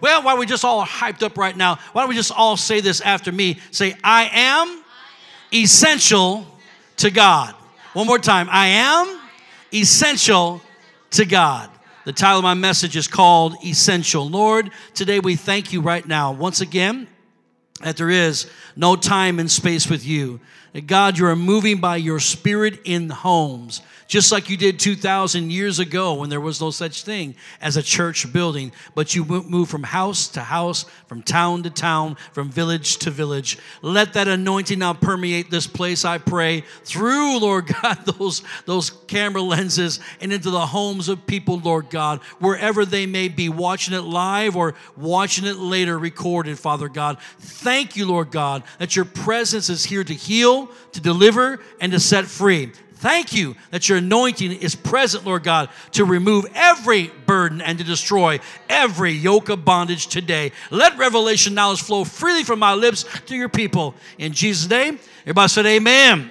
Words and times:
Well, 0.00 0.22
why 0.22 0.32
don't 0.32 0.40
we 0.40 0.46
just 0.46 0.64
all 0.64 0.84
hyped 0.84 1.22
up 1.22 1.38
right 1.38 1.56
now? 1.56 1.78
Why 1.92 2.02
don't 2.02 2.08
we 2.08 2.14
just 2.14 2.32
all 2.32 2.56
say 2.56 2.80
this 2.80 3.00
after 3.00 3.32
me? 3.32 3.58
Say, 3.70 3.94
I 4.02 4.30
am 4.32 4.82
essential 5.52 6.46
to 6.98 7.10
God. 7.10 7.54
One 7.92 8.06
more 8.06 8.18
time. 8.18 8.48
I 8.50 8.68
am 8.68 9.20
essential 9.72 10.60
to 11.12 11.24
God. 11.24 11.70
The 12.04 12.12
title 12.12 12.38
of 12.38 12.44
my 12.44 12.54
message 12.54 12.96
is 12.96 13.08
called 13.08 13.56
Essential. 13.64 14.28
Lord, 14.28 14.70
today 14.94 15.18
we 15.18 15.34
thank 15.34 15.72
you 15.72 15.80
right 15.80 16.06
now, 16.06 16.32
once 16.32 16.60
again, 16.60 17.08
that 17.82 17.96
there 17.96 18.10
is 18.10 18.48
no 18.76 18.96
time 18.96 19.38
and 19.38 19.50
space 19.50 19.88
with 19.88 20.06
you. 20.06 20.40
God, 20.86 21.18
you 21.18 21.26
are 21.26 21.34
moving 21.34 21.78
by 21.78 21.96
your 21.96 22.20
spirit 22.20 22.80
in 22.84 23.08
homes 23.08 23.82
just 24.06 24.30
like 24.30 24.48
you 24.48 24.56
did 24.56 24.78
2,000 24.78 25.50
years 25.50 25.78
ago 25.78 26.14
when 26.14 26.30
there 26.30 26.40
was 26.40 26.60
no 26.60 26.70
such 26.70 27.02
thing 27.02 27.34
as 27.60 27.76
a 27.76 27.82
church 27.82 28.32
building, 28.32 28.72
but 28.94 29.14
you 29.14 29.24
move 29.24 29.68
from 29.68 29.82
house 29.82 30.28
to 30.28 30.40
house, 30.40 30.84
from 31.06 31.22
town 31.22 31.62
to 31.64 31.70
town, 31.70 32.16
from 32.32 32.48
village 32.48 32.98
to 32.98 33.10
village. 33.10 33.58
Let 33.82 34.12
that 34.14 34.28
anointing 34.28 34.78
now 34.78 34.92
permeate 34.92 35.50
this 35.50 35.66
place, 35.66 36.04
I 36.04 36.18
pray, 36.18 36.62
through, 36.84 37.38
Lord 37.40 37.66
God, 37.82 37.98
those, 38.06 38.42
those 38.64 38.90
camera 38.90 39.42
lenses 39.42 40.00
and 40.20 40.32
into 40.32 40.50
the 40.50 40.66
homes 40.66 41.08
of 41.08 41.26
people, 41.26 41.58
Lord 41.58 41.90
God, 41.90 42.20
wherever 42.38 42.84
they 42.84 43.06
may 43.06 43.28
be, 43.28 43.48
watching 43.48 43.94
it 43.94 44.02
live 44.02 44.56
or 44.56 44.74
watching 44.96 45.46
it 45.46 45.56
later 45.56 45.98
recorded, 45.98 46.58
Father 46.58 46.88
God. 46.88 47.18
Thank 47.38 47.96
you, 47.96 48.06
Lord 48.06 48.30
God, 48.30 48.62
that 48.78 48.94
your 48.94 49.04
presence 49.04 49.68
is 49.68 49.84
here 49.84 50.04
to 50.04 50.14
heal, 50.14 50.68
to 50.92 51.00
deliver, 51.00 51.60
and 51.80 51.92
to 51.92 52.00
set 52.00 52.26
free. 52.26 52.72
Thank 53.06 53.32
you 53.32 53.54
that 53.70 53.88
your 53.88 53.98
anointing 53.98 54.50
is 54.50 54.74
present, 54.74 55.24
Lord 55.24 55.44
God, 55.44 55.68
to 55.92 56.04
remove 56.04 56.44
every 56.56 57.12
burden 57.24 57.60
and 57.60 57.78
to 57.78 57.84
destroy 57.84 58.40
every 58.68 59.12
yoke 59.12 59.48
of 59.48 59.64
bondage 59.64 60.08
today. 60.08 60.50
Let 60.72 60.98
revelation 60.98 61.54
knowledge 61.54 61.82
flow 61.82 62.02
freely 62.02 62.42
from 62.42 62.58
my 62.58 62.74
lips 62.74 63.04
to 63.26 63.36
your 63.36 63.48
people. 63.48 63.94
In 64.18 64.32
Jesus' 64.32 64.68
name, 64.68 64.98
everybody 65.22 65.48
said 65.48 65.66
amen 65.66 66.30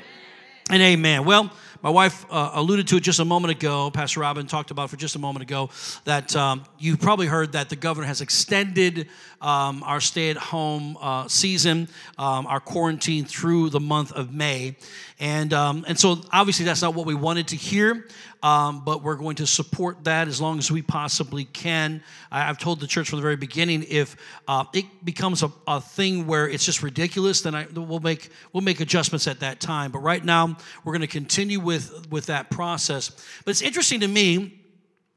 and 0.69 0.81
amen. 0.81 1.23
Well, 1.23 1.49
my 1.85 1.91
wife 1.91 2.25
uh, 2.31 2.49
alluded 2.55 2.87
to 2.87 2.97
it 2.97 3.01
just 3.01 3.19
a 3.19 3.25
moment 3.25 3.51
ago. 3.51 3.91
Pastor 3.91 4.21
Robin 4.21 4.47
talked 4.47 4.71
about 4.71 4.89
for 4.89 4.97
just 4.97 5.15
a 5.15 5.19
moment 5.19 5.43
ago 5.43 5.69
that 6.05 6.35
um, 6.35 6.63
you 6.79 6.97
probably 6.97 7.27
heard 7.27 7.51
that 7.51 7.69
the 7.69 7.75
governor 7.75 8.07
has 8.07 8.21
extended 8.21 9.07
um, 9.39 9.83
our 9.83 10.01
stay 10.01 10.31
at 10.31 10.37
home 10.37 10.97
uh, 10.99 11.27
season, 11.27 11.87
um, 12.17 12.47
our 12.47 12.59
quarantine 12.59 13.23
through 13.23 13.69
the 13.69 13.79
month 13.79 14.11
of 14.13 14.33
May. 14.33 14.77
And, 15.19 15.53
um, 15.53 15.85
and 15.87 15.97
so 15.97 16.21
obviously 16.33 16.65
that's 16.65 16.81
not 16.81 16.95
what 16.95 17.05
we 17.05 17.13
wanted 17.13 17.49
to 17.49 17.55
hear, 17.55 18.07
um, 18.45 18.83
but 18.85 19.01
we're 19.01 19.15
going 19.15 19.37
to 19.37 19.47
support 19.47 20.03
that 20.03 20.27
as 20.27 20.39
long 20.39 20.59
as 20.59 20.69
we 20.69 20.83
possibly 20.83 21.45
can. 21.45 22.03
I, 22.31 22.41
have 22.41 22.59
told 22.59 22.79
the 22.79 22.85
church 22.85 23.09
from 23.09 23.17
the 23.17 23.23
very 23.23 23.37
beginning 23.37 23.83
if 23.89 24.15
uh, 24.47 24.65
it 24.71 24.85
becomes 25.03 25.41
a, 25.41 25.51
a, 25.65 25.81
thing 25.81 26.27
where 26.27 26.47
it's 26.47 26.63
just 26.63 26.83
ridiculous, 26.83 27.41
then 27.41 27.55
I, 27.55 27.65
we'll, 27.73 28.01
make, 28.01 28.29
we'll 28.53 28.61
make 28.61 28.81
adjustments 28.81 29.25
at 29.25 29.39
that 29.39 29.59
time. 29.59 29.91
But 29.91 30.03
right 30.03 30.23
now, 30.23 30.57
we're 30.83 30.93
going 30.93 31.01
to 31.01 31.07
continue 31.07 31.59
with, 31.59 32.11
with 32.11 32.27
that 32.27 32.51
process. 32.51 33.09
But 33.43 33.49
it's 33.49 33.63
interesting 33.63 34.01
to 34.01 34.07
me 34.07 34.61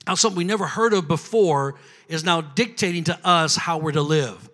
how 0.06 0.14
something 0.14 0.38
we 0.38 0.44
never 0.44 0.66
heard 0.66 0.94
of 0.94 1.06
before 1.06 1.74
is 2.08 2.24
now 2.24 2.40
dictating 2.40 3.04
to 3.04 3.18
us 3.26 3.56
how 3.56 3.76
we're 3.76 3.92
to 3.92 4.00
live. 4.00 4.48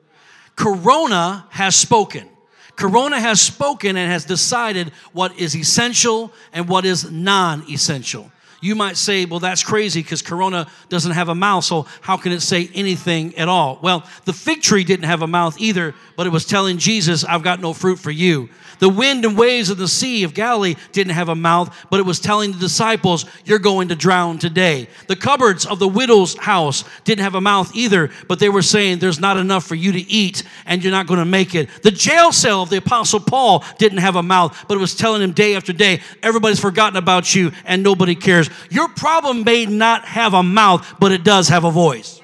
Corona 0.56 1.46
has 1.50 1.76
spoken. 1.76 2.28
Corona 2.74 3.20
has 3.20 3.40
spoken 3.40 3.96
and 3.96 4.10
has 4.10 4.24
decided 4.24 4.88
what 5.12 5.38
is 5.38 5.54
essential 5.54 6.32
and 6.52 6.68
what 6.68 6.84
is 6.84 7.08
non 7.08 7.62
essential. 7.70 8.32
You 8.64 8.74
might 8.74 8.96
say, 8.96 9.26
well, 9.26 9.40
that's 9.40 9.62
crazy 9.62 10.00
because 10.00 10.22
Corona 10.22 10.66
doesn't 10.88 11.12
have 11.12 11.28
a 11.28 11.34
mouth, 11.34 11.64
so 11.64 11.82
how 12.00 12.16
can 12.16 12.32
it 12.32 12.40
say 12.40 12.70
anything 12.72 13.36
at 13.36 13.46
all? 13.46 13.78
Well, 13.82 14.08
the 14.24 14.32
fig 14.32 14.62
tree 14.62 14.84
didn't 14.84 15.04
have 15.04 15.20
a 15.20 15.26
mouth 15.26 15.60
either, 15.60 15.94
but 16.16 16.26
it 16.26 16.30
was 16.30 16.46
telling 16.46 16.78
Jesus, 16.78 17.24
I've 17.24 17.42
got 17.42 17.60
no 17.60 17.74
fruit 17.74 17.98
for 17.98 18.10
you. 18.10 18.48
The 18.78 18.88
wind 18.88 19.24
and 19.24 19.36
waves 19.36 19.70
of 19.70 19.78
the 19.78 19.88
Sea 19.88 20.24
of 20.24 20.34
Galilee 20.34 20.76
didn't 20.92 21.12
have 21.12 21.28
a 21.28 21.34
mouth, 21.34 21.74
but 21.90 22.00
it 22.00 22.04
was 22.04 22.20
telling 22.20 22.52
the 22.52 22.58
disciples, 22.58 23.26
You're 23.44 23.58
going 23.58 23.88
to 23.88 23.96
drown 23.96 24.38
today. 24.38 24.88
The 25.06 25.16
cupboards 25.16 25.66
of 25.66 25.78
the 25.78 25.88
widow's 25.88 26.36
house 26.36 26.84
didn't 27.04 27.24
have 27.24 27.34
a 27.34 27.40
mouth 27.40 27.74
either, 27.74 28.10
but 28.28 28.38
they 28.38 28.48
were 28.48 28.62
saying, 28.62 28.98
There's 28.98 29.20
not 29.20 29.36
enough 29.36 29.64
for 29.64 29.74
you 29.74 29.92
to 29.92 30.00
eat, 30.00 30.42
and 30.66 30.82
you're 30.82 30.90
not 30.90 31.06
going 31.06 31.18
to 31.18 31.24
make 31.24 31.54
it. 31.54 31.68
The 31.82 31.90
jail 31.90 32.32
cell 32.32 32.62
of 32.62 32.70
the 32.70 32.78
Apostle 32.78 33.20
Paul 33.20 33.64
didn't 33.78 33.98
have 33.98 34.16
a 34.16 34.22
mouth, 34.22 34.64
but 34.68 34.74
it 34.74 34.80
was 34.80 34.94
telling 34.94 35.22
him 35.22 35.32
day 35.32 35.54
after 35.54 35.72
day, 35.72 36.00
Everybody's 36.22 36.60
forgotten 36.60 36.96
about 36.96 37.34
you, 37.34 37.52
and 37.64 37.82
nobody 37.82 38.14
cares. 38.14 38.48
Your 38.70 38.88
problem 38.88 39.44
may 39.44 39.66
not 39.66 40.04
have 40.04 40.34
a 40.34 40.42
mouth, 40.42 40.94
but 40.98 41.12
it 41.12 41.24
does 41.24 41.48
have 41.48 41.64
a 41.64 41.70
voice. 41.70 42.20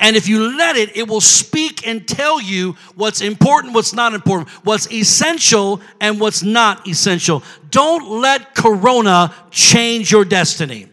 And 0.00 0.16
if 0.16 0.28
you 0.28 0.56
let 0.56 0.76
it, 0.76 0.96
it 0.96 1.06
will 1.06 1.20
speak 1.20 1.86
and 1.86 2.08
tell 2.08 2.40
you 2.40 2.76
what's 2.94 3.20
important, 3.20 3.74
what's 3.74 3.92
not 3.92 4.14
important, 4.14 4.48
what's 4.64 4.90
essential, 4.90 5.82
and 6.00 6.18
what's 6.18 6.42
not 6.42 6.88
essential. 6.88 7.42
Don't 7.70 8.20
let 8.20 8.54
Corona 8.54 9.34
change 9.50 10.10
your 10.10 10.24
destiny. 10.24 10.89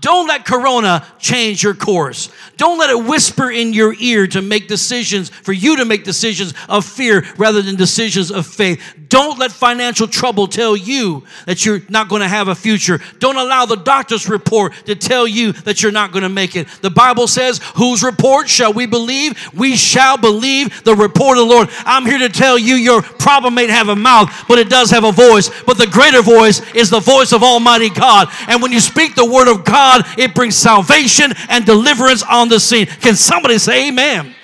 Don't 0.00 0.28
let 0.28 0.44
Corona 0.44 1.06
change 1.18 1.62
your 1.62 1.74
course. 1.74 2.30
Don't 2.56 2.78
let 2.78 2.90
it 2.90 3.04
whisper 3.04 3.50
in 3.50 3.72
your 3.72 3.94
ear 3.98 4.26
to 4.28 4.42
make 4.42 4.68
decisions, 4.68 5.28
for 5.28 5.52
you 5.52 5.76
to 5.76 5.84
make 5.84 6.04
decisions 6.04 6.54
of 6.68 6.84
fear 6.84 7.24
rather 7.36 7.62
than 7.62 7.76
decisions 7.76 8.30
of 8.30 8.46
faith. 8.46 8.80
Don't 9.08 9.38
let 9.38 9.50
financial 9.50 10.06
trouble 10.06 10.46
tell 10.46 10.76
you 10.76 11.24
that 11.46 11.64
you're 11.64 11.80
not 11.88 12.08
going 12.08 12.20
to 12.20 12.28
have 12.28 12.48
a 12.48 12.54
future. 12.54 13.00
Don't 13.18 13.36
allow 13.36 13.64
the 13.64 13.76
doctor's 13.76 14.28
report 14.28 14.74
to 14.86 14.94
tell 14.94 15.26
you 15.26 15.52
that 15.52 15.82
you're 15.82 15.92
not 15.92 16.12
going 16.12 16.22
to 16.24 16.28
make 16.28 16.56
it. 16.56 16.68
The 16.82 16.90
Bible 16.90 17.26
says, 17.26 17.60
Whose 17.76 18.02
report 18.02 18.48
shall 18.48 18.72
we 18.72 18.86
believe? 18.86 19.34
We 19.54 19.76
shall 19.76 20.18
believe 20.18 20.84
the 20.84 20.94
report 20.94 21.38
of 21.38 21.48
the 21.48 21.54
Lord. 21.54 21.70
I'm 21.84 22.04
here 22.04 22.18
to 22.18 22.28
tell 22.28 22.58
you 22.58 22.74
your 22.74 23.02
problem 23.02 23.54
may 23.54 23.66
have 23.66 23.88
a 23.88 23.96
mouth, 23.96 24.44
but 24.46 24.58
it 24.58 24.68
does 24.68 24.90
have 24.90 25.04
a 25.04 25.12
voice. 25.12 25.50
But 25.64 25.78
the 25.78 25.86
greater 25.86 26.22
voice 26.22 26.60
is 26.74 26.90
the 26.90 27.00
voice 27.00 27.32
of 27.32 27.42
Almighty 27.42 27.88
God. 27.88 28.28
And 28.46 28.60
when 28.60 28.72
you 28.72 28.80
speak 28.80 29.14
the 29.14 29.24
word 29.24 29.48
of 29.48 29.64
God, 29.64 29.87
God, 29.88 30.18
it 30.18 30.34
brings 30.34 30.56
salvation 30.56 31.32
and 31.48 31.64
deliverance 31.64 32.22
on 32.22 32.48
the 32.48 32.60
scene. 32.60 32.86
Can 32.86 33.14
somebody 33.14 33.58
say 33.58 33.88
amen? 33.88 34.34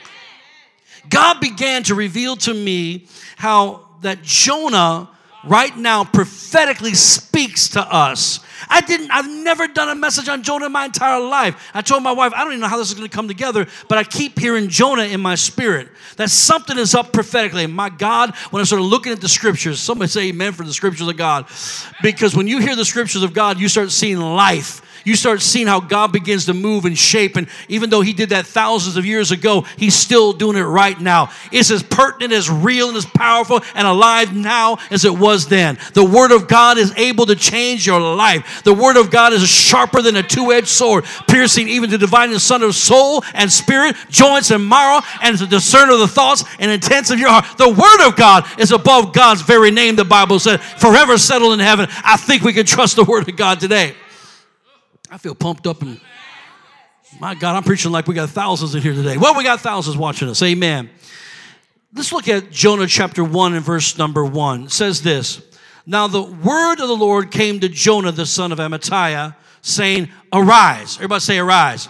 God 1.09 1.41
began 1.41 1.83
to 1.85 1.95
reveal 1.95 2.37
to 2.37 2.55
me 2.55 3.07
how 3.37 3.87
that 4.01 4.23
Jonah 4.23 5.11
right 5.47 5.77
now 5.77 6.05
prophetically 6.05 6.95
speaks 6.95 7.69
to 7.71 7.81
us. 7.81 8.41
I 8.71 8.81
didn't, 8.81 9.11
I've 9.11 9.29
never 9.29 9.69
done 9.69 9.91
a 9.91 9.95
message 9.95 10.31
on 10.31 10.43
Jonah 10.43 10.67
in 10.67 10.73
my 10.73 10.87
entire 10.87 11.21
life. 11.21 11.71
I 11.75 11.83
told 11.83 12.03
my 12.03 12.13
wife, 12.13 12.33
I 12.35 12.45
don't 12.45 12.53
even 12.53 12.61
know 12.61 12.69
how 12.69 12.79
this 12.79 12.89
is 12.89 12.95
going 12.95 13.07
to 13.07 13.15
come 13.15 13.29
together, 13.29 13.67
but 13.89 13.99
I 13.99 14.05
keep 14.05 14.39
hearing 14.39 14.69
Jonah 14.69 15.05
in 15.05 15.21
my 15.21 15.35
spirit. 15.35 15.89
That 16.17 16.31
something 16.31 16.79
is 16.79 16.95
up 16.95 17.13
prophetically. 17.13 17.67
My 17.67 17.91
God, 17.91 18.35
when 18.51 18.63
I 18.63 18.65
started 18.65 18.85
looking 18.85 19.13
at 19.13 19.21
the 19.21 19.29
scriptures, 19.29 19.79
somebody 19.79 20.09
say 20.09 20.29
amen 20.29 20.53
for 20.53 20.65
the 20.65 20.73
scriptures 20.73 21.07
of 21.07 21.19
God. 21.19 21.47
Because 22.03 22.35
when 22.35 22.49
you 22.49 22.61
hear 22.61 22.77
the 22.77 22.85
scriptures 22.87 23.23
of 23.23 23.35
God, 23.35 23.61
you 23.61 23.69
start 23.69 23.91
seeing 23.91 24.19
life 24.19 24.81
you 25.05 25.17
start 25.17 25.43
seeing 25.43 25.67
how 25.67 25.81
God 25.81 26.13
begins 26.13 26.47
to 26.47 26.55
move 26.55 26.85
and 26.85 26.97
shape. 26.97 27.37
And 27.37 27.49
even 27.69 27.91
though 27.91 28.01
He 28.01 28.13
did 28.13 28.31
that 28.31 28.47
thousands 28.47 28.97
of 28.97 29.07
years 29.07 29.31
ago, 29.31 29.63
He's 29.77 29.95
still 29.95 30.33
doing 30.33 30.57
it 30.57 30.63
right 30.63 30.99
now. 31.01 31.31
It's 31.53 31.71
as 31.71 31.83
pertinent, 31.83 32.33
as 32.33 32.51
real, 32.51 32.89
and 32.89 32.97
as 32.97 33.07
powerful 33.07 33.61
and 33.75 33.87
alive 33.87 34.35
now 34.35 34.79
as 34.91 35.05
it 35.05 35.17
was 35.17 35.49
then. 35.49 35.79
The 35.93 36.05
Word 36.05 36.33
of 36.33 36.49
God 36.49 36.79
is 36.79 36.93
able 36.97 37.27
to 37.27 37.37
change 37.37 37.87
your 37.87 38.01
life. 38.01 38.63
The 38.65 38.75
Word 38.75 38.97
of 38.97 39.11
God 39.11 39.33
is 39.33 39.47
sharper 39.49 40.03
than 40.03 40.17
a 40.17 40.23
two 40.23 40.53
edged 40.53 40.69
sword, 40.69 41.05
piercing 41.29 41.69
even 41.69 41.91
to 41.91 41.99
divine 41.99 42.31
the 42.31 42.41
son 42.41 42.63
of 42.63 42.75
soul 42.75 43.23
and 43.35 43.51
spirit, 43.51 43.97
joints 44.09 44.51
and 44.51 44.67
marrow, 44.69 45.03
and 45.23 45.39
to 45.39 45.47
discern 45.47 45.91
of 45.91 45.99
the 45.99 46.09
thoughts 46.09 46.45
and 46.59 46.71
intents 46.71 47.11
of 47.11 47.19
your 47.19 47.29
heart. 47.29 47.59
The 47.59 47.69
Word 47.69 48.09
of 48.09 48.17
God 48.17 48.45
is 48.59 48.73
above 48.73 49.13
God's 49.13 49.43
very 49.43 49.71
name, 49.71 49.97
the 49.97 50.05
Bible 50.05 50.39
said, 50.39 50.61
forever 50.61 51.19
settled 51.19 51.55
in 51.55 51.61
heaven. 51.61 51.89
I 52.05 52.17
think 52.17 52.43
we 52.43 52.53
can 52.53 52.67
trust 52.67 52.97
the 52.97 53.05
Word 53.05 53.29
of 53.29 53.37
God 53.37 53.61
today. 53.61 53.95
I 55.15 55.17
feel 55.17 55.37
pumped 55.37 55.69
up 55.69 55.81
and 55.81 56.01
my 57.21 57.37
God, 57.37 57.55
I'm 57.55 57.63
preaching 57.63 57.93
like 57.93 58.09
we 58.09 58.17
got 58.17 58.31
thousands 58.31 58.75
in 58.75 58.83
here 58.83 58.95
today. 58.95 59.17
Well, 59.17 59.37
we 59.37 59.45
got 59.45 59.61
thousands 59.61 59.97
watching 59.97 60.29
us. 60.29 60.43
Amen. 60.43 60.91
Let's 61.95 62.11
look 62.11 62.27
at 62.27 62.51
Jonah 62.51 62.89
chapter 62.89 63.23
1 63.23 63.55
and 63.55 63.65
verse 63.65 63.97
number 63.97 64.25
1. 64.25 64.65
It 64.65 64.73
says 64.73 65.03
this 65.03 65.41
Now 65.87 66.09
the 66.09 66.21
word 66.21 66.81
of 66.81 66.89
the 66.89 66.97
Lord 66.97 67.31
came 67.31 67.61
to 67.61 67.69
Jonah, 67.69 68.11
the 68.11 68.27
son 68.27 68.51
of 68.51 68.59
Amittai, 68.59 69.37
saying, 69.63 70.09
Arise. 70.33 70.97
Everybody 70.97 71.21
say, 71.21 71.39
Arise. 71.39 71.89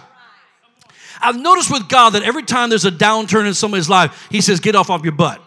I've 1.19 1.41
noticed 1.41 1.71
with 1.71 1.89
God 1.89 2.11
that 2.11 2.21
every 2.21 2.43
time 2.43 2.69
there's 2.69 2.85
a 2.85 2.91
downturn 2.91 3.47
in 3.47 3.55
somebody's 3.55 3.89
life, 3.89 4.27
He 4.29 4.39
says, 4.39 4.59
Get 4.59 4.75
off 4.75 4.91
of 4.91 5.03
your 5.03 5.13
butt. 5.13 5.41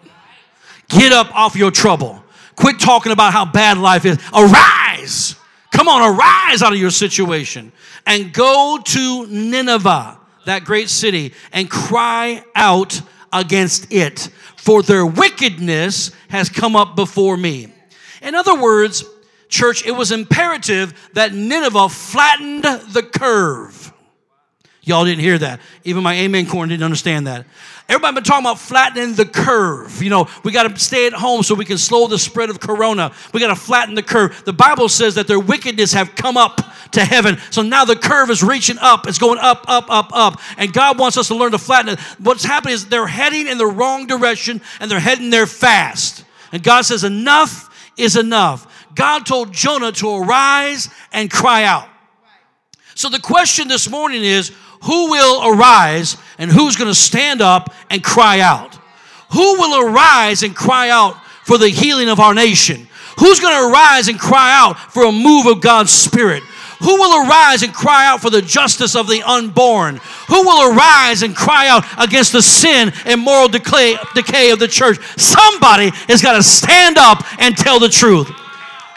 Get 0.88 1.12
up 1.12 1.32
off 1.32 1.54
your 1.54 1.70
trouble. 1.70 2.24
Quit 2.56 2.80
talking 2.80 3.12
about 3.12 3.32
how 3.32 3.44
bad 3.44 3.78
life 3.78 4.04
is. 4.04 4.18
Arise. 4.34 5.36
Come 5.78 5.86
on, 5.86 6.02
arise 6.02 6.60
out 6.60 6.72
of 6.72 6.78
your 6.80 6.90
situation 6.90 7.70
and 8.04 8.32
go 8.32 8.80
to 8.84 9.26
Nineveh, 9.28 10.18
that 10.44 10.64
great 10.64 10.88
city, 10.88 11.32
and 11.52 11.70
cry 11.70 12.42
out 12.56 13.00
against 13.32 13.92
it, 13.92 14.28
for 14.56 14.82
their 14.82 15.06
wickedness 15.06 16.10
has 16.30 16.48
come 16.48 16.74
up 16.74 16.96
before 16.96 17.36
me. 17.36 17.72
In 18.22 18.34
other 18.34 18.60
words, 18.60 19.04
church, 19.48 19.86
it 19.86 19.92
was 19.92 20.10
imperative 20.10 21.10
that 21.12 21.32
Nineveh 21.32 21.90
flattened 21.90 22.64
the 22.64 23.04
curve. 23.04 23.92
Y'all 24.88 25.04
didn't 25.04 25.20
hear 25.20 25.36
that. 25.36 25.60
Even 25.84 26.02
my 26.02 26.14
amen 26.14 26.46
corn 26.46 26.70
didn't 26.70 26.82
understand 26.82 27.26
that. 27.26 27.44
Everybody 27.90 28.14
been 28.14 28.24
talking 28.24 28.46
about 28.46 28.58
flattening 28.58 29.14
the 29.16 29.26
curve. 29.26 30.02
You 30.02 30.08
know, 30.08 30.28
we 30.44 30.50
got 30.50 30.62
to 30.66 30.78
stay 30.78 31.06
at 31.06 31.12
home 31.12 31.42
so 31.42 31.54
we 31.54 31.66
can 31.66 31.76
slow 31.76 32.06
the 32.06 32.18
spread 32.18 32.48
of 32.48 32.58
corona. 32.58 33.12
We 33.34 33.40
got 33.40 33.48
to 33.48 33.54
flatten 33.54 33.94
the 33.94 34.02
curve. 34.02 34.42
The 34.46 34.54
Bible 34.54 34.88
says 34.88 35.16
that 35.16 35.26
their 35.26 35.38
wickedness 35.38 35.92
have 35.92 36.14
come 36.14 36.38
up 36.38 36.62
to 36.92 37.04
heaven. 37.04 37.36
So 37.50 37.60
now 37.60 37.84
the 37.84 37.96
curve 37.96 38.30
is 38.30 38.42
reaching 38.42 38.78
up. 38.78 39.06
It's 39.06 39.18
going 39.18 39.38
up, 39.38 39.66
up, 39.68 39.90
up, 39.90 40.10
up. 40.14 40.40
And 40.56 40.72
God 40.72 40.98
wants 40.98 41.18
us 41.18 41.28
to 41.28 41.34
learn 41.34 41.52
to 41.52 41.58
flatten 41.58 41.92
it. 41.92 42.00
What's 42.18 42.44
happening 42.44 42.72
is 42.72 42.86
they're 42.86 43.06
heading 43.06 43.46
in 43.46 43.58
the 43.58 43.66
wrong 43.66 44.06
direction 44.06 44.62
and 44.80 44.90
they're 44.90 45.00
heading 45.00 45.28
there 45.28 45.46
fast. 45.46 46.24
And 46.50 46.62
God 46.62 46.86
says, 46.86 47.04
enough 47.04 47.92
is 47.98 48.16
enough. 48.16 48.86
God 48.94 49.26
told 49.26 49.52
Jonah 49.52 49.92
to 49.92 50.16
arise 50.16 50.88
and 51.12 51.30
cry 51.30 51.64
out. 51.64 51.88
So 52.94 53.08
the 53.08 53.20
question 53.20 53.68
this 53.68 53.88
morning 53.88 54.24
is 54.24 54.50
who 54.82 55.10
will 55.10 55.54
arise 55.54 56.16
and 56.38 56.50
who's 56.50 56.76
going 56.76 56.90
to 56.90 56.94
stand 56.94 57.40
up 57.40 57.72
and 57.90 58.02
cry 58.02 58.40
out? 58.40 58.78
Who 59.32 59.58
will 59.58 59.88
arise 59.88 60.42
and 60.42 60.54
cry 60.54 60.90
out 60.90 61.16
for 61.44 61.58
the 61.58 61.68
healing 61.68 62.08
of 62.08 62.20
our 62.20 62.34
nation? 62.34 62.88
Who's 63.18 63.40
going 63.40 63.54
to 63.54 63.70
arise 63.70 64.08
and 64.08 64.18
cry 64.18 64.52
out 64.54 64.78
for 64.78 65.04
a 65.04 65.12
move 65.12 65.46
of 65.46 65.60
God's 65.60 65.90
Spirit? 65.90 66.42
Who 66.80 66.94
will 66.96 67.26
arise 67.26 67.64
and 67.64 67.74
cry 67.74 68.06
out 68.06 68.20
for 68.20 68.30
the 68.30 68.40
justice 68.40 68.94
of 68.94 69.08
the 69.08 69.22
unborn? 69.22 69.96
Who 70.28 70.42
will 70.44 70.72
arise 70.72 71.22
and 71.22 71.34
cry 71.34 71.66
out 71.68 71.84
against 71.98 72.32
the 72.32 72.42
sin 72.42 72.92
and 73.04 73.20
moral 73.20 73.48
decay, 73.48 73.96
decay 74.14 74.50
of 74.50 74.60
the 74.60 74.68
church? 74.68 74.98
Somebody 75.18 75.90
has 76.06 76.22
got 76.22 76.36
to 76.36 76.42
stand 76.42 76.96
up 76.96 77.24
and 77.40 77.56
tell 77.56 77.80
the 77.80 77.88
truth. 77.88 78.30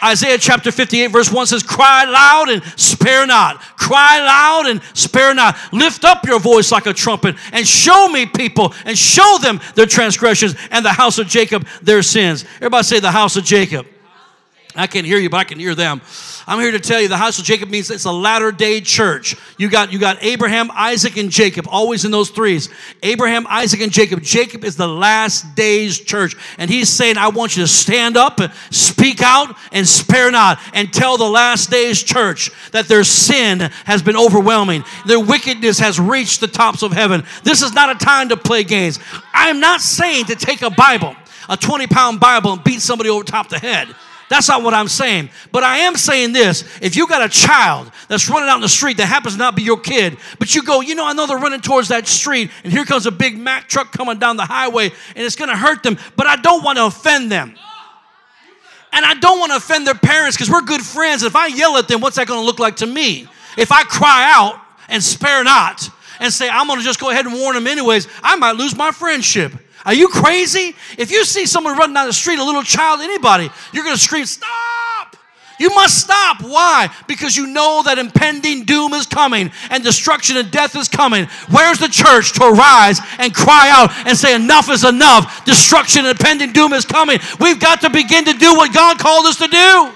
Isaiah 0.04 0.38
chapter 0.38 0.72
58, 0.72 1.08
verse 1.08 1.32
1 1.32 1.48
says, 1.48 1.64
Cry 1.64 2.06
loud 2.06 2.50
and 2.50 2.64
spare 2.76 3.28
not. 3.28 3.62
Cry 3.78 4.20
loud 4.20 4.68
and 4.68 4.82
spare 4.94 5.34
not. 5.36 5.56
Lift 5.72 6.04
up 6.04 6.26
your 6.26 6.40
voice 6.40 6.72
like 6.72 6.88
a 6.88 6.94
trumpet 6.94 7.36
and 7.52 7.68
show 7.68 8.08
me 8.08 8.26
people 8.26 8.74
and 8.86 8.98
show 8.98 9.38
them 9.42 9.60
their 9.76 9.86
transgressions 9.86 10.56
and 10.72 10.84
the 10.84 10.92
house 10.92 11.20
of 11.20 11.28
Jacob 11.28 11.68
their 11.84 12.02
sins. 12.02 12.46
Everybody 12.58 12.84
say, 12.84 13.00
The 13.00 13.12
house 13.12 13.36
of 13.36 13.44
Jacob. 13.44 13.86
I 14.76 14.88
can't 14.88 15.06
hear 15.06 15.18
you, 15.18 15.30
but 15.30 15.38
I 15.38 15.44
can 15.44 15.60
hear 15.60 15.76
them. 15.76 16.02
I'm 16.48 16.60
here 16.60 16.72
to 16.72 16.80
tell 16.80 17.02
you 17.02 17.08
the 17.08 17.18
house 17.18 17.38
of 17.40 17.46
Jacob 17.46 17.70
means 17.70 17.92
it's 17.92 18.06
a 18.06 18.12
latter 18.12 18.52
day 18.52 18.82
church. 18.82 19.36
You 19.58 19.70
got, 19.70 19.92
you 19.92 20.00
got 20.00 20.24
Abraham, 20.24 20.72
Isaac, 20.74 21.18
and 21.18 21.30
Jacob, 21.30 21.68
always 21.70 22.06
in 22.06 22.12
those 22.12 22.30
threes. 22.30 22.70
Abraham, 23.04 23.46
Isaac, 23.48 23.82
and 23.82 23.92
Jacob. 23.92 24.22
Jacob 24.22 24.64
is 24.64 24.76
the 24.78 24.88
last 24.88 25.56
days 25.56 26.00
church. 26.00 26.36
And 26.58 26.70
he's 26.70 26.90
saying, 26.90 27.18
I 27.18 27.30
want 27.30 27.58
you 27.58 27.64
to 27.64 27.68
stand 27.68 28.18
up, 28.18 28.40
speak 28.72 29.22
out, 29.22 29.56
and 29.72 29.88
spare 29.88 30.32
not, 30.32 30.60
and 30.74 30.92
tell 30.94 31.18
the 31.18 31.30
last 31.30 31.70
days 31.70 32.02
church 32.02 32.50
that 32.72 32.88
their 32.88 33.04
sin 33.04 33.60
has 33.86 34.02
been 34.02 34.18
overwhelming. 34.18 34.84
Their 35.06 35.20
wickedness 35.20 35.80
has 35.80 36.00
reached 36.00 36.40
the 36.40 36.48
tops 36.48 36.82
of 36.82 36.92
heaven. 36.92 37.24
This 37.44 37.62
is 37.62 37.74
not 37.74 37.96
a 37.96 38.04
time 38.04 38.30
to 38.30 38.38
play 38.38 38.64
games. 38.64 39.00
I'm 39.34 39.60
not 39.60 39.82
saying 39.82 40.26
to 40.26 40.36
take 40.36 40.62
a 40.62 40.70
Bible, 40.70 41.16
a 41.50 41.58
20 41.58 41.88
pound 41.88 42.20
Bible, 42.20 42.54
and 42.54 42.64
beat 42.64 42.82
somebody 42.82 43.10
over 43.10 43.24
top 43.24 43.50
the 43.50 43.60
head. 43.60 43.94
That's 44.32 44.48
not 44.48 44.64
what 44.64 44.74
I'm 44.74 44.88
saying. 44.88 45.30
But 45.52 45.66
I 45.66 45.80
am 45.80 45.98
saying 45.98 46.32
this 46.32 46.64
if 46.82 46.96
you 46.96 47.06
got 47.06 47.22
a 47.22 47.28
child 47.28 47.92
that's 48.08 48.30
running 48.30 48.48
out 48.48 48.56
in 48.56 48.62
the 48.62 48.70
street 48.70 48.96
that 48.96 49.08
happens 49.08 49.34
to 49.34 49.38
not 49.38 49.58
be 49.58 49.62
your 49.62 49.78
kid, 49.78 50.16
but 50.40 50.56
you 50.56 50.64
go, 50.64 50.80
you 50.80 50.96
know, 50.96 51.06
I 51.06 51.12
know 51.12 51.28
they're 51.28 51.38
running 51.38 51.60
towards 51.60 51.90
that 51.90 52.08
street, 52.08 52.50
and 52.64 52.72
here 52.72 52.86
comes 52.86 53.06
a 53.06 53.12
big 53.12 53.38
Mack 53.38 53.68
truck 53.68 53.92
coming 53.92 54.20
down 54.20 54.38
the 54.38 54.46
highway, 54.46 54.86
and 54.86 55.26
it's 55.26 55.36
gonna 55.36 55.58
hurt 55.58 55.84
them, 55.84 55.98
but 56.16 56.28
I 56.28 56.38
don't 56.38 56.64
wanna 56.64 56.86
offend 56.86 57.30
them. 57.30 57.56
And 58.94 59.06
I 59.06 59.16
don't 59.16 59.38
wanna 59.42 59.58
offend 59.58 59.86
their 59.86 59.96
parents 59.96 60.38
because 60.38 60.50
we're 60.50 60.62
good 60.62 60.82
friends. 60.82 61.24
If 61.24 61.36
I 61.36 61.48
yell 61.48 61.76
at 61.76 61.90
them, 61.90 62.00
what's 62.00 62.16
that 62.16 62.26
gonna 62.26 62.40
look 62.40 62.58
like 62.58 62.78
to 62.78 62.86
me? 62.86 63.28
If 63.58 63.74
I 63.74 63.84
cry 63.84 64.32
out 64.34 64.56
and 64.88 65.04
spare 65.04 65.44
not 65.44 65.90
and 66.22 66.32
say, 66.32 66.48
I'm 66.48 66.68
gonna 66.68 66.84
just 66.84 67.02
go 67.02 67.10
ahead 67.10 67.26
and 67.26 67.36
warn 67.36 67.56
them 67.56 67.68
anyways, 67.68 68.08
I 68.24 68.38
might 68.38 68.56
lose 68.56 68.78
my 68.78 68.92
friendship. 68.92 69.52
Are 69.86 69.94
you 69.94 70.08
crazy? 70.08 70.76
If 70.98 71.12
you 71.12 71.26
see 71.26 71.46
someone 71.46 71.78
running 71.78 71.94
down 71.94 72.08
the 72.08 72.14
street, 72.14 72.40
a 72.40 72.44
little 72.44 72.64
child, 72.64 73.02
anybody, 73.02 73.50
you're 73.74 73.84
going 73.84 73.96
to 73.96 74.02
scream, 74.02 74.26
Stop! 74.26 75.18
You 75.62 75.70
must 75.76 76.00
stop. 76.00 76.42
Why? 76.42 76.90
Because 77.08 77.38
you 77.38 77.46
know 77.46 77.84
that 77.86 78.00
impending 78.00 78.64
doom 78.64 78.94
is 78.94 79.06
coming 79.06 79.52
and 79.70 79.84
destruction 79.84 80.38
and 80.38 80.50
death 80.50 80.76
is 80.76 80.88
coming. 80.88 81.28
Where's 81.52 81.78
the 81.78 81.88
church 81.88 82.34
to 82.34 82.46
arise 82.46 83.00
and 83.20 83.32
cry 83.32 83.70
out 83.70 83.92
and 84.08 84.18
say, 84.18 84.34
Enough 84.34 84.72
is 84.72 84.84
enough? 84.84 85.46
Destruction 85.46 86.08
and 86.08 86.18
impending 86.18 86.52
doom 86.52 86.74
is 86.74 86.84
coming. 86.84 87.20
We've 87.40 87.60
got 87.60 87.82
to 87.82 87.92
begin 87.92 88.26
to 88.26 88.34
do 88.34 88.56
what 88.56 88.74
God 88.74 88.98
called 88.98 89.28
us 89.28 89.36
to 89.36 89.48
do. 89.48 89.92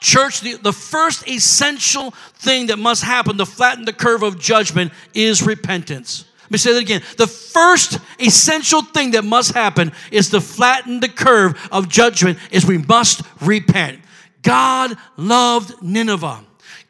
Church, 0.00 0.40
the, 0.40 0.54
the 0.54 0.72
first 0.72 1.28
essential 1.28 2.10
thing 2.34 2.66
that 2.66 2.80
must 2.80 3.04
happen 3.04 3.38
to 3.38 3.46
flatten 3.46 3.84
the 3.84 3.92
curve 3.92 4.24
of 4.24 4.36
judgment 4.36 4.92
is 5.14 5.46
repentance. 5.46 6.24
Let 6.52 6.56
me 6.56 6.58
say 6.58 6.72
that 6.74 6.82
again. 6.82 7.02
The 7.16 7.26
first 7.26 7.98
essential 8.20 8.82
thing 8.82 9.12
that 9.12 9.24
must 9.24 9.54
happen 9.54 9.90
is 10.10 10.28
to 10.28 10.40
flatten 10.42 11.00
the 11.00 11.08
curve 11.08 11.58
of 11.72 11.88
judgment 11.88 12.38
is 12.50 12.66
we 12.66 12.76
must 12.76 13.22
repent. 13.40 14.00
God 14.42 14.94
loved 15.16 15.82
Nineveh. 15.82 16.44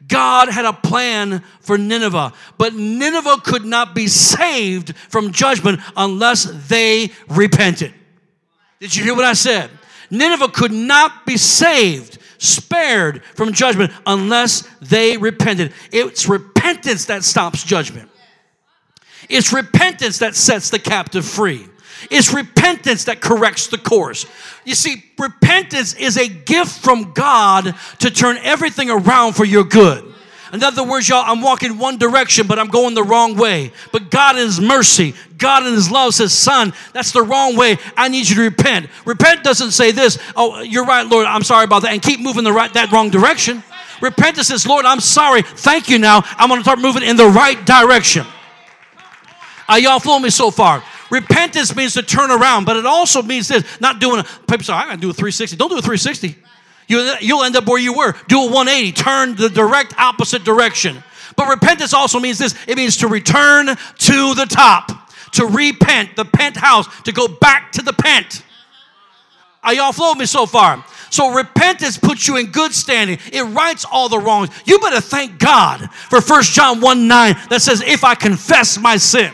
God 0.05 0.49
had 0.49 0.65
a 0.65 0.73
plan 0.73 1.41
for 1.61 1.77
Nineveh, 1.77 2.33
but 2.57 2.73
Nineveh 2.73 3.37
could 3.41 3.63
not 3.63 3.95
be 3.95 4.07
saved 4.07 4.97
from 4.97 5.31
judgment 5.31 5.79
unless 5.95 6.43
they 6.67 7.11
repented. 7.29 7.93
Did 8.81 8.93
you 8.93 9.05
hear 9.05 9.15
what 9.15 9.23
I 9.23 9.31
said? 9.31 9.69
Nineveh 10.11 10.49
could 10.49 10.73
not 10.73 11.25
be 11.25 11.37
saved, 11.37 12.17
spared 12.37 13.23
from 13.23 13.53
judgment 13.53 13.93
unless 14.05 14.67
they 14.81 15.15
repented. 15.15 15.71
It's 15.93 16.27
repentance 16.27 17.05
that 17.05 17.23
stops 17.23 17.63
judgment. 17.63 18.09
It's 19.29 19.53
repentance 19.53 20.19
that 20.19 20.35
sets 20.35 20.69
the 20.69 20.79
captive 20.79 21.25
free. 21.25 21.67
It's 22.11 22.33
repentance 22.33 23.05
that 23.05 23.21
corrects 23.21 23.67
the 23.67 23.77
course. 23.77 24.25
You 24.65 24.75
see, 24.75 25.03
repentance 25.17 25.93
is 25.93 26.17
a 26.17 26.27
gift 26.27 26.71
from 26.71 27.13
God 27.13 27.75
to 27.99 28.11
turn 28.11 28.37
everything 28.37 28.89
around 28.89 29.33
for 29.33 29.45
your 29.45 29.63
good. 29.63 30.13
In 30.53 30.63
other 30.63 30.83
words, 30.83 31.09
y'all, 31.09 31.23
I'm 31.25 31.41
walking 31.41 31.79
one 31.79 31.97
direction, 31.97 32.45
but 32.45 32.59
I'm 32.59 32.67
going 32.67 32.93
the 32.93 33.03
wrong 33.03 33.35
way. 33.35 33.71
But 33.91 34.11
God 34.11 34.35
in 34.35 34.45
His 34.45 34.61
mercy, 34.61 35.15
God 35.39 35.65
in 35.65 35.73
His 35.73 35.89
love 35.89 36.13
says, 36.13 36.31
Son, 36.31 36.73
that's 36.93 37.11
the 37.11 37.23
wrong 37.23 37.55
way. 37.55 37.77
I 37.97 38.07
need 38.07 38.29
you 38.29 38.35
to 38.35 38.41
repent. 38.43 38.87
Repent 39.03 39.43
doesn't 39.43 39.71
say 39.71 39.89
this, 39.91 40.19
oh, 40.35 40.61
you're 40.61 40.85
right, 40.85 41.07
Lord, 41.07 41.25
I'm 41.25 41.41
sorry 41.41 41.65
about 41.65 41.81
that, 41.81 41.91
and 41.91 42.03
keep 42.03 42.19
moving 42.19 42.43
the 42.43 42.53
right 42.53 42.71
that 42.73 42.91
wrong 42.91 43.09
direction. 43.09 43.63
Repentance 43.99 44.47
says, 44.47 44.67
Lord, 44.67 44.85
I'm 44.85 44.99
sorry. 44.99 45.41
Thank 45.41 45.89
you 45.89 45.97
now. 45.97 46.21
I'm 46.37 46.49
going 46.49 46.59
to 46.59 46.63
start 46.63 46.77
moving 46.77 47.01
in 47.01 47.15
the 47.15 47.27
right 47.27 47.65
direction. 47.65 48.27
Are 49.73 49.79
y'all 49.79 49.99
following 49.99 50.21
me 50.21 50.29
so 50.29 50.51
far? 50.51 50.83
Repentance 51.09 51.75
means 51.75 51.95
to 51.95 52.03
turn 52.03 52.29
around, 52.29 52.65
but 52.65 52.75
it 52.75 52.85
also 52.85 53.23
means 53.23 53.47
this 53.47 53.65
not 53.81 53.99
doing 53.99 54.19
a, 54.19 54.23
people 54.23 54.63
say, 54.63 54.71
I'm 54.71 54.85
going 54.85 54.97
to 54.97 55.01
do 55.01 55.09
a 55.09 55.13
360. 55.13 55.57
Don't 55.57 55.69
do 55.69 55.79
a 55.79 55.81
360. 55.81 56.35
You, 56.87 57.15
you'll 57.21 57.43
end 57.43 57.55
up 57.55 57.65
where 57.65 57.79
you 57.79 57.97
were. 57.97 58.13
Do 58.27 58.41
a 58.41 58.45
180, 58.51 58.91
turn 58.91 59.35
the 59.35 59.49
direct 59.49 59.97
opposite 59.97 60.43
direction. 60.43 61.03
But 61.35 61.47
repentance 61.47 61.91
also 61.91 62.19
means 62.19 62.37
this 62.37 62.53
it 62.67 62.77
means 62.77 62.97
to 62.97 63.07
return 63.07 63.65
to 63.65 64.33
the 64.35 64.45
top, 64.47 64.91
to 65.31 65.47
repent, 65.47 66.17
the 66.17 66.25
penthouse, 66.25 66.85
to 67.05 67.11
go 67.11 67.27
back 67.27 67.71
to 67.71 67.81
the 67.81 67.93
pent. 67.93 68.43
Are 69.63 69.73
y'all 69.73 69.91
following 69.91 70.19
me 70.19 70.27
so 70.27 70.45
far? 70.45 70.85
So 71.09 71.33
repentance 71.33 71.97
puts 71.97 72.27
you 72.27 72.37
in 72.37 72.51
good 72.51 72.75
standing. 72.75 73.17
It 73.31 73.41
rights 73.41 73.85
all 73.91 74.07
the 74.07 74.19
wrongs. 74.19 74.49
You 74.65 74.77
better 74.77 75.01
thank 75.01 75.39
God 75.39 75.89
for 75.91 76.21
1 76.21 76.43
John 76.43 76.79
1 76.79 77.07
9 77.07 77.35
that 77.49 77.63
says, 77.63 77.81
If 77.81 78.03
I 78.03 78.13
confess 78.13 78.77
my 78.77 78.97
sin, 78.97 79.33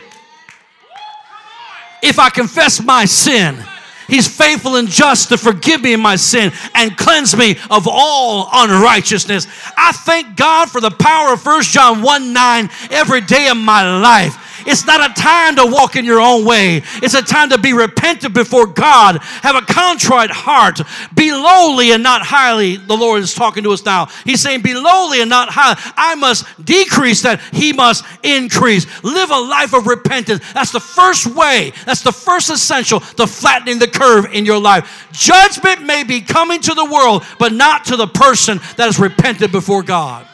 if 2.02 2.18
I 2.18 2.30
confess 2.30 2.82
my 2.82 3.04
sin, 3.04 3.64
He's 4.10 4.26
faithful 4.26 4.74
and 4.74 4.88
just 4.88 5.28
to 5.28 5.38
forgive 5.38 5.82
me 5.82 5.94
my 5.94 6.16
sin 6.16 6.52
and 6.74 6.96
cleanse 6.96 7.36
me 7.36 7.56
of 7.70 7.86
all 7.88 8.48
unrighteousness. 8.52 9.46
I 9.76 9.92
thank 9.92 10.36
God 10.36 10.68
for 10.68 10.80
the 10.80 10.90
power 10.90 11.32
of 11.32 11.46
1 11.46 11.62
John 11.62 12.02
1 12.02 12.32
9 12.32 12.70
every 12.90 13.20
day 13.20 13.48
of 13.48 13.56
my 13.56 13.98
life. 14.00 14.49
It's 14.66 14.86
not 14.86 15.10
a 15.10 15.20
time 15.20 15.56
to 15.56 15.66
walk 15.66 15.96
in 15.96 16.04
your 16.04 16.20
own 16.20 16.44
way. 16.44 16.82
It's 17.02 17.14
a 17.14 17.22
time 17.22 17.50
to 17.50 17.58
be 17.58 17.72
repentant 17.72 18.34
before 18.34 18.66
God. 18.66 19.18
Have 19.42 19.56
a 19.56 19.62
contrite 19.62 20.30
heart. 20.30 20.80
Be 21.14 21.32
lowly 21.32 21.92
and 21.92 22.02
not 22.02 22.22
highly. 22.22 22.76
The 22.76 22.96
Lord 22.96 23.22
is 23.22 23.34
talking 23.34 23.64
to 23.64 23.72
us 23.72 23.84
now. 23.84 24.06
He's 24.24 24.40
saying, 24.40 24.62
Be 24.62 24.74
lowly 24.74 25.20
and 25.20 25.30
not 25.30 25.48
high. 25.50 25.74
I 25.96 26.14
must 26.14 26.46
decrease 26.64 27.22
that 27.22 27.40
He 27.52 27.72
must 27.72 28.04
increase. 28.22 28.86
Live 29.02 29.30
a 29.30 29.38
life 29.38 29.74
of 29.74 29.86
repentance. 29.86 30.42
That's 30.52 30.72
the 30.72 30.80
first 30.80 31.26
way. 31.26 31.72
That's 31.86 32.02
the 32.02 32.12
first 32.12 32.50
essential 32.50 33.00
to 33.00 33.26
flattening 33.26 33.78
the 33.78 33.88
curve 33.88 34.26
in 34.32 34.44
your 34.44 34.60
life. 34.60 35.08
Judgment 35.12 35.82
may 35.82 36.04
be 36.04 36.20
coming 36.20 36.60
to 36.60 36.74
the 36.74 36.84
world, 36.84 37.24
but 37.38 37.52
not 37.52 37.84
to 37.86 37.96
the 37.96 38.06
person 38.06 38.58
that 38.76 38.84
has 38.84 38.98
repented 38.98 39.52
before 39.52 39.82
God. 39.82 40.26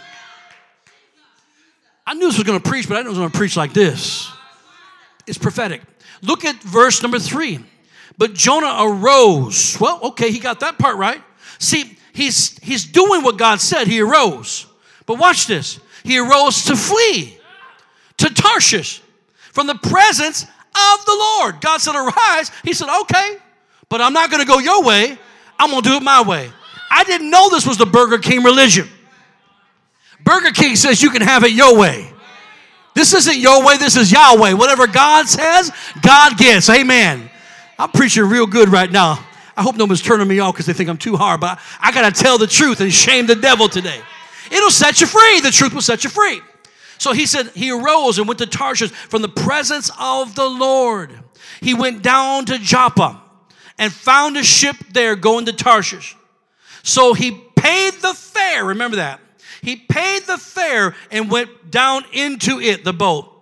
I 2.06 2.14
knew 2.14 2.26
this 2.26 2.38
was 2.38 2.46
going 2.46 2.60
to 2.60 2.68
preach, 2.68 2.88
but 2.88 2.94
I 2.96 3.00
didn't 3.00 3.10
was 3.10 3.18
going 3.18 3.30
to 3.30 3.36
preach 3.36 3.56
like 3.56 3.72
this. 3.72 4.30
It's 5.26 5.38
prophetic. 5.38 5.82
Look 6.22 6.44
at 6.44 6.56
verse 6.62 7.02
number 7.02 7.18
three. 7.18 7.64
But 8.16 8.32
Jonah 8.32 8.76
arose. 8.80 9.76
Well, 9.80 10.00
okay, 10.02 10.30
he 10.30 10.38
got 10.38 10.60
that 10.60 10.78
part 10.78 10.96
right. 10.96 11.20
See, 11.58 11.98
he's 12.12 12.56
he's 12.58 12.84
doing 12.84 13.22
what 13.22 13.36
God 13.36 13.60
said. 13.60 13.86
He 13.86 14.00
arose. 14.00 14.66
But 15.04 15.18
watch 15.18 15.46
this. 15.46 15.80
He 16.04 16.18
arose 16.18 16.64
to 16.66 16.76
flee. 16.76 17.38
to 18.18 18.32
Tarshish 18.32 19.02
from 19.52 19.66
the 19.66 19.74
presence 19.74 20.42
of 20.42 21.04
the 21.06 21.16
Lord. 21.18 21.60
God 21.60 21.80
said, 21.80 21.94
Arise. 21.94 22.50
He 22.62 22.72
said, 22.72 22.88
Okay, 23.02 23.36
but 23.88 24.00
I'm 24.00 24.12
not 24.12 24.30
going 24.30 24.40
to 24.42 24.46
go 24.46 24.58
your 24.58 24.82
way. 24.82 25.18
I'm 25.58 25.70
going 25.70 25.82
to 25.82 25.88
do 25.88 25.96
it 25.96 26.02
my 26.02 26.22
way. 26.22 26.50
I 26.90 27.04
didn't 27.04 27.30
know 27.30 27.48
this 27.50 27.66
was 27.66 27.78
the 27.78 27.86
Burger 27.86 28.18
King 28.18 28.42
religion. 28.42 28.88
Burger 30.26 30.50
King 30.50 30.74
says 30.74 31.00
you 31.00 31.10
can 31.10 31.22
have 31.22 31.44
it 31.44 31.52
your 31.52 31.78
way. 31.78 32.12
This 32.94 33.14
isn't 33.14 33.36
your 33.36 33.64
way, 33.64 33.76
this 33.76 33.96
is 33.96 34.10
Yahweh. 34.10 34.54
Whatever 34.54 34.88
God 34.88 35.28
says, 35.28 35.70
God 36.02 36.36
gets. 36.36 36.68
Amen. 36.68 37.30
I'm 37.78 37.90
preaching 37.90 38.24
real 38.24 38.46
good 38.46 38.68
right 38.68 38.90
now. 38.90 39.24
I 39.56 39.62
hope 39.62 39.76
no 39.76 39.84
one's 39.84 40.02
turning 40.02 40.26
me 40.26 40.40
off 40.40 40.54
because 40.54 40.66
they 40.66 40.72
think 40.72 40.90
I'm 40.90 40.98
too 40.98 41.16
hard, 41.16 41.40
but 41.40 41.60
I 41.80 41.92
got 41.92 42.12
to 42.12 42.22
tell 42.22 42.38
the 42.38 42.46
truth 42.46 42.80
and 42.80 42.92
shame 42.92 43.26
the 43.26 43.36
devil 43.36 43.68
today. 43.68 44.00
It'll 44.50 44.70
set 44.70 45.00
you 45.00 45.06
free. 45.06 45.40
The 45.40 45.50
truth 45.50 45.72
will 45.72 45.80
set 45.80 46.02
you 46.02 46.10
free. 46.10 46.40
So 46.98 47.12
he 47.12 47.26
said, 47.26 47.48
he 47.54 47.70
arose 47.70 48.18
and 48.18 48.26
went 48.26 48.38
to 48.38 48.46
Tarshish 48.46 48.90
from 48.90 49.22
the 49.22 49.28
presence 49.28 49.90
of 50.00 50.34
the 50.34 50.48
Lord. 50.48 51.12
He 51.60 51.74
went 51.74 52.02
down 52.02 52.46
to 52.46 52.58
Joppa 52.58 53.22
and 53.78 53.92
found 53.92 54.36
a 54.36 54.42
ship 54.42 54.76
there 54.90 55.14
going 55.14 55.46
to 55.46 55.52
Tarshish. 55.52 56.16
So 56.82 57.14
he 57.14 57.32
paid 57.54 57.94
the 57.94 58.14
fare. 58.14 58.64
Remember 58.64 58.96
that. 58.96 59.20
He 59.62 59.76
paid 59.76 60.22
the 60.22 60.38
fare 60.38 60.94
and 61.10 61.30
went 61.30 61.70
down 61.70 62.04
into 62.12 62.60
it, 62.60 62.84
the 62.84 62.92
boat, 62.92 63.32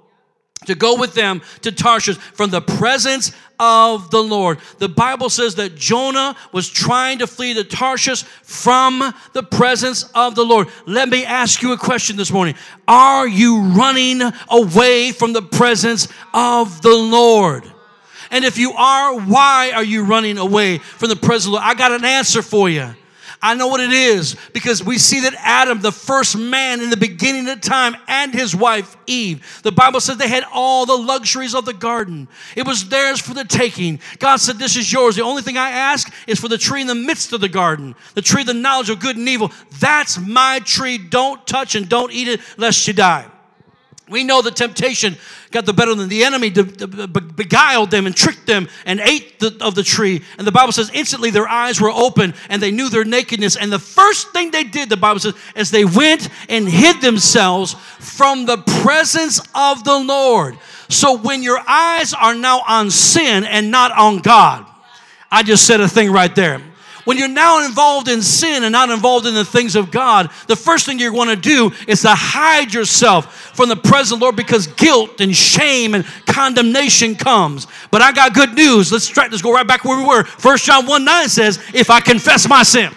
to 0.67 0.75
go 0.75 0.99
with 0.99 1.15
them 1.15 1.43
to 1.63 1.73
Tarshish 1.73 2.17
from 2.17 2.51
the 2.51 2.61
presence 2.61 3.33
of 3.59 4.11
the 4.11 4.23
Lord. 4.23 4.59
The 4.79 4.89
Bible 4.89 5.29
says 5.29 5.57
that 5.57 5.77
Jonah 5.77 6.37
was 6.53 6.69
trying 6.69 7.19
to 7.19 7.27
flee 7.27 7.55
to 7.55 7.65
Tarshish 7.65 8.23
from 8.23 9.15
the 9.33 9.43
presence 9.43 10.05
of 10.15 10.35
the 10.35 10.45
Lord. 10.45 10.69
Let 10.87 11.09
me 11.09 11.25
ask 11.25 11.63
you 11.63 11.73
a 11.73 11.79
question 11.79 12.17
this 12.17 12.33
morning. 12.33 12.55
Are 12.89 13.29
you 13.29 13.61
running 13.61 14.23
away 14.49 15.13
from 15.13 15.33
the 15.33 15.43
presence 15.43 16.09
of 16.33 16.83
the 16.83 16.95
Lord? 16.95 17.71
And 18.31 18.45
if 18.45 18.59
you 18.59 18.73
are, 18.73 19.21
why 19.21 19.73
are 19.75 19.85
you 19.85 20.05
running 20.05 20.39
away 20.39 20.79
from 20.79 21.09
the 21.09 21.17
presence 21.17 21.47
of 21.47 21.53
the 21.53 21.59
Lord? 21.59 21.65
I 21.65 21.75
got 21.75 21.93
an 21.93 22.05
answer 22.05 22.43
for 22.43 22.69
you. 22.69 22.95
I 23.45 23.53
know 23.53 23.67
what 23.67 23.81
it 23.81 23.93
is 23.93 24.37
because 24.55 24.83
we 24.83 24.97
see 24.97 25.21
that 25.21 25.35
Adam, 25.37 25.83
the 25.83 25.93
first 25.93 26.35
man 26.35 26.81
in 26.81 26.89
the 26.89 26.97
beginning 26.97 27.47
of 27.51 27.61
time, 27.61 27.95
and 28.09 28.33
his 28.33 28.57
wife 28.57 28.97
Eve, 29.07 29.61
the 29.63 29.71
Bible 29.71 30.01
says 30.01 30.17
they 30.17 30.29
had 30.29 30.47
all 30.51 30.87
the 30.87 30.97
luxuries 30.97 31.55
of 31.55 31.67
the 31.67 31.75
garden. 31.75 32.27
It 32.57 32.67
was 32.67 32.89
theirs 32.89 33.21
for 33.21 33.35
the 33.35 33.45
taking. 33.45 34.01
God 34.19 34.37
said, 34.37 34.59
This 34.59 34.77
is 34.77 34.91
yours. 34.91 35.15
The 35.15 35.25
only 35.25 35.43
thing 35.43 35.59
I 35.59 35.69
ask 35.69 36.11
is 36.27 36.41
for 36.41 36.49
the 36.49 36.57
tree 36.57 36.81
in 36.81 36.87
the 36.87 36.95
midst 36.95 37.35
of 37.35 37.43
the 37.43 37.51
garden, 37.51 37.95
the 38.15 38.23
tree 38.23 38.41
of 38.41 38.47
the 38.47 38.55
knowledge 38.55 38.89
of 38.89 38.99
good 38.99 39.19
and 39.19 39.29
evil. 39.29 39.53
That's 39.79 40.19
my 40.19 40.61
tree. 40.65 40.97
Don't 40.97 41.47
touch 41.47 41.75
and 41.75 41.87
don't 41.87 42.13
eat 42.13 42.29
it 42.29 42.41
lest 42.57 42.89
you 42.89 42.95
die. 42.95 43.27
We 44.09 44.23
know 44.23 44.43
the 44.43 44.51
temptation 44.51 45.17
got 45.51 45.65
the 45.65 45.73
better 45.73 45.95
than 45.95 46.11
the 46.11 46.25
enemy 46.25 46.51
beguiled 46.51 47.91
them 47.91 48.07
and 48.07 48.15
tricked 48.15 48.47
them 48.47 48.69
and 48.85 49.01
ate 49.01 49.39
the, 49.39 49.57
of 49.63 49.75
the 49.75 49.83
tree. 49.83 50.23
And 50.37 50.47
the 50.47 50.53
Bible 50.53 50.73
says 50.73 50.91
instantly 50.93 51.31
their 51.31 51.49
eyes 51.49 51.81
were 51.81 51.91
open 51.91 52.35
and 52.51 52.61
they 52.61 52.71
knew 52.71 52.91
their 52.91 53.05
nakedness. 53.05 53.57
And 53.57 53.73
the 53.73 53.79
first 53.79 54.31
thing 54.33 54.51
they 54.51 54.65
did, 54.65 54.91
the 54.91 54.99
Bible 54.99 55.21
says, 55.21 55.35
is 55.57 55.71
they 55.71 55.87
went 55.87 56.29
and 56.51 56.69
hid 56.69 57.01
themselves 57.01 57.75
from 57.99 58.45
the 58.45 58.59
presence 58.83 59.41
of 59.55 59.85
the 59.85 59.99
Lord. 59.99 60.59
So 60.91 61.17
when 61.17 61.43
your 61.43 61.61
eyes 61.67 62.13
are 62.13 62.35
now 62.35 62.61
on 62.69 62.91
sin 62.91 63.45
and 63.45 63.71
not 63.71 63.91
on 63.93 64.19
God, 64.19 64.67
I 65.31 65.43
just 65.43 65.67
said 65.67 65.81
a 65.81 65.89
thing 65.89 66.13
right 66.13 66.35
there 66.35 66.61
when 67.05 67.19
you're 67.19 67.29
now 67.29 67.65
involved 67.65 68.09
in 68.09 68.23
sin 68.23 68.65
and 68.65 68.73
not 68.73 68.91
involved 68.91 69.27
in 69.27 69.35
the 69.35 69.45
things 69.45 69.77
of 69.77 69.91
God, 69.91 70.31
the 70.47 70.57
first 70.57 70.87
thing 70.87 70.99
you're 70.99 71.13
going 71.13 71.29
to 71.29 71.37
do 71.37 71.71
is 71.87 72.03
to 72.03 72.11
hide 72.11 72.73
yourself 72.73 73.55
from 73.55 73.69
the 73.69 73.77
present 73.77 74.21
Lord 74.21 74.37
because 74.37 74.67
guilt 74.67 75.21
and 75.21 75.35
shame 75.35 75.95
and 75.95 76.05
condemnation 76.27 77.15
comes. 77.15 77.67
But 77.91 78.03
I 78.03 78.13
got 78.13 78.35
good 78.35 78.55
news. 78.55 78.91
Let's 78.91 79.07
try, 79.07 79.29
let's 79.29 79.43
go 79.43 79.53
right 79.53 79.67
back 79.67 79.85
where 79.85 79.99
we 79.99 80.07
were. 80.07 80.25
First 80.25 80.65
John 80.65 80.87
1 80.87 81.05
9 81.05 81.29
says, 81.29 81.59
If 81.75 81.91
I 81.91 82.01
confess 82.01 82.49
my 82.49 82.63
sin, 82.63 82.91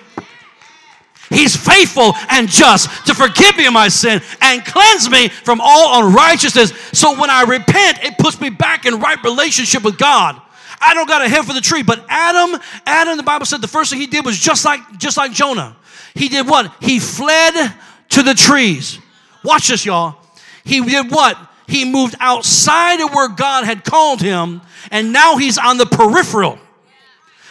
He's 1.29 1.55
faithful 1.55 2.13
and 2.29 2.47
just 2.47 3.05
to 3.07 3.13
forgive 3.13 3.57
me 3.57 3.65
of 3.65 3.73
my 3.73 3.89
sin 3.89 4.21
and 4.41 4.63
cleanse 4.63 5.09
me 5.09 5.27
from 5.27 5.59
all 5.61 6.01
unrighteousness. 6.05 6.71
So 6.93 7.19
when 7.19 7.29
I 7.29 7.43
repent, 7.43 8.03
it 8.03 8.17
puts 8.17 8.39
me 8.39 8.49
back 8.49 8.85
in 8.85 8.99
right 8.99 9.21
relationship 9.23 9.83
with 9.83 9.97
God. 9.97 10.41
I 10.79 10.93
don't 10.93 11.07
got 11.07 11.21
a 11.21 11.29
head 11.29 11.45
for 11.45 11.53
the 11.53 11.61
tree. 11.61 11.83
But 11.83 12.05
Adam, 12.07 12.59
Adam, 12.85 13.17
the 13.17 13.23
Bible 13.23 13.45
said 13.45 13.61
the 13.61 13.67
first 13.67 13.91
thing 13.91 13.99
he 13.99 14.07
did 14.07 14.25
was 14.25 14.37
just 14.37 14.65
like 14.65 14.97
just 14.97 15.17
like 15.17 15.31
Jonah. 15.31 15.75
He 16.13 16.29
did 16.29 16.47
what? 16.47 16.73
He 16.79 16.99
fled 16.99 17.73
to 18.09 18.23
the 18.23 18.33
trees. 18.33 18.99
Watch 19.43 19.67
this, 19.67 19.85
y'all. 19.85 20.17
He 20.63 20.81
did 20.81 21.11
what? 21.11 21.37
He 21.67 21.85
moved 21.85 22.15
outside 22.19 23.01
of 23.01 23.13
where 23.13 23.29
God 23.29 23.65
had 23.65 23.83
called 23.83 24.21
him, 24.21 24.61
and 24.89 25.11
now 25.11 25.37
he's 25.37 25.57
on 25.57 25.77
the 25.77 25.85
peripheral. 25.85 26.57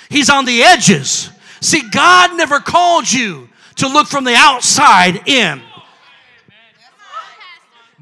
He's 0.08 0.30
on 0.30 0.44
the 0.44 0.62
edges. 0.62 1.30
See, 1.60 1.82
God 1.90 2.36
never 2.36 2.60
called 2.60 3.10
you 3.10 3.48
to 3.76 3.88
look 3.88 4.06
from 4.06 4.24
the 4.24 4.34
outside 4.34 5.28
in. 5.28 5.60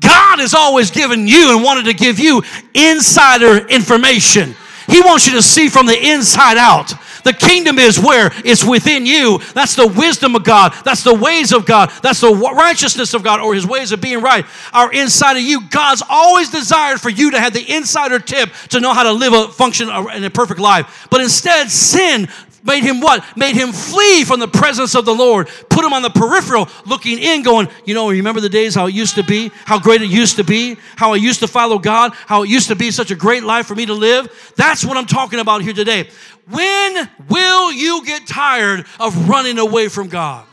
God 0.00 0.38
has 0.38 0.54
always 0.54 0.90
given 0.90 1.26
you 1.26 1.54
and 1.54 1.64
wanted 1.64 1.87
to 1.87 1.95
give 1.95 2.19
you 2.19 2.43
insider 2.75 3.66
information. 3.69 4.54
He 4.86 5.00
wants 5.00 5.26
you 5.26 5.34
to 5.34 5.42
see 5.42 5.68
from 5.68 5.86
the 5.86 5.98
inside 6.10 6.56
out. 6.56 6.94
The 7.24 7.32
kingdom 7.32 7.78
is 7.78 7.98
where 7.98 8.30
it's 8.44 8.62
within 8.62 9.06
you. 9.06 9.38
That's 9.54 9.74
the 9.74 9.86
wisdom 9.86 10.36
of 10.36 10.44
God. 10.44 10.74
That's 10.84 11.02
the 11.02 11.14
ways 11.14 11.52
of 11.52 11.64
God. 11.64 11.90
That's 12.02 12.20
the 12.20 12.34
righteousness 12.34 13.14
of 13.14 13.22
God 13.22 13.40
or 13.40 13.54
his 13.54 13.66
ways 13.66 13.92
of 13.92 14.00
being 14.00 14.20
right 14.20 14.44
are 14.72 14.92
inside 14.92 15.38
of 15.38 15.42
you. 15.42 15.62
God's 15.68 16.02
always 16.08 16.50
desired 16.50 17.00
for 17.00 17.08
you 17.08 17.30
to 17.30 17.40
have 17.40 17.54
the 17.54 17.74
insider 17.74 18.18
tip 18.18 18.50
to 18.68 18.80
know 18.80 18.92
how 18.92 19.04
to 19.04 19.12
live 19.12 19.32
a 19.32 19.48
function 19.48 19.88
in 19.88 20.24
a 20.24 20.30
perfect 20.30 20.60
life. 20.60 21.06
But 21.10 21.22
instead, 21.22 21.70
sin 21.70 22.28
made 22.64 22.83
him 22.83 23.00
what? 23.00 23.25
Made 23.37 23.54
him 23.54 23.73
flee 23.73 24.25
from 24.25 24.40
the 24.40 24.49
presence 24.49 24.94
of 24.94 25.04
the 25.04 25.14
Lord. 25.14 25.49
Put 25.68 25.85
him 25.85 25.92
on 25.92 26.02
the 26.02 26.11
peripheral, 26.11 26.68
looking 26.87 27.18
in, 27.18 27.42
going, 27.42 27.68
you 27.85 27.94
know, 27.94 28.11
remember 28.11 28.40
the 28.40 28.49
days 28.49 28.75
how 28.75 28.87
it 28.87 28.94
used 28.94 29.14
to 29.16 29.23
be, 29.23 29.50
how 29.64 29.78
great 29.78 30.02
it 30.02 30.09
used 30.09 30.37
to 30.37 30.44
be, 30.44 30.76
how 30.97 31.12
I 31.12 31.16
used 31.16 31.40
to 31.40 31.49
follow 31.49 31.78
God, 31.78 32.12
how 32.26 32.42
it 32.42 32.49
used 32.49 32.68
to 32.68 32.76
be 32.76 32.90
such 32.90 33.11
a 33.11 33.14
great 33.14 33.42
life 33.42 33.66
for 33.66 33.75
me 33.75 33.87
to 33.87 33.94
live. 33.94 34.52
That's 34.56 34.85
what 34.85 34.97
I'm 34.97 35.06
talking 35.06 35.38
about 35.38 35.62
here 35.62 35.75
today. 35.75 36.09
When 36.49 37.11
will 37.28 37.73
you 37.73 38.04
get 38.04 38.26
tired 38.26 38.87
of 38.99 39.28
running 39.28 39.59
away 39.59 39.88
from 39.88 40.09
God? 40.09 40.47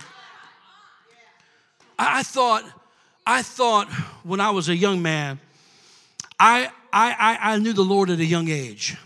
I, 1.98 2.24
thought, 2.24 2.64
I 3.26 3.42
thought 3.42 3.88
when 4.24 4.40
I 4.40 4.50
was 4.50 4.70
a 4.70 4.76
young 4.76 5.02
man, 5.02 5.40
I, 6.40 6.72
I, 6.92 7.38
I 7.40 7.58
knew 7.60 7.74
the 7.74 7.84
Lord 7.84 8.10
at 8.10 8.20
a 8.20 8.26
young 8.26 8.50
age 8.50 8.98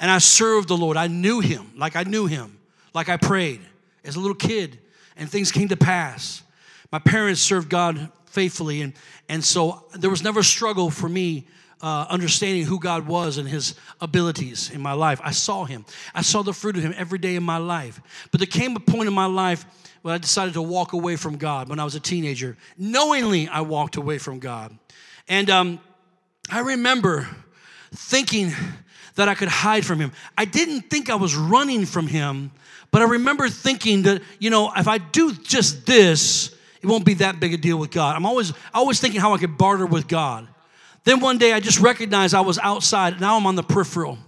and 0.00 0.10
I 0.10 0.18
served 0.18 0.68
the 0.68 0.76
Lord. 0.76 0.96
I 0.96 1.06
knew 1.06 1.40
him 1.40 1.72
like 1.76 1.94
I 1.94 2.02
knew 2.02 2.26
him, 2.26 2.58
like 2.94 3.08
I 3.08 3.16
prayed 3.16 3.60
as 4.04 4.16
a 4.16 4.20
little 4.20 4.34
kid, 4.34 4.78
and 5.16 5.30
things 5.30 5.52
came 5.52 5.68
to 5.68 5.76
pass. 5.76 6.42
My 6.90 6.98
parents 6.98 7.40
served 7.40 7.68
God 7.68 8.10
faithfully, 8.26 8.80
and, 8.80 8.94
and 9.28 9.44
so 9.44 9.84
there 9.94 10.10
was 10.10 10.24
never 10.24 10.40
a 10.40 10.44
struggle 10.44 10.90
for 10.90 11.08
me 11.08 11.46
uh, 11.82 12.06
understanding 12.08 12.64
who 12.64 12.78
God 12.78 13.06
was 13.06 13.38
and 13.38 13.48
his 13.48 13.74
abilities 14.00 14.70
in 14.70 14.80
my 14.80 14.92
life. 14.92 15.20
I 15.22 15.30
saw 15.30 15.64
him, 15.64 15.84
I 16.14 16.22
saw 16.22 16.42
the 16.42 16.52
fruit 16.52 16.76
of 16.76 16.82
him 16.82 16.94
every 16.96 17.18
day 17.18 17.36
in 17.36 17.42
my 17.42 17.58
life. 17.58 18.00
But 18.30 18.40
there 18.40 18.46
came 18.46 18.76
a 18.76 18.80
point 18.80 19.08
in 19.08 19.14
my 19.14 19.26
life 19.26 19.64
when 20.02 20.14
I 20.14 20.18
decided 20.18 20.54
to 20.54 20.62
walk 20.62 20.92
away 20.92 21.16
from 21.16 21.36
God 21.36 21.68
when 21.68 21.78
I 21.78 21.84
was 21.84 21.94
a 21.94 22.00
teenager. 22.00 22.56
Knowingly, 22.76 23.48
I 23.48 23.60
walked 23.60 23.96
away 23.96 24.18
from 24.18 24.38
God. 24.38 24.76
And 25.28 25.50
um, 25.50 25.80
I 26.50 26.60
remember 26.60 27.28
thinking, 27.94 28.52
that 29.16 29.28
I 29.28 29.34
could 29.34 29.48
hide 29.48 29.84
from 29.84 29.98
him. 29.98 30.12
I 30.36 30.44
didn't 30.44 30.82
think 30.82 31.10
I 31.10 31.14
was 31.14 31.34
running 31.34 31.86
from 31.86 32.06
him, 32.06 32.50
but 32.90 33.02
I 33.02 33.06
remember 33.06 33.48
thinking 33.48 34.02
that, 34.02 34.22
you 34.38 34.50
know, 34.50 34.72
if 34.76 34.88
I 34.88 34.98
do 34.98 35.32
just 35.32 35.86
this, 35.86 36.54
it 36.82 36.86
won't 36.86 37.04
be 37.04 37.14
that 37.14 37.40
big 37.40 37.54
a 37.54 37.56
deal 37.56 37.78
with 37.78 37.90
God. 37.90 38.16
I'm 38.16 38.26
always 38.26 38.52
always 38.72 39.00
thinking 39.00 39.20
how 39.20 39.34
I 39.34 39.38
could 39.38 39.58
barter 39.58 39.86
with 39.86 40.08
God. 40.08 40.48
Then 41.04 41.20
one 41.20 41.38
day 41.38 41.52
I 41.52 41.60
just 41.60 41.80
recognized 41.80 42.34
I 42.34 42.40
was 42.40 42.58
outside. 42.58 43.20
Now 43.20 43.36
I'm 43.36 43.46
on 43.46 43.54
the 43.54 43.62
peripheral 43.62 44.18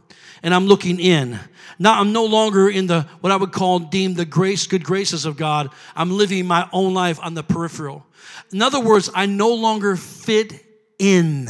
and 0.42 0.54
I'm 0.54 0.66
looking 0.66 1.00
in. 1.00 1.38
Now 1.78 2.00
I'm 2.00 2.12
no 2.12 2.24
longer 2.24 2.68
in 2.68 2.86
the 2.86 3.02
what 3.20 3.32
I 3.32 3.36
would 3.36 3.52
call 3.52 3.78
deem 3.78 4.14
the 4.14 4.24
grace, 4.24 4.66
good 4.66 4.84
graces 4.84 5.24
of 5.24 5.36
God. 5.36 5.70
I'm 5.96 6.10
living 6.10 6.46
my 6.46 6.68
own 6.72 6.94
life 6.94 7.18
on 7.22 7.34
the 7.34 7.42
peripheral. 7.42 8.06
In 8.52 8.62
other 8.62 8.80
words, 8.80 9.10
I 9.14 9.26
no 9.26 9.54
longer 9.54 9.96
fit 9.96 10.64
in. 10.98 11.48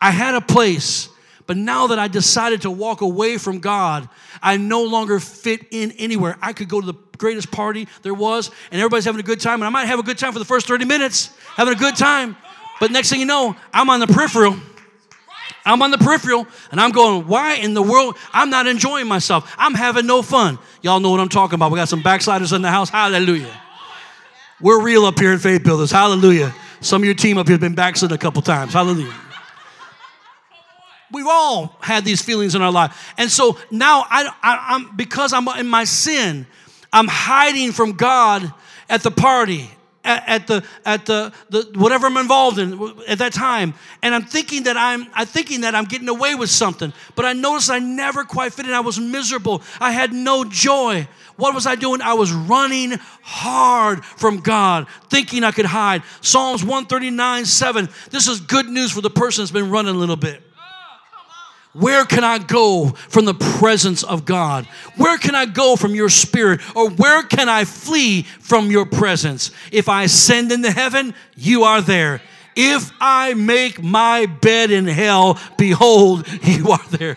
I 0.00 0.10
had 0.10 0.34
a 0.34 0.40
place 0.40 1.08
but 1.46 1.56
now 1.56 1.88
that 1.88 1.98
I 1.98 2.08
decided 2.08 2.62
to 2.62 2.70
walk 2.70 3.00
away 3.00 3.38
from 3.38 3.58
God, 3.58 4.08
I 4.42 4.56
no 4.56 4.84
longer 4.84 5.20
fit 5.20 5.66
in 5.70 5.92
anywhere. 5.92 6.38
I 6.40 6.52
could 6.52 6.68
go 6.68 6.80
to 6.80 6.86
the 6.86 6.98
greatest 7.18 7.50
party 7.50 7.88
there 8.02 8.14
was, 8.14 8.50
and 8.70 8.80
everybody's 8.80 9.04
having 9.04 9.20
a 9.20 9.24
good 9.24 9.40
time, 9.40 9.54
and 9.54 9.64
I 9.64 9.70
might 9.70 9.86
have 9.86 9.98
a 9.98 10.02
good 10.02 10.18
time 10.18 10.32
for 10.32 10.38
the 10.38 10.44
first 10.44 10.66
30 10.66 10.84
minutes, 10.84 11.30
having 11.56 11.74
a 11.74 11.76
good 11.76 11.96
time. 11.96 12.36
But 12.80 12.90
next 12.90 13.10
thing 13.10 13.20
you 13.20 13.26
know, 13.26 13.56
I'm 13.72 13.90
on 13.90 14.00
the 14.00 14.06
peripheral. 14.06 14.56
I'm 15.64 15.80
on 15.82 15.92
the 15.92 15.98
peripheral 15.98 16.46
and 16.72 16.80
I'm 16.80 16.90
going, 16.90 17.28
why 17.28 17.54
in 17.54 17.74
the 17.74 17.82
world? 17.82 18.16
I'm 18.32 18.50
not 18.50 18.66
enjoying 18.66 19.06
myself. 19.06 19.54
I'm 19.56 19.74
having 19.74 20.06
no 20.06 20.22
fun. 20.22 20.58
Y'all 20.82 20.98
know 20.98 21.10
what 21.10 21.20
I'm 21.20 21.28
talking 21.28 21.54
about. 21.54 21.70
We 21.70 21.76
got 21.76 21.88
some 21.88 22.02
backsliders 22.02 22.52
in 22.52 22.62
the 22.62 22.70
house. 22.70 22.90
Hallelujah. 22.90 23.60
We're 24.60 24.82
real 24.82 25.04
up 25.04 25.18
here 25.18 25.32
in 25.32 25.38
Faith 25.38 25.62
Builders. 25.62 25.90
Hallelujah. 25.90 26.54
Some 26.80 27.02
of 27.02 27.04
your 27.04 27.14
team 27.14 27.38
up 27.38 27.46
here 27.46 27.54
have 27.54 27.60
been 27.60 27.76
backslid 27.76 28.10
a 28.12 28.18
couple 28.18 28.42
times. 28.42 28.72
Hallelujah. 28.72 29.14
We've 31.12 31.26
all 31.28 31.76
had 31.80 32.04
these 32.04 32.22
feelings 32.22 32.54
in 32.54 32.62
our 32.62 32.72
life. 32.72 33.14
And 33.18 33.30
so 33.30 33.58
now 33.70 34.04
I, 34.08 34.28
I, 34.42 34.66
I'm, 34.70 34.96
because 34.96 35.32
I'm 35.32 35.46
in 35.58 35.66
my 35.66 35.84
sin, 35.84 36.46
I'm 36.92 37.08
hiding 37.08 37.72
from 37.72 37.92
God 37.92 38.52
at 38.88 39.02
the 39.02 39.10
party 39.10 39.70
at, 40.04 40.28
at, 40.28 40.46
the 40.46 40.64
at 40.84 41.06
the, 41.06 41.32
the 41.50 41.78
whatever 41.78 42.06
I'm 42.06 42.16
involved 42.16 42.58
in 42.58 43.00
at 43.08 43.18
that 43.18 43.32
time, 43.32 43.74
and 44.02 44.14
I'm 44.14 44.24
thinking 44.24 44.64
that 44.64 44.76
I'm 44.76 45.06
I'm 45.14 45.26
thinking 45.26 45.62
that 45.62 45.74
I'm 45.74 45.84
getting 45.84 46.08
away 46.08 46.34
with 46.34 46.50
something, 46.50 46.92
but 47.14 47.24
I 47.24 47.32
noticed 47.32 47.70
I 47.70 47.78
never 47.78 48.24
quite 48.24 48.52
fit 48.52 48.66
in. 48.66 48.72
I 48.72 48.80
was 48.80 48.98
miserable. 48.98 49.62
I 49.80 49.92
had 49.92 50.12
no 50.12 50.44
joy. 50.44 51.06
What 51.36 51.54
was 51.54 51.66
I 51.66 51.76
doing? 51.76 52.02
I 52.02 52.14
was 52.14 52.32
running 52.32 52.98
hard 53.22 54.04
from 54.04 54.40
God, 54.40 54.86
thinking 55.08 55.44
I 55.44 55.50
could 55.50 55.66
hide. 55.66 56.02
Psalms 56.20 56.62
139, 56.62 57.46
7. 57.46 57.88
This 58.10 58.28
is 58.28 58.40
good 58.40 58.68
news 58.68 58.92
for 58.92 59.00
the 59.00 59.10
person 59.10 59.42
that's 59.42 59.50
been 59.50 59.70
running 59.70 59.94
a 59.94 59.98
little 59.98 60.16
bit. 60.16 60.42
Where 61.72 62.04
can 62.04 62.22
I 62.22 62.38
go 62.38 62.88
from 62.88 63.24
the 63.24 63.34
presence 63.34 64.02
of 64.02 64.26
God? 64.26 64.66
Where 64.96 65.16
can 65.16 65.34
I 65.34 65.46
go 65.46 65.76
from 65.76 65.94
your 65.94 66.10
spirit? 66.10 66.60
Or 66.76 66.90
where 66.90 67.22
can 67.22 67.48
I 67.48 67.64
flee 67.64 68.22
from 68.22 68.70
your 68.70 68.84
presence? 68.84 69.50
If 69.70 69.88
I 69.88 70.04
ascend 70.04 70.52
into 70.52 70.70
heaven, 70.70 71.14
you 71.34 71.62
are 71.64 71.80
there. 71.80 72.20
If 72.54 72.90
I 73.00 73.32
make 73.32 73.82
my 73.82 74.26
bed 74.26 74.70
in 74.70 74.86
hell, 74.86 75.40
behold, 75.56 76.26
you 76.42 76.70
are 76.70 76.86
there. 76.90 77.16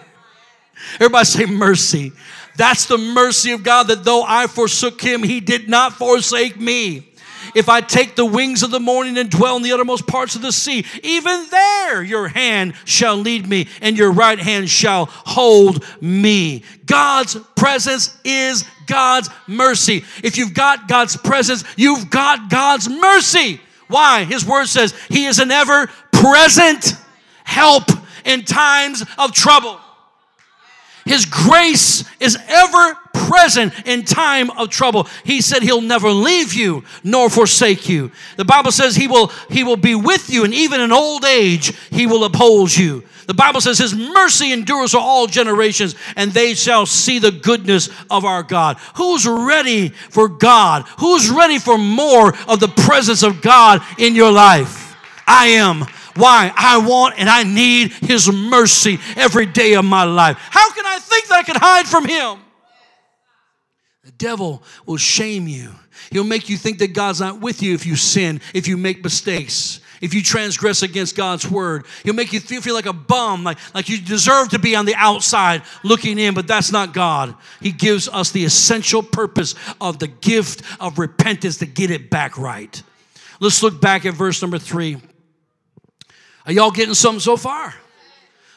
Everybody 0.96 1.26
say 1.26 1.46
mercy. 1.46 2.14
That's 2.56 2.86
the 2.86 2.98
mercy 2.98 3.52
of 3.52 3.64
God 3.64 3.88
that 3.88 4.06
though 4.06 4.24
I 4.26 4.48
forsook 4.48 5.02
him, 5.02 5.24
he 5.24 5.42
did 5.42 5.68
not 5.68 5.94
forsake 5.94 6.58
me. 6.58 7.12
If 7.56 7.70
I 7.70 7.80
take 7.82 8.16
the 8.16 8.26
wings 8.26 8.64
of 8.64 8.70
the 8.70 8.82
morning 8.82 9.18
and 9.18 9.30
dwell 9.30 9.56
in 9.56 9.64
the 9.64 9.72
uttermost 9.72 10.06
parts 10.06 10.36
of 10.36 10.42
the 10.42 10.52
sea, 10.52 10.86
even 11.02 11.48
there 11.50 12.04
your 12.04 12.28
hand 12.28 12.76
shall 12.84 13.16
lead 13.16 13.48
me 13.48 13.68
and 13.82 13.98
your 13.98 14.12
right 14.12 14.38
hand 14.38 14.70
shall 14.70 15.06
hold 15.06 15.84
me. 16.02 16.64
God's 16.86 17.38
presence 17.56 18.16
is 18.26 18.66
God's 18.86 19.30
mercy. 19.48 20.04
If 20.22 20.38
you've 20.38 20.54
got 20.54 20.90
God's 20.90 21.16
presence, 21.16 21.64
you've 21.78 22.10
got 22.10 22.50
God's 22.50 22.90
mercy. 22.90 23.62
Why? 23.88 24.26
His 24.26 24.46
word 24.46 24.68
says 24.68 24.94
he 25.10 25.26
is 25.26 25.40
an 25.40 25.50
ever 25.50 25.88
present 26.12 26.94
help 27.46 27.84
in 28.26 28.44
times 28.44 29.04
of 29.18 29.32
trouble. 29.32 29.80
His 31.06 31.26
grace 31.26 32.04
is 32.20 32.38
ever 32.48 32.98
present 33.14 33.74
in 33.86 34.04
time 34.04 34.50
of 34.52 34.70
trouble. 34.70 35.08
He 35.24 35.42
said 35.42 35.62
he'll 35.62 35.82
never 35.82 36.10
leave 36.10 36.54
you 36.54 36.84
nor 37.04 37.30
forsake 37.30 37.88
you. 37.88 38.12
The 38.38 38.46
Bible 38.46 38.72
says 38.72 38.96
he 38.96 39.08
will 39.08 39.28
he 39.50 39.64
will 39.64 39.78
be 39.78 39.96
with 39.96 40.30
you 40.30 40.44
and 40.44 40.54
even 40.54 40.82
in 40.82 40.92
old 40.92 41.24
age 41.24 41.76
he 41.92 42.08
will 42.08 42.24
uphold 42.24 42.76
you. 42.76 43.04
The 43.28 43.34
Bible 43.34 43.62
says 43.62 43.78
his 43.78 43.96
mercy 43.96 44.52
endures 44.52 44.92
for 44.92 45.00
all 45.00 45.28
generations 45.28 45.96
and 46.16 46.32
they 46.32 46.54
shall 46.54 46.86
see 46.86 47.20
the 47.20 47.32
goodness 47.32 47.90
of 48.10 48.26
our 48.26 48.44
God. 48.44 48.78
Who's 48.96 49.28
ready 49.28 49.90
for 49.90 50.28
God? 50.28 50.86
Who's 51.00 51.30
ready 51.30 51.60
for 51.60 51.78
more 51.78 52.36
of 52.48 52.60
the 52.60 52.68
presence 52.68 53.24
of 53.24 53.42
God 53.42 53.82
in 53.98 54.16
your 54.16 54.32
life? 54.32 54.96
I 55.28 55.48
am. 55.48 55.86
Why? 56.16 56.52
I 56.56 56.78
want 56.78 57.16
and 57.18 57.30
I 57.30 57.44
need 57.44 57.92
His 57.92 58.32
mercy 58.32 59.00
every 59.16 59.46
day 59.46 59.74
of 59.74 59.86
my 59.86 60.04
life. 60.04 60.38
How 60.50 60.72
can 60.72 60.86
I 60.86 61.00
think 61.00 61.28
that 61.28 61.40
I 61.40 61.44
can 61.44 61.56
hide 61.58 61.88
from 61.88 62.06
Him? 62.08 62.40
The 64.04 64.12
devil 64.12 64.64
will 64.86 64.98
shame 64.98 65.48
you. 65.48 65.72
He'll 66.12 66.24
make 66.24 66.48
you 66.48 66.58
think 66.58 66.78
that 66.80 66.94
God's 66.94 67.20
not 67.20 67.42
with 67.42 67.64
you 67.64 67.74
if 67.74 67.86
you 67.86 67.96
sin, 67.96 68.40
if 68.54 68.68
you 68.68 68.78
make 68.78 69.04
mistakes, 69.04 69.80
if 70.00 70.14
you 70.14 70.22
transgress 70.22 70.84
against 70.84 71.16
God's 71.16 71.50
word. 71.50 71.86
He'll 72.04 72.14
make 72.14 72.32
you 72.32 72.40
feel, 72.40 72.76
like 72.76 72.86
a 72.86 72.94
bum, 72.94 73.44
like, 73.44 73.58
like 73.74 73.90
you 73.90 74.00
deserve 74.00 74.50
to 74.50 74.60
be 74.60 74.76
on 74.76 74.86
the 74.86 74.96
outside 74.96 75.64
looking 75.84 76.20
in, 76.20 76.34
but 76.34 76.48
that's 76.48 76.72
not 76.72 76.94
God. 76.94 77.34
He 77.62 77.72
gives 77.72 78.08
us 78.08 78.32
the 78.32 78.46
essential 78.46 79.01
purpose 79.01 79.56
of 79.82 79.98
the 79.98 80.08
gift 80.08 80.62
of 80.80 81.00
repentance 81.00 81.58
to 81.58 81.66
get 81.66 81.90
it 81.90 82.10
back 82.10 82.38
right. 82.38 82.82
Let's 83.40 83.64
look 83.64 83.82
back 83.82 84.06
at 84.06 84.14
verse 84.14 84.42
number 84.42 84.60
three. 84.60 84.98
Are 86.46 86.51
y'all 86.51 86.72
getting 86.72 86.94
something 86.94 87.20
so 87.20 87.38
far? 87.38 87.74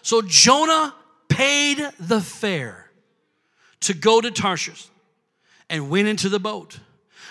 So 0.03 0.23
Jonah 0.23 0.95
paid 1.29 1.79
the 1.99 2.21
fare 2.21 2.91
to 3.81 3.95
go 3.95 4.21
to 4.21 4.31
Tarshish 4.31 4.89
and 5.71 5.91
went 5.91 6.09
into 6.09 6.29
the 6.29 6.41
boat. 6.41 6.81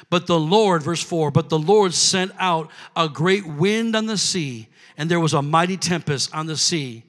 But 0.09 0.27
the 0.27 0.39
Lord, 0.39 0.83
verse 0.83 1.03
4, 1.03 1.31
but 1.31 1.49
the 1.49 1.59
Lord 1.59 1.93
sent 1.93 2.31
out 2.39 2.69
a 2.95 3.09
great 3.09 3.45
wind 3.45 3.95
on 3.95 4.05
the 4.05 4.17
sea, 4.17 4.67
and 4.95 5.09
there 5.09 5.19
was 5.19 5.33
a 5.33 5.41
mighty 5.41 5.77
tempest 5.77 6.33
on 6.33 6.45
the 6.45 6.57
sea, 6.57 7.03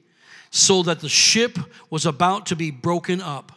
so 0.49 0.83
that 0.83 0.99
the 0.99 1.09
ship 1.09 1.57
was 1.89 2.05
about 2.05 2.47
to 2.47 2.55
be 2.55 2.71
broken 2.71 3.21
up. 3.21 3.51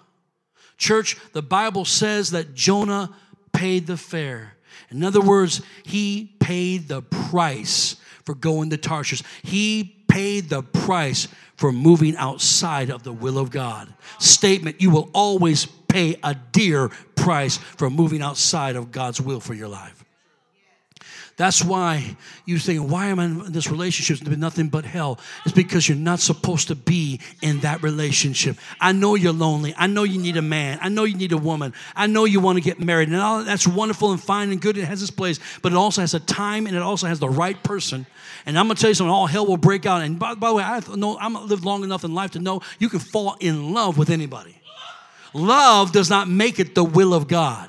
Church, 0.77 1.17
the 1.33 1.43
Bible 1.43 1.85
says 1.85 2.31
that 2.31 2.55
Jonah 2.55 3.15
paid 3.53 3.87
the 3.87 3.97
fare. 3.97 4.57
In 4.91 5.03
other 5.03 5.21
words, 5.21 5.63
he 5.83 6.37
paid 6.39 6.89
the 6.89 7.03
price 7.03 7.97
for 8.25 8.35
going 8.35 8.71
to 8.71 8.77
Tarshish. 8.77 9.23
He 9.43 9.97
paid 10.09 10.49
the 10.51 10.63
price 10.63 11.29
for 11.57 11.73
moving 11.73 12.17
outside 12.17 12.91
of 12.91 13.03
the 13.03 13.13
will 13.13 13.39
of 13.39 13.51
God. 13.51 13.93
Statement 14.19 14.81
you 14.81 14.91
will 14.91 15.11
always 15.15 15.67
pay 15.67 16.17
a 16.23 16.35
dear 16.35 16.89
price 17.15 17.57
for 17.57 17.89
moving 17.91 18.23
outside 18.23 18.77
of 18.77 18.91
God's 18.91 19.21
will 19.21 19.41
for 19.41 19.55
your 19.55 19.69
life. 19.69 20.02
That's 21.43 21.65
why 21.65 22.17
you 22.47 22.57
think, 22.61 22.89
why 22.89 23.07
am 23.07 23.19
I 23.19 23.25
in 23.25 23.51
this 23.51 23.69
relationship? 23.69 24.21
It's 24.21 24.29
been 24.29 24.39
nothing 24.39 24.69
but 24.69 24.85
hell. 24.85 25.19
It's 25.45 25.53
because 25.53 25.89
you're 25.89 25.99
not 25.99 26.21
supposed 26.21 26.69
to 26.69 26.77
be 26.77 27.19
in 27.41 27.59
that 27.63 27.83
relationship. 27.83 28.57
I 28.81 28.93
know 28.93 29.17
you're 29.17 29.33
lonely. 29.33 29.75
I 29.77 29.89
know 29.89 30.05
you 30.05 30.21
need 30.21 30.37
a 30.37 30.43
man. 30.43 30.79
I 30.81 30.89
know 30.89 31.03
you 31.03 31.17
need 31.17 31.33
a 31.33 31.37
woman. 31.37 31.75
I 31.97 32.07
know 32.07 32.27
you 32.27 32.39
want 32.39 32.59
to 32.59 32.63
get 32.63 32.79
married. 32.79 33.09
And 33.09 33.17
all 33.17 33.43
that's 33.43 33.67
wonderful 33.67 34.13
and 34.13 34.23
fine 34.23 34.53
and 34.53 34.61
good. 34.61 34.79
It 34.79 34.85
has 34.85 35.03
its 35.03 35.11
place, 35.11 35.41
but 35.63 35.73
it 35.73 35.75
also 35.75 36.03
has 36.03 36.15
a 36.15 36.21
time 36.21 36.69
and 36.69 36.77
it 36.77 36.83
also 36.83 37.09
has 37.09 37.19
the 37.19 37.29
right 37.29 37.61
person. 37.65 38.07
And 38.47 38.57
I'm 38.57 38.69
gonna 38.69 38.79
tell 38.79 38.91
you 38.91 38.95
something, 38.95 39.11
all 39.11 39.27
hell 39.27 39.45
will 39.45 39.57
break 39.57 39.85
out. 39.85 40.03
And 40.03 40.21
by, 40.21 40.37
by 40.37 40.51
the 40.51 40.55
way, 40.55 40.63
I 40.63 40.81
know 40.95 41.19
I'm 41.19 41.35
lived 41.49 41.65
long 41.65 41.83
enough 41.83 42.05
in 42.05 42.15
life 42.15 42.31
to 42.33 42.39
know 42.39 42.61
you 42.79 42.89
can 42.89 43.01
fall 43.01 43.35
in 43.41 43.75
love 43.75 43.99
with 43.99 44.11
anybody. 44.11 44.61
Love 45.35 45.91
does 45.91 46.09
not 46.09 46.29
make 46.29 46.61
it 46.61 46.77
the 46.77 46.85
will 46.85 47.13
of 47.13 47.27
God. 47.27 47.69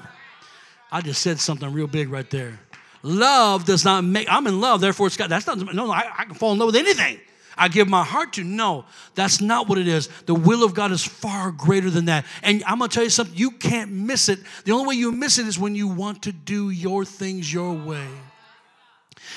I 0.92 1.02
just 1.02 1.24
said 1.24 1.40
something 1.40 1.74
real 1.74 1.88
big 1.88 2.10
right 2.10 2.30
there. 2.30 2.60
Love 3.04 3.66
does 3.66 3.84
not 3.84 4.04
make, 4.04 4.28
I'm 4.32 4.48
in 4.48 4.62
love, 4.62 4.82
therefore 4.82 5.08
it's 5.08 5.18
God. 5.18 5.30
That's 5.30 5.46
not, 5.46 5.58
no, 5.76 5.92
I, 5.92 6.10
I 6.18 6.26
can 6.26 6.36
fall 6.36 6.54
in 6.54 6.60
love 6.60 6.68
with 6.68 6.78
anything. 6.78 7.20
I 7.58 7.68
give 7.68 7.88
my 7.88 8.04
heart 8.04 8.34
to. 8.34 8.44
No, 8.44 8.86
that's 9.14 9.42
not 9.42 9.68
what 9.68 9.78
it 9.78 9.88
is. 9.88 10.08
The 10.26 10.34
will 10.34 10.64
of 10.64 10.74
God 10.74 10.92
is 10.92 11.04
far 11.04 11.52
greater 11.52 11.90
than 11.90 12.06
that. 12.06 12.26
And 12.42 12.64
I'm 12.66 12.80
going 12.80 12.90
to 12.90 12.94
tell 12.94 13.04
you 13.04 13.10
something, 13.10 13.38
you 13.38 13.52
can't 13.52 13.92
miss 13.92 14.30
it. 14.30 14.40
The 14.66 14.72
only 14.72 14.88
way 14.88 14.96
you 14.96 15.12
miss 15.12 15.38
it 15.38 15.48
is 15.48 15.60
when 15.60 15.76
you 15.76 15.88
want 15.88 16.24
to 16.24 16.32
do 16.32 16.70
your 16.70 17.06
things 17.06 17.54
your 17.54 17.74
way. 17.74 18.08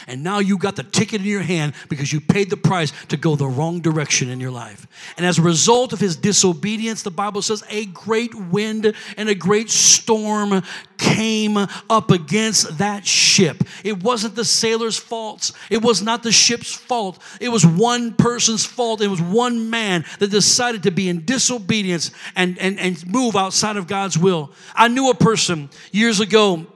And 0.06 0.22
now 0.22 0.38
you 0.38 0.58
got 0.58 0.76
the 0.76 0.82
ticket 0.82 1.20
in 1.20 1.26
your 1.26 1.42
hand 1.42 1.74
because 1.88 2.12
you 2.12 2.20
paid 2.20 2.50
the 2.50 2.56
price 2.56 2.92
to 3.08 3.16
go 3.16 3.36
the 3.36 3.46
wrong 3.46 3.80
direction 3.80 4.28
in 4.28 4.40
your 4.40 4.50
life. 4.50 4.86
And 5.16 5.26
as 5.26 5.38
a 5.38 5.42
result 5.42 5.92
of 5.92 6.00
his 6.00 6.16
disobedience, 6.16 7.02
the 7.02 7.10
Bible 7.10 7.42
says 7.42 7.62
a 7.70 7.86
great 7.86 8.34
wind 8.34 8.94
and 9.16 9.28
a 9.28 9.34
great 9.34 9.70
storm 9.70 10.62
came 10.98 11.56
up 11.56 12.10
against 12.10 12.78
that 12.78 13.06
ship. 13.06 13.62
It 13.84 14.02
wasn't 14.02 14.34
the 14.34 14.44
sailor's 14.44 14.96
fault. 14.96 15.52
It 15.70 15.82
was 15.82 16.02
not 16.02 16.22
the 16.22 16.32
ship's 16.32 16.72
fault. 16.72 17.22
It 17.40 17.48
was 17.48 17.66
one 17.66 18.14
person's 18.14 18.64
fault. 18.64 19.00
It 19.00 19.08
was 19.08 19.20
one 19.20 19.70
man 19.70 20.04
that 20.18 20.30
decided 20.30 20.82
to 20.84 20.90
be 20.90 21.08
in 21.08 21.24
disobedience 21.24 22.10
and, 22.34 22.58
and, 22.58 22.78
and 22.78 23.06
move 23.06 23.36
outside 23.36 23.76
of 23.76 23.86
God's 23.86 24.18
will. 24.18 24.52
I 24.74 24.88
knew 24.88 25.10
a 25.10 25.14
person 25.14 25.70
years 25.92 26.20
ago 26.20 26.66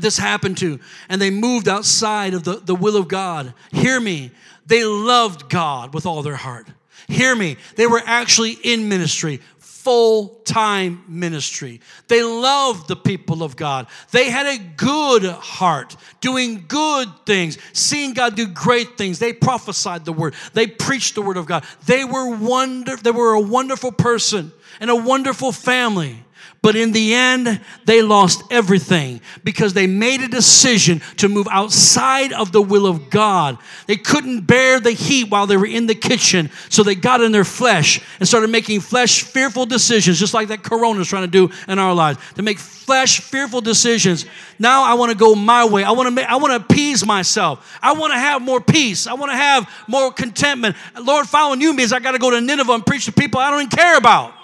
this 0.00 0.16
happened 0.16 0.58
to, 0.58 0.80
and 1.08 1.20
they 1.20 1.30
moved 1.30 1.68
outside 1.68 2.34
of 2.34 2.44
the, 2.44 2.54
the 2.54 2.74
will 2.74 2.96
of 2.96 3.08
God. 3.08 3.52
Hear 3.72 4.00
me, 4.00 4.30
they 4.66 4.84
loved 4.84 5.50
God 5.50 5.92
with 5.92 6.06
all 6.06 6.22
their 6.22 6.36
heart. 6.36 6.66
Hear 7.08 7.34
me, 7.34 7.56
they 7.76 7.86
were 7.86 8.02
actually 8.04 8.52
in 8.52 8.88
ministry, 8.88 9.40
full 9.58 10.28
time 10.44 11.02
ministry. 11.08 11.80
They 12.06 12.22
loved 12.22 12.86
the 12.86 12.94
people 12.94 13.42
of 13.42 13.56
God. 13.56 13.88
They 14.12 14.30
had 14.30 14.46
a 14.46 14.58
good 14.58 15.24
heart, 15.24 15.96
doing 16.20 16.64
good 16.68 17.08
things, 17.26 17.58
seeing 17.72 18.14
God 18.14 18.36
do 18.36 18.46
great 18.46 18.96
things. 18.96 19.18
They 19.18 19.32
prophesied 19.32 20.04
the 20.04 20.12
word, 20.12 20.34
they 20.54 20.68
preached 20.68 21.16
the 21.16 21.22
word 21.22 21.36
of 21.36 21.46
God. 21.46 21.64
They 21.86 22.04
were 22.04 22.34
wonder, 22.36 22.96
they 22.96 23.10
were 23.10 23.34
a 23.34 23.40
wonderful 23.40 23.92
person 23.92 24.52
and 24.80 24.88
a 24.88 24.96
wonderful 24.96 25.50
family. 25.50 26.24
But 26.62 26.76
in 26.76 26.92
the 26.92 27.12
end, 27.12 27.60
they 27.86 28.02
lost 28.02 28.44
everything 28.52 29.20
because 29.42 29.74
they 29.74 29.88
made 29.88 30.20
a 30.20 30.28
decision 30.28 31.02
to 31.16 31.28
move 31.28 31.48
outside 31.50 32.32
of 32.32 32.52
the 32.52 32.62
will 32.62 32.86
of 32.86 33.10
God. 33.10 33.58
They 33.88 33.96
couldn't 33.96 34.42
bear 34.42 34.78
the 34.78 34.92
heat 34.92 35.24
while 35.24 35.48
they 35.48 35.56
were 35.56 35.66
in 35.66 35.86
the 35.86 35.96
kitchen, 35.96 36.50
so 36.68 36.84
they 36.84 36.94
got 36.94 37.20
in 37.20 37.32
their 37.32 37.44
flesh 37.44 38.00
and 38.20 38.28
started 38.28 38.48
making 38.48 38.78
flesh 38.78 39.22
fearful 39.24 39.66
decisions, 39.66 40.20
just 40.20 40.34
like 40.34 40.48
that 40.48 40.62
corona 40.62 41.00
is 41.00 41.08
trying 41.08 41.24
to 41.24 41.48
do 41.48 41.52
in 41.66 41.80
our 41.80 41.92
lives. 41.92 42.20
To 42.36 42.42
make 42.42 42.60
flesh 42.60 43.18
fearful 43.18 43.60
decisions. 43.60 44.24
Now 44.60 44.84
I 44.84 44.94
want 44.94 45.10
to 45.10 45.18
go 45.18 45.34
my 45.34 45.64
way. 45.64 45.82
I 45.82 45.90
want 45.90 46.06
to 46.06 46.10
make, 46.12 46.26
I 46.26 46.36
want 46.36 46.52
to 46.52 46.56
appease 46.56 47.04
myself. 47.04 47.76
I 47.82 47.92
want 47.94 48.12
to 48.12 48.18
have 48.18 48.40
more 48.40 48.60
peace. 48.60 49.08
I 49.08 49.14
want 49.14 49.32
to 49.32 49.36
have 49.36 49.68
more 49.88 50.12
contentment. 50.12 50.76
Lord, 51.00 51.26
following 51.26 51.60
you 51.60 51.74
means 51.74 51.92
I 51.92 51.98
got 51.98 52.12
to 52.12 52.18
go 52.18 52.30
to 52.30 52.40
Nineveh 52.40 52.72
and 52.72 52.86
preach 52.86 53.06
to 53.06 53.12
people 53.12 53.40
I 53.40 53.50
don't 53.50 53.62
even 53.62 53.70
care 53.70 53.96
about. 53.96 54.34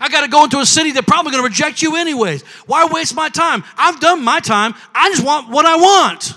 I 0.00 0.08
got 0.08 0.22
to 0.22 0.28
go 0.28 0.44
into 0.44 0.58
a 0.58 0.66
city 0.66 0.92
that's 0.92 1.06
probably 1.06 1.32
going 1.32 1.42
to 1.42 1.48
reject 1.48 1.82
you 1.82 1.96
anyways. 1.96 2.42
Why 2.66 2.86
waste 2.86 3.14
my 3.14 3.28
time? 3.28 3.64
I've 3.76 4.00
done 4.00 4.22
my 4.22 4.40
time. 4.40 4.74
I 4.94 5.10
just 5.10 5.24
want 5.24 5.48
what 5.50 5.66
I 5.66 5.76
want. 5.76 6.34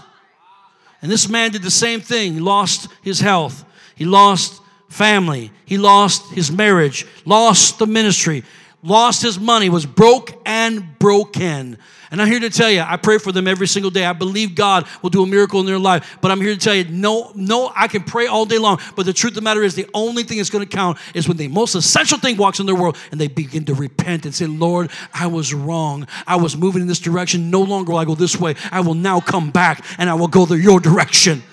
And 1.01 1.11
this 1.11 1.29
man 1.29 1.51
did 1.51 1.61
the 1.63 1.71
same 1.71 2.01
thing. 2.01 2.33
He 2.33 2.39
lost 2.39 2.87
his 3.01 3.19
health, 3.19 3.63
he 3.95 4.05
lost 4.05 4.61
family, 4.89 5.51
he 5.65 5.77
lost 5.77 6.31
his 6.33 6.51
marriage, 6.51 7.05
lost 7.25 7.79
the 7.79 7.87
ministry, 7.87 8.43
lost 8.83 9.21
his 9.21 9.39
money, 9.39 9.69
was 9.69 9.85
broke 9.85 10.33
and 10.45 10.97
broken. 10.99 11.77
And 12.09 12.21
I'm 12.21 12.27
here 12.27 12.39
to 12.39 12.49
tell 12.49 12.71
you, 12.71 12.81
I 12.81 12.95
pray 12.95 13.17
for 13.17 13.33
them 13.33 13.47
every 13.47 13.67
single 13.67 13.91
day. 13.91 14.05
I 14.05 14.13
believe 14.13 14.55
God 14.55 14.87
will 15.01 15.09
do 15.09 15.23
a 15.23 15.27
miracle 15.27 15.59
in 15.59 15.65
their 15.65 15.77
life. 15.77 16.17
But 16.21 16.31
I'm 16.31 16.39
here 16.39 16.53
to 16.53 16.59
tell 16.59 16.73
you, 16.73 16.85
no, 16.85 17.31
no, 17.35 17.71
I 17.75 17.87
can 17.89 18.03
pray 18.03 18.27
all 18.27 18.45
day 18.45 18.57
long. 18.57 18.79
But 18.95 19.05
the 19.05 19.13
truth 19.13 19.31
of 19.31 19.35
the 19.35 19.41
matter 19.41 19.61
is, 19.61 19.75
the 19.75 19.89
only 19.93 20.23
thing 20.23 20.37
that's 20.37 20.49
going 20.49 20.65
to 20.65 20.75
count 20.75 20.97
is 21.13 21.27
when 21.27 21.35
the 21.35 21.49
most 21.49 21.75
essential 21.75 22.17
thing 22.17 22.37
walks 22.37 22.59
in 22.59 22.65
their 22.65 22.75
world 22.75 22.97
and 23.11 23.19
they 23.19 23.27
begin 23.27 23.65
to 23.65 23.73
repent 23.73 24.25
and 24.25 24.33
say, 24.33 24.45
Lord, 24.45 24.89
I 25.13 25.27
was 25.27 25.53
wrong. 25.53 26.07
I 26.25 26.37
was 26.37 26.55
moving 26.55 26.81
in 26.81 26.87
this 26.87 26.99
direction. 26.99 27.51
No 27.51 27.61
longer 27.61 27.91
will 27.91 27.99
I 27.99 28.05
go 28.05 28.15
this 28.15 28.39
way. 28.39 28.55
I 28.71 28.79
will 28.79 28.93
now 28.93 29.19
come 29.19 29.51
back 29.51 29.83
and 29.97 30.09
I 30.09 30.13
will 30.13 30.29
go 30.29 30.45
the, 30.45 30.57
your 30.57 30.79
direction. 30.79 31.43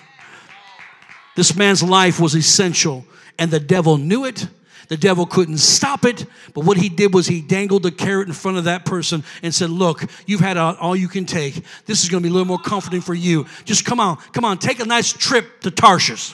this 1.36 1.56
man's 1.56 1.82
life 1.82 2.20
was 2.20 2.36
essential, 2.36 3.06
and 3.38 3.50
the 3.52 3.60
devil 3.60 3.98
knew 3.98 4.26
it 4.26 4.48
the 4.90 4.98
devil 4.98 5.26
couldn't 5.26 5.60
stop 5.60 6.04
it, 6.04 6.26
but 6.54 6.66
what 6.66 6.76
he 6.76 6.90
did 6.90 7.14
was 7.14 7.28
he 7.28 7.42
dangled 7.42 7.84
the 7.84 7.92
carrot 7.92 8.28
in 8.28 8.34
front 8.34 8.58
of 8.58 8.64
that 8.66 8.86
person 8.86 9.24
and 9.44 9.54
said, 9.54 9.70
Look, 9.70 10.04
you've 10.26 10.40
had 10.40 10.58
all 10.58 10.96
you 10.96 11.08
can 11.08 11.26
take. 11.26 11.64
This 11.86 12.04
is 12.04 12.10
going 12.10 12.22
to 12.22 12.28
be 12.28 12.30
a 12.30 12.34
little 12.34 12.48
more 12.48 12.60
comforting 12.60 13.02
for 13.02 13.14
you. 13.14 13.46
Just 13.66 13.86
come 13.86 14.00
on, 14.00 14.18
come 14.34 14.44
on, 14.44 14.58
take 14.58 14.80
a 14.80 14.86
nice 14.86 15.14
trip 15.14 15.62
to 15.62 15.72
Tarshish. 15.72 16.34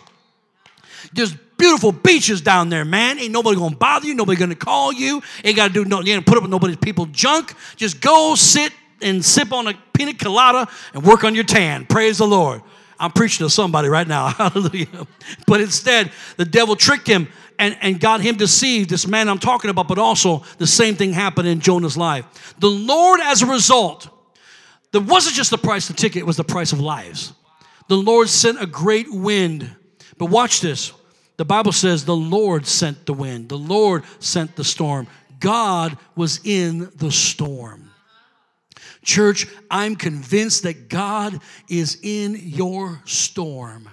There's 1.14 1.36
beautiful 1.58 1.92
beaches 1.92 2.42
down 2.42 2.70
there, 2.70 2.86
man. 2.86 3.20
Ain't 3.20 3.32
nobody 3.32 3.58
gonna 3.58 3.76
bother 3.76 4.08
you, 4.08 4.16
nobody 4.16 4.40
gonna 4.40 4.56
call 4.56 4.94
you. 4.94 5.22
Ain't 5.44 5.56
gotta 5.56 5.74
do 5.74 5.86
no, 5.86 6.02
you 6.02 6.14
ain't 6.14 6.26
put 6.26 6.38
up 6.38 6.44
with 6.44 6.52
nobody's 6.52 6.78
people 6.78 7.06
junk. 7.08 7.54
Just 7.76 8.02
go 8.02 8.36
sit 8.36 8.72
and 9.02 9.24
sip 9.24 9.52
on 9.52 9.68
a 9.68 9.74
pina 9.94 10.14
colada 10.14 10.70
and 10.94 11.04
work 11.04 11.24
on 11.24 11.36
your 11.36 11.44
tan. 11.44 11.86
Praise 11.86 12.18
the 12.18 12.28
Lord. 12.28 12.62
I'm 13.00 13.12
preaching 13.12 13.46
to 13.46 13.50
somebody 13.50 13.90
right 13.90 14.08
now. 14.08 14.28
Hallelujah. 14.30 15.08
But 15.46 15.62
instead, 15.62 16.12
the 16.38 16.46
devil 16.46 16.76
tricked 16.76 17.08
him 17.08 17.28
and, 17.60 17.78
and 17.82 18.00
got 18.00 18.22
him 18.22 18.36
deceived, 18.36 18.90
this 18.90 19.08
man 19.08 19.30
I'm 19.30 19.40
talking 19.40 19.70
about, 19.70 19.88
but 19.88 19.98
also 19.98 20.44
the 20.58 20.68
same 20.68 20.96
thing 20.96 21.14
happened 21.14 21.48
in 21.48 21.60
Jonah's 21.60 21.98
life. 21.98 22.54
The 22.60 22.70
Lord, 22.70 23.20
as 23.22 23.42
a 23.42 23.46
result, 23.46 24.10
there 24.92 25.02
wasn't 25.02 25.36
just 25.36 25.52
the 25.52 25.58
price 25.58 25.90
of 25.90 25.96
the 25.96 26.02
ticket, 26.02 26.22
it 26.22 26.26
was 26.26 26.38
the 26.38 26.44
price 26.44 26.72
of 26.72 26.80
lives. 26.80 27.34
The 27.88 27.98
Lord 27.98 28.30
sent 28.30 28.62
a 28.62 28.66
great 28.66 29.12
wind. 29.12 29.70
But 30.18 30.28
watch 30.28 30.62
this. 30.62 30.94
The 31.38 31.46
Bible 31.46 31.72
says 31.72 32.06
the 32.06 32.16
Lord 32.16 32.66
sent 32.66 33.06
the 33.06 33.14
wind, 33.14 33.50
the 33.50 33.58
Lord 33.58 34.04
sent 34.20 34.56
the 34.56 34.64
storm. 34.64 35.08
God 35.40 35.98
was 36.16 36.40
in 36.46 36.90
the 36.96 37.12
storm. 37.12 37.92
Church, 39.04 39.46
I'm 39.70 39.96
convinced 39.96 40.64
that 40.64 40.88
God 40.88 41.40
is 41.70 42.00
in 42.02 42.40
your 42.42 43.02
storm. 43.06 43.90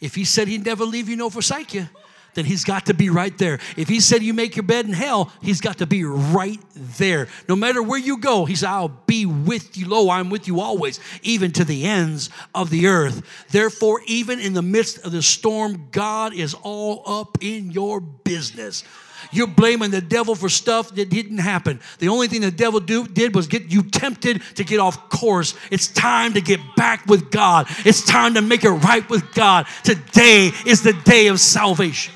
If 0.00 0.14
He 0.14 0.24
said 0.24 0.48
He'd 0.48 0.64
never 0.64 0.84
leave 0.84 1.08
you 1.08 1.16
nor 1.16 1.30
forsake 1.30 1.74
you, 1.74 1.88
then 2.34 2.44
he's 2.44 2.64
got 2.64 2.86
to 2.86 2.94
be 2.94 3.10
right 3.10 3.36
there. 3.36 3.58
If 3.76 3.88
he 3.88 4.00
said 4.00 4.22
you 4.22 4.34
make 4.34 4.56
your 4.56 4.62
bed 4.62 4.86
in 4.86 4.92
hell, 4.92 5.30
he's 5.42 5.60
got 5.60 5.78
to 5.78 5.86
be 5.86 6.04
right 6.04 6.60
there. 6.74 7.28
No 7.48 7.56
matter 7.56 7.82
where 7.82 7.98
you 7.98 8.18
go, 8.18 8.44
he 8.44 8.54
said, 8.54 8.70
I'll 8.70 8.88
be 8.88 9.26
with 9.26 9.76
you. 9.76 9.88
Lo, 9.88 10.10
I'm 10.10 10.30
with 10.30 10.48
you 10.48 10.60
always, 10.60 10.98
even 11.22 11.52
to 11.52 11.64
the 11.64 11.84
ends 11.84 12.30
of 12.54 12.70
the 12.70 12.86
earth. 12.86 13.22
Therefore, 13.50 14.00
even 14.06 14.40
in 14.40 14.54
the 14.54 14.62
midst 14.62 14.98
of 15.04 15.12
the 15.12 15.22
storm, 15.22 15.88
God 15.90 16.34
is 16.34 16.54
all 16.54 17.02
up 17.06 17.38
in 17.40 17.70
your 17.70 18.00
business. 18.00 18.84
You're 19.30 19.46
blaming 19.46 19.90
the 19.90 20.00
devil 20.00 20.34
for 20.34 20.48
stuff 20.48 20.94
that 20.94 21.08
didn't 21.08 21.38
happen. 21.38 21.80
The 21.98 22.08
only 22.08 22.28
thing 22.28 22.40
the 22.40 22.50
devil 22.50 22.80
do, 22.80 23.06
did 23.06 23.34
was 23.34 23.46
get 23.46 23.70
you 23.70 23.82
tempted 23.82 24.42
to 24.56 24.64
get 24.64 24.80
off 24.80 25.08
course. 25.08 25.54
It's 25.70 25.88
time 25.88 26.34
to 26.34 26.40
get 26.40 26.60
back 26.76 27.06
with 27.06 27.30
God. 27.30 27.66
It's 27.84 28.04
time 28.04 28.34
to 28.34 28.42
make 28.42 28.64
it 28.64 28.70
right 28.70 29.08
with 29.08 29.32
God. 29.34 29.66
Today 29.84 30.50
is 30.66 30.82
the 30.82 30.92
day 30.92 31.28
of 31.28 31.40
salvation. 31.40 32.12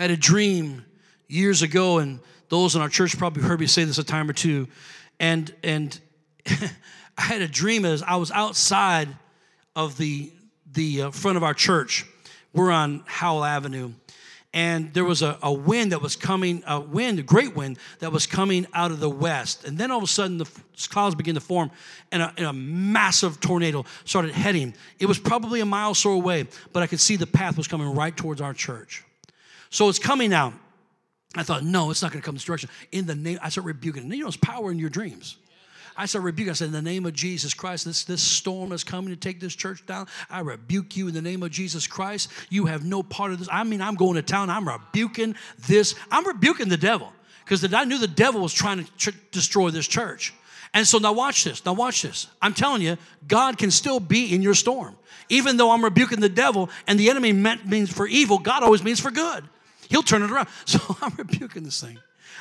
I 0.00 0.04
had 0.04 0.12
a 0.12 0.16
dream 0.16 0.86
years 1.28 1.60
ago, 1.60 1.98
and 1.98 2.20
those 2.48 2.74
in 2.74 2.80
our 2.80 2.88
church 2.88 3.18
probably 3.18 3.42
heard 3.42 3.60
me 3.60 3.66
say 3.66 3.84
this 3.84 3.98
a 3.98 4.02
time 4.02 4.30
or 4.30 4.32
two. 4.32 4.66
And 5.18 5.54
and 5.62 6.00
I 6.46 7.22
had 7.22 7.42
a 7.42 7.48
dream 7.48 7.84
as 7.84 8.02
I 8.02 8.16
was 8.16 8.30
outside 8.30 9.08
of 9.76 9.98
the 9.98 10.32
the 10.72 11.02
uh, 11.02 11.10
front 11.10 11.36
of 11.36 11.42
our 11.44 11.52
church. 11.52 12.06
We're 12.54 12.70
on 12.70 13.04
Howell 13.04 13.44
Avenue, 13.44 13.92
and 14.54 14.94
there 14.94 15.04
was 15.04 15.20
a, 15.20 15.38
a 15.42 15.52
wind 15.52 15.92
that 15.92 16.00
was 16.00 16.16
coming, 16.16 16.62
a 16.66 16.80
wind, 16.80 17.18
a 17.18 17.22
great 17.22 17.54
wind 17.54 17.76
that 17.98 18.10
was 18.10 18.24
coming 18.26 18.66
out 18.72 18.92
of 18.92 19.00
the 19.00 19.10
west. 19.10 19.64
And 19.66 19.76
then 19.76 19.90
all 19.90 19.98
of 19.98 20.04
a 20.04 20.06
sudden, 20.06 20.38
the 20.38 20.50
clouds 20.88 21.14
began 21.14 21.34
to 21.34 21.42
form, 21.42 21.70
and 22.10 22.22
a, 22.22 22.32
and 22.38 22.46
a 22.46 22.54
massive 22.54 23.38
tornado 23.38 23.84
started 24.06 24.30
heading. 24.30 24.72
It 24.98 25.04
was 25.04 25.18
probably 25.18 25.60
a 25.60 25.66
mile 25.66 25.90
or 25.90 25.94
so 25.94 26.12
away, 26.12 26.46
but 26.72 26.82
I 26.82 26.86
could 26.86 27.00
see 27.00 27.16
the 27.16 27.26
path 27.26 27.58
was 27.58 27.68
coming 27.68 27.94
right 27.94 28.16
towards 28.16 28.40
our 28.40 28.54
church. 28.54 29.04
So 29.70 29.88
it's 29.88 29.98
coming 29.98 30.34
out. 30.34 30.52
I 31.36 31.44
thought, 31.44 31.64
no, 31.64 31.90
it's 31.90 32.02
not 32.02 32.10
going 32.10 32.20
to 32.20 32.26
come 32.26 32.34
this 32.34 32.44
direction. 32.44 32.68
In 32.90 33.06
the 33.06 33.14
name, 33.14 33.38
I 33.40 33.48
start 33.50 33.64
rebuking. 33.64 34.02
And 34.02 34.12
you 34.12 34.22
know, 34.22 34.28
it's 34.28 34.36
power 34.36 34.70
in 34.70 34.78
your 34.78 34.90
dreams. 34.90 35.36
I 35.96 36.06
start 36.06 36.24
rebuking. 36.24 36.50
I 36.50 36.54
said, 36.54 36.66
in 36.66 36.72
the 36.72 36.82
name 36.82 37.06
of 37.06 37.12
Jesus 37.12 37.54
Christ, 37.54 37.84
this, 37.84 38.04
this 38.04 38.22
storm 38.22 38.72
is 38.72 38.82
coming 38.82 39.10
to 39.10 39.16
take 39.16 39.38
this 39.38 39.54
church 39.54 39.86
down. 39.86 40.08
I 40.28 40.40
rebuke 40.40 40.96
you 40.96 41.08
in 41.08 41.14
the 41.14 41.22
name 41.22 41.42
of 41.42 41.50
Jesus 41.50 41.86
Christ. 41.86 42.30
You 42.48 42.66
have 42.66 42.84
no 42.84 43.02
part 43.02 43.32
of 43.32 43.38
this. 43.38 43.48
I 43.50 43.62
mean, 43.64 43.80
I'm 43.80 43.94
going 43.94 44.14
to 44.14 44.22
town. 44.22 44.50
I'm 44.50 44.68
rebuking 44.68 45.36
this. 45.68 45.94
I'm 46.10 46.26
rebuking 46.26 46.68
the 46.68 46.76
devil 46.76 47.12
because 47.44 47.72
I 47.72 47.84
knew 47.84 47.98
the 47.98 48.08
devil 48.08 48.40
was 48.40 48.52
trying 48.52 48.84
to 48.84 48.96
tr- 48.96 49.18
destroy 49.30 49.70
this 49.70 49.86
church. 49.86 50.34
And 50.72 50.86
so 50.86 50.98
now 50.98 51.12
watch 51.12 51.44
this. 51.44 51.64
Now 51.64 51.72
watch 51.72 52.02
this. 52.02 52.28
I'm 52.40 52.54
telling 52.54 52.82
you, 52.82 52.96
God 53.26 53.58
can 53.58 53.70
still 53.70 54.00
be 54.00 54.34
in 54.34 54.42
your 54.42 54.54
storm. 54.54 54.96
Even 55.28 55.56
though 55.56 55.70
I'm 55.70 55.84
rebuking 55.84 56.20
the 56.20 56.28
devil 56.28 56.70
and 56.86 56.98
the 56.98 57.10
enemy 57.10 57.32
meant, 57.32 57.66
means 57.66 57.92
for 57.92 58.06
evil, 58.06 58.38
God 58.38 58.62
always 58.62 58.82
means 58.82 59.00
for 59.00 59.10
good. 59.10 59.44
He'll 59.90 60.02
turn 60.02 60.22
it 60.22 60.30
around. 60.30 60.48
So 60.64 60.78
I'm 61.02 61.12
rebuking 61.16 61.64
this 61.64 61.80
thing. 61.80 61.98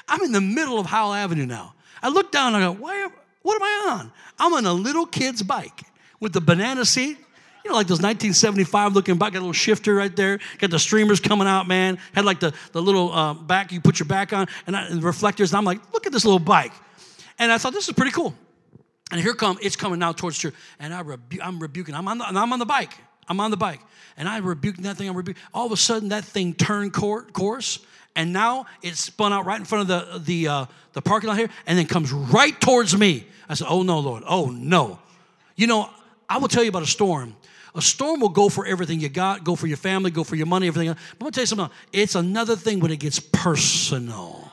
I'm 0.08 0.22
in 0.22 0.32
the 0.32 0.42
middle 0.42 0.80
of 0.80 0.86
Howell 0.86 1.14
Avenue 1.14 1.46
now. 1.46 1.74
I 2.02 2.10
look 2.10 2.32
down 2.32 2.54
and 2.54 2.64
I 2.64 2.68
go, 2.68 2.74
Why, 2.74 3.10
what 3.42 3.56
am 3.56 3.64
I 3.64 3.92
on? 3.92 4.12
I'm 4.38 4.54
on 4.54 4.66
a 4.66 4.74
little 4.74 5.06
kid's 5.06 5.42
bike 5.42 5.82
with 6.20 6.32
the 6.32 6.42
banana 6.42 6.86
seat. 6.86 7.18
You 7.66 7.72
know, 7.72 7.76
like 7.76 7.88
those 7.88 8.02
1975 8.02 8.94
looking 8.94 9.18
bike, 9.18 9.34
got 9.34 9.40
a 9.40 9.42
little 9.42 9.52
shifter 9.52 9.94
right 9.94 10.16
there, 10.16 10.40
got 10.60 10.70
the 10.70 10.80
streamers 10.80 11.20
coming 11.20 11.48
out, 11.48 11.68
man. 11.68 11.98
Had 12.14 12.24
like 12.24 12.40
the, 12.40 12.54
the 12.72 12.82
little 12.82 13.12
uh, 13.12 13.34
back 13.34 13.72
you 13.72 13.82
put 13.82 14.00
your 14.00 14.08
back 14.08 14.32
on, 14.32 14.48
and, 14.66 14.78
I, 14.78 14.86
and 14.86 15.02
the 15.02 15.06
reflectors. 15.06 15.52
And 15.52 15.58
I'm 15.58 15.66
like, 15.66 15.92
look 15.92 16.06
at 16.06 16.14
this 16.14 16.24
little 16.24 16.40
bike. 16.40 16.72
And 17.38 17.52
I 17.52 17.58
thought, 17.58 17.74
this 17.74 17.88
is 17.88 17.94
pretty 17.94 18.12
cool. 18.12 18.34
And 19.12 19.20
here 19.20 19.34
come, 19.34 19.58
it's 19.62 19.76
coming 19.76 20.00
now 20.00 20.12
towards 20.12 20.38
church. 20.38 20.54
And 20.80 20.94
I 20.94 21.02
rebu- 21.02 21.42
I'm 21.42 21.60
rebuking, 21.60 21.96
I'm 21.96 22.08
on, 22.08 22.20
the, 22.20 22.26
I'm 22.26 22.54
on 22.54 22.60
the 22.60 22.66
bike. 22.66 22.94
I'm 23.30 23.40
on 23.40 23.52
the 23.52 23.58
bike 23.58 23.82
and 24.20 24.28
I 24.28 24.38
rebuked 24.38 24.84
that 24.84 24.98
thing. 24.98 25.10
I 25.10 25.14
rebuked. 25.14 25.40
All 25.54 25.66
of 25.66 25.72
a 25.72 25.78
sudden, 25.78 26.10
that 26.10 26.26
thing 26.26 26.54
turned 26.54 26.94
course, 26.94 27.80
and 28.16 28.34
now 28.34 28.66
it 28.84 28.96
spun 28.96 29.34
out 29.34 29.46
right 29.46 29.58
in 29.58 29.66
front 29.66 29.90
of 29.90 30.14
the 30.14 30.20
the 30.20 30.48
uh, 30.48 30.66
the 30.94 31.02
parking 31.02 31.30
lot 31.30 31.38
here, 31.38 31.50
and 31.66 31.80
then 31.80 31.88
comes 31.88 32.12
right 32.12 32.60
towards 32.60 32.96
me. 32.96 33.26
I 33.48 33.54
said, 33.56 33.68
"Oh 33.70 33.82
no, 33.82 34.00
Lord! 34.00 34.24
Oh 34.28 34.48
no!" 34.48 35.00
You 35.56 35.68
know, 35.68 35.90
I 36.28 36.38
will 36.38 36.50
tell 36.50 36.64
you 36.64 36.70
about 36.70 36.84
a 36.84 36.88
storm. 36.88 37.36
A 37.76 37.82
storm 37.82 38.20
will 38.20 38.30
go 38.30 38.50
for 38.50 38.66
everything 38.66 39.00
you 39.00 39.10
got, 39.10 39.44
go 39.44 39.56
for 39.56 39.68
your 39.68 39.78
family, 39.78 40.12
go 40.12 40.24
for 40.24 40.36
your 40.36 40.48
money, 40.48 40.68
everything. 40.68 40.90
But 40.92 41.00
I'm 41.00 41.20
gonna 41.20 41.32
tell 41.32 41.44
you 41.44 41.48
something. 41.48 41.70
It's 41.94 42.16
another 42.16 42.56
thing 42.56 42.80
when 42.80 42.92
it 42.92 43.00
gets 43.00 43.20
personal. 43.20 44.49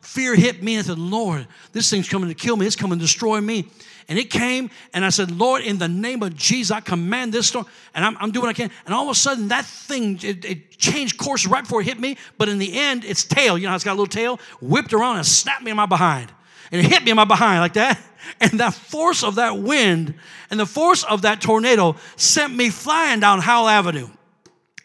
Fear 0.00 0.34
hit 0.34 0.62
me 0.62 0.76
and 0.76 0.84
I 0.84 0.88
said, 0.88 0.98
Lord, 0.98 1.46
this 1.72 1.90
thing's 1.90 2.08
coming 2.08 2.28
to 2.28 2.34
kill 2.34 2.56
me. 2.56 2.66
It's 2.66 2.76
coming 2.76 2.98
to 2.98 3.04
destroy 3.04 3.40
me. 3.40 3.68
And 4.08 4.18
it 4.18 4.28
came, 4.28 4.70
and 4.92 5.04
I 5.04 5.10
said, 5.10 5.30
Lord, 5.30 5.62
in 5.62 5.78
the 5.78 5.86
name 5.86 6.24
of 6.24 6.34
Jesus, 6.34 6.72
I 6.72 6.80
command 6.80 7.32
this 7.32 7.46
storm. 7.46 7.66
And 7.94 8.04
I'm, 8.04 8.16
I'm 8.18 8.32
doing 8.32 8.46
what 8.46 8.50
I 8.50 8.54
can. 8.54 8.72
And 8.84 8.92
all 8.92 9.04
of 9.04 9.10
a 9.10 9.14
sudden, 9.14 9.48
that 9.48 9.64
thing, 9.64 10.18
it, 10.22 10.44
it, 10.44 10.70
changed 10.78 11.16
course 11.16 11.46
right 11.46 11.62
before 11.62 11.82
it 11.82 11.84
hit 11.84 12.00
me. 12.00 12.16
But 12.36 12.48
in 12.48 12.58
the 12.58 12.76
end, 12.76 13.04
its 13.04 13.22
tail, 13.22 13.56
you 13.56 13.68
know, 13.68 13.74
it's 13.74 13.84
got 13.84 13.92
a 13.92 14.00
little 14.00 14.06
tail, 14.06 14.40
whipped 14.60 14.92
around 14.92 15.18
and 15.18 15.26
snapped 15.26 15.62
me 15.62 15.70
in 15.70 15.76
my 15.76 15.86
behind. 15.86 16.32
And 16.72 16.84
it 16.84 16.90
hit 16.90 17.04
me 17.04 17.12
in 17.12 17.16
my 17.16 17.24
behind 17.24 17.60
like 17.60 17.74
that. 17.74 18.00
And 18.38 18.60
that 18.60 18.74
force 18.74 19.24
of 19.24 19.36
that 19.36 19.58
wind 19.58 20.14
and 20.50 20.60
the 20.60 20.66
force 20.66 21.04
of 21.04 21.22
that 21.22 21.40
tornado 21.40 21.96
sent 22.16 22.54
me 22.54 22.68
flying 22.68 23.18
down 23.18 23.40
Howell 23.40 23.68
Avenue. 23.68 24.08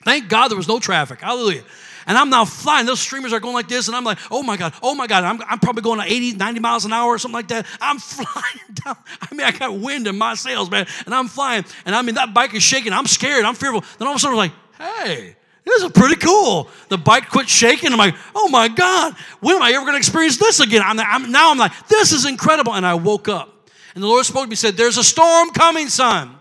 Thank 0.04 0.30
God 0.30 0.48
there 0.48 0.58
was 0.58 0.70
no 0.70 0.80
traffic. 0.80 1.20
Hallelujah. 1.20 1.64
And 2.08 2.18
I'm 2.18 2.30
now 2.30 2.46
flying. 2.46 2.86
Those 2.86 3.00
streamers 3.00 3.34
are 3.34 3.40
going 3.40 3.54
like 3.54 3.68
this, 3.68 3.88
and 3.88 3.96
I'm 3.96 4.04
like, 4.04 4.20
oh 4.30 4.44
my 4.44 4.58
God, 4.58 4.74
oh 4.82 4.96
my 4.96 5.08
God. 5.08 5.24
I'm, 5.24 5.42
I'm 5.48 5.60
probably 5.60 5.82
going 5.82 6.00
to 6.00 6.06
80, 6.06 6.34
90 6.34 6.60
miles 6.60 6.86
an 6.86 6.94
hour 6.94 7.10
or 7.10 7.18
something 7.18 7.36
like 7.36 7.48
that. 7.50 7.66
I'm 7.82 8.00
flying 8.00 8.74
down. 8.74 8.98
I 9.22 9.34
mean, 9.34 9.46
I 9.46 9.52
got 9.52 9.78
wind 9.78 10.08
in 10.08 10.18
my 10.18 10.36
sails, 10.36 10.70
man. 10.70 10.88
And 11.06 11.16
I'm 11.16 11.28
flying. 11.28 11.66
And 11.86 11.96
I 11.96 12.02
mean, 12.02 12.16
that 12.16 12.34
bike 12.34 12.54
is 12.54 12.64
shaking. 12.64 12.94
I'm 12.94 13.08
scared. 13.08 13.46
I'm 13.46 13.56
fearful. 13.56 13.84
Then 13.98 14.08
all 14.08 14.14
of 14.14 14.18
a 14.18 14.20
sudden, 14.20 14.38
I'm 14.38 14.50
like, 14.50 14.52
hey, 14.78 15.36
this 15.66 15.84
is 15.84 15.92
pretty 15.92 16.18
cool. 16.18 16.70
The 16.90 16.98
bike 16.98 17.30
quit 17.30 17.50
shaking. 17.50 17.92
I'm 17.92 17.98
like, 17.98 18.16
oh 18.36 18.50
my 18.50 18.68
God, 18.68 19.16
when 19.40 19.56
am 19.56 19.64
I 19.64 19.72
ever 19.72 19.82
going 19.82 19.94
to 19.94 19.98
experience 19.98 20.38
this 20.38 20.60
again? 20.60 20.84
I'm, 20.86 21.00
I'm, 21.00 21.32
now 21.32 21.52
I'm 21.52 21.58
like, 21.58 21.88
this 21.88 22.12
is 22.12 22.26
incredible. 22.26 22.74
And 22.74 22.86
I 22.86 22.94
woke 22.94 23.28
up. 23.28 23.52
And 23.96 24.04
the 24.04 24.08
Lord 24.08 24.26
spoke 24.26 24.44
to 24.44 24.50
me, 24.50 24.56
said, 24.56 24.76
There's 24.76 24.98
a 24.98 25.04
storm 25.04 25.52
coming, 25.52 25.88
son. 25.88 26.35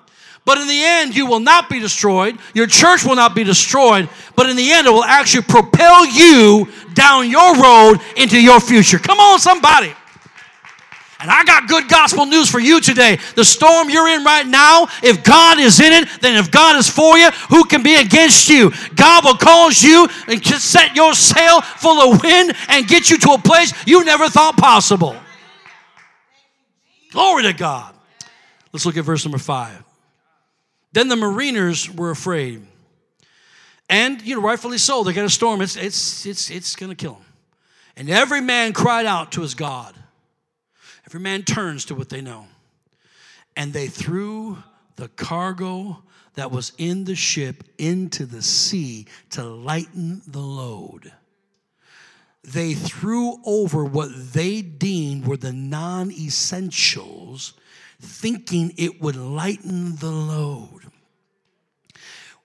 But 0.45 0.59
in 0.59 0.69
the 0.69 0.83
end, 0.83 1.17
you 1.17 1.27
will 1.27 1.41
not 1.41 1.71
be 1.71 1.81
destroyed. 1.81 2.39
Your 2.53 2.67
church 2.67 3.05
will 3.05 3.17
not 3.17 3.35
be 3.35 3.45
destroyed. 3.45 4.09
But 4.37 4.51
in 4.51 4.57
the 4.57 4.73
end, 4.73 4.87
it 4.87 4.91
will 4.91 5.05
actually 5.05 5.45
propel 5.45 6.05
you 6.07 6.69
down 6.93 7.31
your 7.31 7.57
road 7.57 8.01
into 8.17 8.41
your 8.41 8.61
future. 8.61 8.99
Come 8.99 9.19
on, 9.19 9.39
somebody. 9.39 9.95
And 11.21 11.31
I 11.31 11.43
got 11.45 11.69
good 11.69 11.89
gospel 11.89 12.27
news 12.27 12.51
for 12.51 12.59
you 12.59 12.83
today. 12.83 13.19
The 13.35 13.45
storm 13.47 13.89
you're 13.89 14.09
in 14.09 14.25
right 14.25 14.47
now, 14.47 14.89
if 15.03 15.25
God 15.25 15.59
is 15.59 15.81
in 15.81 15.93
it, 15.95 16.09
then 16.21 16.37
if 16.37 16.51
God 16.51 16.77
is 16.77 16.91
for 16.91 17.17
you, 17.17 17.31
who 17.49 17.65
can 17.65 17.83
be 17.83 17.95
against 17.95 18.51
you? 18.51 18.73
God 18.95 19.25
will 19.25 19.37
cause 19.37 19.83
you 19.83 20.07
and 20.29 20.45
set 20.45 20.95
your 20.95 21.15
sail 21.15 21.63
full 21.63 22.13
of 22.13 22.23
wind 22.23 22.53
and 22.69 22.87
get 22.87 23.09
you 23.09 23.17
to 23.19 23.31
a 23.31 23.39
place 23.39 23.73
you 23.87 24.05
never 24.05 24.29
thought 24.29 24.59
possible. 24.59 25.17
Glory 27.13 27.45
to 27.45 27.53
God. 27.53 27.95
Let's 28.73 28.85
look 28.85 28.97
at 28.97 29.05
verse 29.05 29.25
number 29.25 29.39
five. 29.39 29.84
Then 30.95 31.09
the 31.09 31.17
mariners 31.17 31.91
were 31.93 32.11
afraid. 32.11 32.65
And, 33.91 34.23
you 34.23 34.37
know, 34.37 34.41
rightfully 34.41 34.79
so. 34.79 35.03
They 35.03 35.13
got 35.13 35.25
a 35.25 35.31
storm. 35.31 35.61
It's, 35.61 35.75
it's, 35.77 36.25
it's, 36.25 36.51
it's 36.51 36.77
going 36.77 36.91
to 36.91 36.97
kill 36.97 37.15
them. 37.15 37.25
And 37.97 38.09
every 38.09 38.41
man 38.41 38.73
cried 38.73 39.05
out 39.05 39.33
to 39.33 39.43
his 39.43 39.55
God. 39.55 39.95
Every 41.07 41.19
man 41.19 41.43
turns 41.43 41.85
to 41.87 41.97
what 41.97 42.11
they 42.11 42.21
know. 42.21 42.47
And 43.57 43.73
they 43.73 43.89
threw 43.89 44.59
the 44.95 45.09
cargo 45.09 46.05
that 46.35 46.53
was 46.53 46.73
in 46.79 47.05
the 47.05 47.17
ship 47.17 47.65
into 47.77 48.25
the 48.25 48.43
sea 48.43 49.07
to 49.31 49.43
lighten 49.43 50.23
the 50.29 50.41
load. 50.41 51.13
They 52.45 52.75
threw 52.75 53.41
over 53.45 53.85
what 53.85 54.11
they 54.33 54.63
deemed 54.63 55.27
were 55.27 55.37
the 55.37 55.53
non 55.53 56.13
essentials, 56.13 57.55
thinking 58.01 58.73
it 58.77 59.01
would 59.01 59.17
lighten 59.17 59.97
the 59.97 60.11
load 60.11 60.85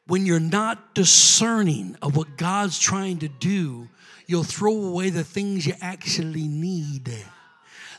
when 0.10 0.26
you're 0.26 0.40
not 0.40 0.96
discerning 0.96 1.96
of 2.02 2.18
what 2.18 2.36
God's 2.36 2.80
trying 2.80 3.20
to 3.20 3.28
do, 3.28 3.88
you'll 4.26 4.44
throw 4.44 4.76
away 4.76 5.12
the 5.12 5.24
things 5.24 5.68
you 5.68 5.76
actually 5.82 6.48
need. 6.48 7.14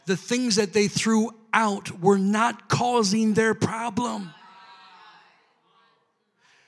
The 0.06 0.16
things 0.16 0.56
that 0.56 0.72
they 0.72 0.88
threw 0.88 1.30
out 1.54 2.00
were 2.00 2.18
not 2.18 2.68
causing 2.68 3.34
their 3.34 3.54
problem. 3.54 4.32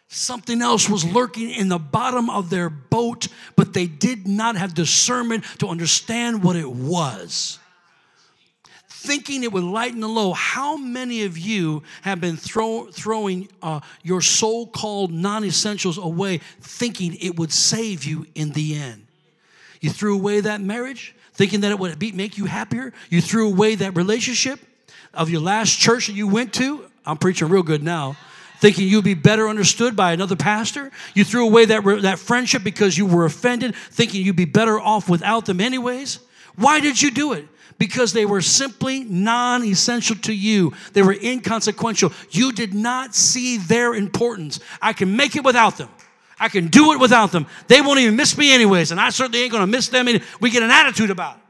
Something 0.07 0.63
else 0.63 0.89
was 0.89 1.05
lurking 1.05 1.51
in 1.51 1.69
the 1.69 1.79
bottom 1.79 2.31
of 2.31 2.49
their 2.49 2.71
boat, 2.71 3.27
but 3.57 3.73
they 3.73 3.87
did 3.87 4.29
not 4.29 4.55
have 4.55 4.75
discernment 4.75 5.43
to 5.59 5.67
understand 5.67 6.45
what 6.45 6.55
it 6.55 6.71
was 6.71 7.59
thinking 9.03 9.43
it 9.43 9.53
would 9.53 9.65
lighten 9.65 10.01
the 10.01 10.09
load. 10.09 10.35
How 10.35 10.77
many 10.77 11.25
of 11.25 11.37
you 11.37 11.83
have 12.03 12.21
been 12.21 12.37
throw, 12.37 12.87
throwing 12.87 13.49
uh, 13.63 13.81
your 14.03 14.21
so 14.21 14.67
called 14.67 15.13
non 15.13 15.45
essentials 15.45 15.99
away, 15.99 16.39
thinking 16.61 17.17
it 17.21 17.39
would 17.39 17.53
save 17.53 18.05
you 18.05 18.27
in 18.35 18.53
the 18.53 18.77
end? 18.77 19.07
You 19.81 19.91
threw 19.91 20.15
away 20.15 20.41
that 20.41 20.61
marriage, 20.61 21.15
thinking 21.33 21.61
that 21.61 21.73
it 21.73 21.79
would 21.79 21.99
be, 21.99 22.13
make 22.13 22.39
you 22.39 22.47
happier. 22.47 22.93
You 23.11 23.21
threw 23.21 23.49
away 23.49 23.75
that 23.77 23.97
relationship 23.97 24.61
of 25.13 25.29
your 25.29 25.41
last 25.41 25.79
church 25.79 26.07
that 26.07 26.15
you 26.15 26.29
went 26.29 26.55
to. 26.55 26.85
I'm 27.05 27.19
preaching 27.19 27.49
real 27.49 27.63
good 27.65 27.83
now 27.83 28.17
thinking 28.59 28.87
you'd 28.87 29.03
be 29.03 29.15
better 29.15 29.49
understood 29.49 29.97
by 29.97 30.13
another 30.13 30.37
pastor. 30.37 30.93
You 31.15 31.25
threw 31.25 31.49
away 31.49 31.65
that, 31.65 31.83
that 32.03 32.21
friendship 32.21 32.63
because 32.63 32.97
you 32.97 33.07
were 33.07 33.25
offended, 33.25 33.75
thinking 33.75 34.25
you'd 34.25 34.37
be 34.37 34.45
better 34.45 34.79
off 34.79 35.09
without 35.09 35.47
them, 35.47 35.61
anyways. 35.61 36.21
Why 36.55 36.79
did 36.79 37.03
you 37.03 37.11
do 37.11 37.33
it? 37.33 37.49
Because 37.83 38.13
they 38.13 38.25
were 38.25 38.41
simply 38.41 39.03
non 39.03 39.65
essential 39.65 40.15
to 40.15 40.33
you. 40.33 40.73
They 40.93 41.03
were 41.03 41.17
inconsequential. 41.21 42.13
You 42.31 42.53
did 42.53 42.75
not 42.75 43.13
see 43.13 43.57
their 43.57 43.93
importance. 43.93 44.61
I 44.81 44.93
can 44.93 45.17
make 45.17 45.35
it 45.35 45.43
without 45.43 45.79
them. 45.79 45.89
I 46.39 46.49
can 46.49 46.69
do 46.69 46.93
it 46.93 47.01
without 47.01 47.33
them. 47.33 47.45
They 47.67 47.81
won't 47.81 47.99
even 47.99 48.15
miss 48.15 48.39
me, 48.39 48.55
anyways, 48.55 48.93
and 48.93 49.01
I 49.01 49.11
certainly 49.11 49.43
ain't 49.43 49.51
gonna 49.51 49.67
miss 49.67 49.89
them. 49.89 50.07
We 50.41 50.51
get 50.51 50.63
an 50.63 50.71
attitude 50.71 51.11
about 51.11 51.39
it. 51.39 51.43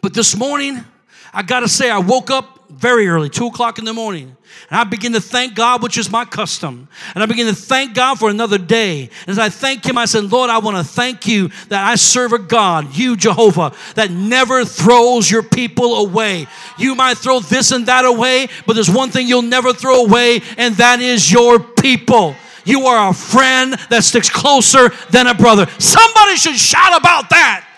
But 0.00 0.12
this 0.12 0.36
morning, 0.36 0.84
I 1.32 1.44
gotta 1.44 1.68
say, 1.68 1.88
I 1.88 1.98
woke 1.98 2.32
up 2.32 2.61
very 2.72 3.06
early, 3.08 3.28
two 3.28 3.46
o'clock 3.46 3.78
in 3.78 3.84
the 3.84 3.92
morning. 3.92 4.36
And 4.70 4.78
I 4.78 4.84
begin 4.84 5.12
to 5.12 5.20
thank 5.20 5.54
God, 5.54 5.82
which 5.82 5.98
is 5.98 6.10
my 6.10 6.24
custom. 6.24 6.88
And 7.14 7.22
I 7.22 7.26
begin 7.26 7.46
to 7.46 7.54
thank 7.54 7.94
God 7.94 8.18
for 8.18 8.30
another 8.30 8.58
day. 8.58 9.10
And 9.20 9.28
as 9.28 9.38
I 9.38 9.48
thank 9.48 9.84
Him, 9.84 9.98
I 9.98 10.04
said, 10.04 10.24
Lord, 10.24 10.50
I 10.50 10.58
want 10.58 10.76
to 10.76 10.84
thank 10.84 11.26
you 11.26 11.48
that 11.68 11.86
I 11.86 11.94
serve 11.94 12.32
a 12.32 12.38
God, 12.38 12.94
you, 12.96 13.16
Jehovah, 13.16 13.72
that 13.94 14.10
never 14.10 14.64
throws 14.64 15.30
your 15.30 15.42
people 15.42 15.96
away. 15.96 16.46
You 16.78 16.94
might 16.94 17.18
throw 17.18 17.40
this 17.40 17.72
and 17.72 17.86
that 17.86 18.04
away, 18.04 18.48
but 18.66 18.74
there's 18.74 18.90
one 18.90 19.10
thing 19.10 19.26
you'll 19.26 19.42
never 19.42 19.72
throw 19.72 20.04
away, 20.04 20.40
and 20.56 20.74
that 20.76 21.00
is 21.00 21.30
your 21.30 21.58
people. 21.58 22.34
You 22.64 22.86
are 22.86 23.10
a 23.10 23.14
friend 23.14 23.74
that 23.90 24.04
sticks 24.04 24.30
closer 24.30 24.90
than 25.10 25.26
a 25.26 25.34
brother. 25.34 25.66
Somebody 25.78 26.36
should 26.36 26.56
shout 26.56 26.98
about 26.98 27.30
that. 27.30 27.68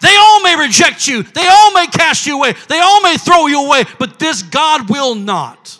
They 0.00 0.16
all 0.16 0.42
may 0.42 0.56
reject 0.56 1.06
you. 1.06 1.22
They 1.22 1.46
all 1.46 1.72
may 1.72 1.86
cast 1.86 2.26
you 2.26 2.36
away. 2.36 2.54
They 2.68 2.80
all 2.80 3.02
may 3.02 3.16
throw 3.16 3.46
you 3.46 3.64
away, 3.64 3.84
but 3.98 4.18
this 4.18 4.42
God 4.42 4.88
will 4.88 5.14
not. 5.14 5.78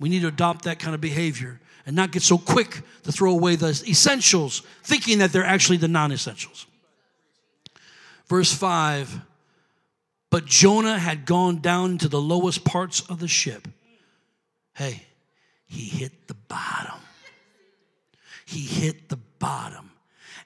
We 0.00 0.08
need 0.08 0.22
to 0.22 0.28
adopt 0.28 0.64
that 0.64 0.78
kind 0.78 0.94
of 0.94 1.00
behavior 1.00 1.60
and 1.84 1.94
not 1.94 2.12
get 2.12 2.22
so 2.22 2.38
quick 2.38 2.82
to 3.02 3.12
throw 3.12 3.32
away 3.32 3.56
the 3.56 3.68
essentials, 3.86 4.62
thinking 4.82 5.18
that 5.18 5.32
they're 5.32 5.44
actually 5.44 5.78
the 5.78 5.88
non 5.88 6.12
essentials. 6.12 6.66
Verse 8.28 8.52
5 8.52 9.20
But 10.30 10.46
Jonah 10.46 10.98
had 10.98 11.26
gone 11.26 11.60
down 11.60 11.98
to 11.98 12.08
the 12.08 12.20
lowest 12.20 12.64
parts 12.64 13.00
of 13.08 13.20
the 13.20 13.28
ship. 13.28 13.68
Hey, 14.74 15.02
he 15.66 15.84
hit 15.84 16.28
the 16.28 16.34
bottom. 16.34 17.00
He 18.46 18.60
hit 18.60 19.08
the 19.08 19.18
bottom 19.38 19.87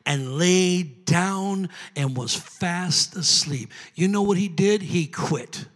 and 0.07 0.39
laid 0.39 1.05
down 1.05 1.69
and 1.97 2.17
was 2.17 2.35
fast 2.35 3.17
asleep. 3.17 3.71
You 3.95 4.09
know 4.09 4.23
what 4.23 4.39
he 4.39 4.49
did? 4.49 4.83
He 4.83 5.07
quit. 5.07 5.67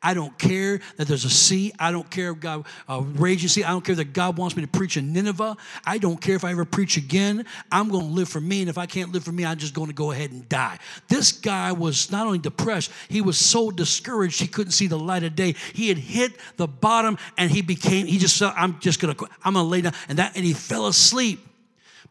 I 0.00 0.14
don't 0.14 0.38
care 0.38 0.80
that 0.96 1.08
there's 1.08 1.24
a 1.24 1.30
sea. 1.30 1.72
I 1.78 1.90
don't 1.90 2.08
care 2.08 2.30
if 2.30 2.38
God 2.38 2.66
uh, 2.88 3.02
raging 3.02 3.48
sea. 3.48 3.64
I 3.64 3.70
don't 3.70 3.84
care 3.84 3.96
that 3.96 4.12
God 4.12 4.38
wants 4.38 4.56
me 4.56 4.62
to 4.62 4.68
preach 4.68 4.96
in 4.96 5.12
Nineveh. 5.12 5.56
I 5.84 5.98
don't 5.98 6.20
care 6.20 6.36
if 6.36 6.44
I 6.44 6.52
ever 6.52 6.64
preach 6.64 6.96
again. 6.96 7.44
I'm 7.72 7.88
going 7.88 8.06
to 8.06 8.12
live 8.12 8.28
for 8.28 8.40
me, 8.40 8.60
and 8.60 8.70
if 8.70 8.78
I 8.78 8.86
can't 8.86 9.10
live 9.10 9.24
for 9.24 9.32
me, 9.32 9.44
I'm 9.44 9.58
just 9.58 9.74
going 9.74 9.88
to 9.88 9.94
go 9.94 10.12
ahead 10.12 10.30
and 10.30 10.48
die. 10.48 10.78
This 11.08 11.32
guy 11.32 11.72
was 11.72 12.12
not 12.12 12.26
only 12.26 12.38
depressed, 12.38 12.92
he 13.08 13.20
was 13.20 13.38
so 13.38 13.72
discouraged 13.72 14.40
he 14.40 14.46
couldn't 14.46 14.72
see 14.72 14.86
the 14.86 14.98
light 14.98 15.24
of 15.24 15.34
day. 15.34 15.56
He 15.72 15.88
had 15.88 15.98
hit 15.98 16.32
the 16.56 16.68
bottom, 16.68 17.18
and 17.36 17.50
he 17.50 17.62
became. 17.62 18.06
He 18.06 18.18
just 18.18 18.36
said, 18.36 18.52
"I'm 18.56 18.78
just 18.78 19.00
going 19.00 19.16
to. 19.16 19.28
I'm 19.42 19.54
going 19.54 19.66
to 19.66 19.70
lay 19.70 19.80
down," 19.80 19.94
and 20.08 20.18
that, 20.18 20.36
and 20.36 20.44
he 20.44 20.52
fell 20.52 20.86
asleep. 20.86 21.44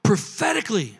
Prophetically, 0.03 0.97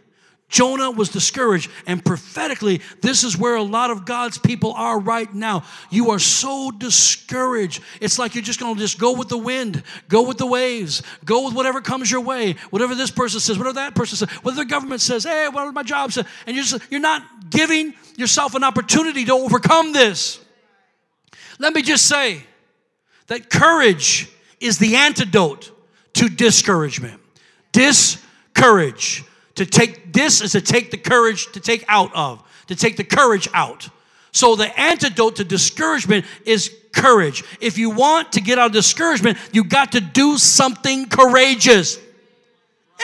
Jonah 0.49 0.89
was 0.91 1.09
discouraged, 1.09 1.69
and 1.87 2.03
prophetically, 2.03 2.81
this 3.01 3.25
is 3.25 3.37
where 3.37 3.55
a 3.55 3.63
lot 3.63 3.91
of 3.91 4.05
God's 4.05 4.37
people 4.37 4.71
are 4.73 4.97
right 4.97 5.31
now. 5.33 5.63
You 5.89 6.11
are 6.11 6.19
so 6.19 6.71
discouraged. 6.71 7.83
It's 7.99 8.17
like 8.17 8.33
you're 8.33 8.43
just 8.43 8.59
going 8.59 8.75
to 8.75 8.79
just 8.79 8.97
go 8.97 9.11
with 9.11 9.27
the 9.27 9.37
wind, 9.37 9.83
go 10.07 10.25
with 10.25 10.37
the 10.37 10.45
waves, 10.45 11.03
go 11.25 11.43
with 11.43 11.53
whatever 11.53 11.81
comes 11.81 12.09
your 12.09 12.21
way, 12.21 12.53
whatever 12.69 12.95
this 12.95 13.11
person 13.11 13.41
says, 13.41 13.57
whatever 13.57 13.73
that 13.73 13.93
person 13.93 14.15
says, 14.15 14.29
whatever 14.41 14.63
the 14.63 14.69
government 14.69 15.01
says, 15.01 15.25
hey, 15.25 15.49
whatever 15.49 15.73
my 15.73 15.83
job 15.83 16.13
says, 16.13 16.25
and 16.45 16.55
you're 16.55 16.63
just 16.63 16.91
you're 16.91 17.01
not 17.01 17.49
giving 17.49 17.93
yourself 18.15 18.55
an 18.55 18.63
opportunity 18.63 19.25
to 19.25 19.33
overcome 19.33 19.91
this. 19.91 20.39
Let 21.59 21.73
me 21.73 21.81
just 21.81 22.05
say 22.05 22.43
that 23.27 23.49
courage 23.49 24.29
is 24.61 24.77
the 24.77 24.95
antidote 24.95 25.71
to 26.13 26.29
discouragement. 26.29 27.19
Discourage. 27.73 29.25
To 29.57 29.65
take 29.65 30.13
this 30.13 30.41
is 30.41 30.53
to 30.53 30.61
take 30.61 30.91
the 30.91 30.97
courage 30.97 31.51
to 31.51 31.59
take 31.59 31.83
out 31.87 32.15
of, 32.15 32.43
to 32.67 32.75
take 32.75 32.97
the 32.97 33.03
courage 33.03 33.47
out. 33.53 33.89
So 34.31 34.55
the 34.55 34.79
antidote 34.79 35.37
to 35.37 35.43
discouragement 35.43 36.25
is 36.45 36.71
courage. 36.91 37.43
If 37.59 37.77
you 37.77 37.89
want 37.89 38.33
to 38.33 38.41
get 38.41 38.59
out 38.59 38.67
of 38.67 38.71
discouragement, 38.73 39.37
you 39.51 39.63
got 39.63 39.93
to 39.93 39.99
do 39.99 40.37
something 40.37 41.07
courageous. 41.09 41.97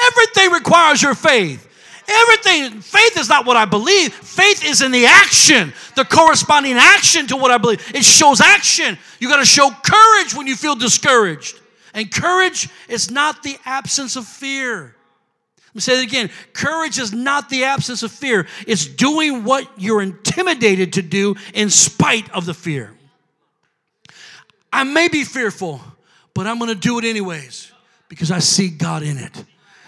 Everything 0.06 0.52
requires 0.52 1.02
your 1.02 1.16
faith. 1.16 1.70
Everything, 2.08 2.82
faith 2.82 3.18
is 3.18 3.30
not 3.30 3.46
what 3.46 3.58
I 3.58 3.66
believe. 3.66 4.14
Faith 4.14 4.64
is 4.64 4.82
in 4.82 4.92
the 4.92 5.06
action, 5.06 5.74
the 5.96 6.04
corresponding 6.04 6.74
action 6.74 7.28
to 7.28 7.38
what 7.38 7.50
I 7.50 7.58
believe. 7.58 7.82
It 7.96 8.04
shows 8.04 8.42
action. 8.42 8.98
You 9.20 9.30
got 9.30 9.38
to 9.40 9.46
show 9.46 9.72
courage 9.72 10.36
when 10.36 10.46
you 10.46 10.56
feel 10.56 10.76
discouraged. 10.76 11.60
And 11.94 12.12
courage 12.12 12.70
is 12.90 13.10
not 13.10 13.42
the 13.42 13.58
absence 13.66 14.16
of 14.16 14.28
fear. 14.28 14.96
Let 15.74 15.76
me 15.76 15.82
say 15.82 16.00
it 16.02 16.04
again. 16.04 16.30
Courage 16.54 17.00
is 17.00 17.12
not 17.12 17.50
the 17.50 17.64
absence 17.64 18.04
of 18.04 18.12
fear, 18.12 18.46
it's 18.68 18.86
doing 18.86 19.44
what 19.44 19.68
you're 19.76 20.04
intimidated 20.04 20.94
to 20.94 21.02
do 21.02 21.36
in 21.56 21.72
spite 21.72 22.30
of 22.32 22.46
the 22.46 22.54
fear. 22.54 22.94
I 24.72 24.84
may 24.84 25.08
be 25.08 25.24
fearful, 25.24 25.82
but 26.36 26.46
I'm 26.46 26.60
gonna 26.60 26.76
do 26.76 27.00
it 27.00 27.06
anyways 27.06 27.72
because 28.08 28.30
I 28.30 28.40
see 28.40 28.70
God 28.70 29.02
in 29.02 29.18
it. 29.18 29.46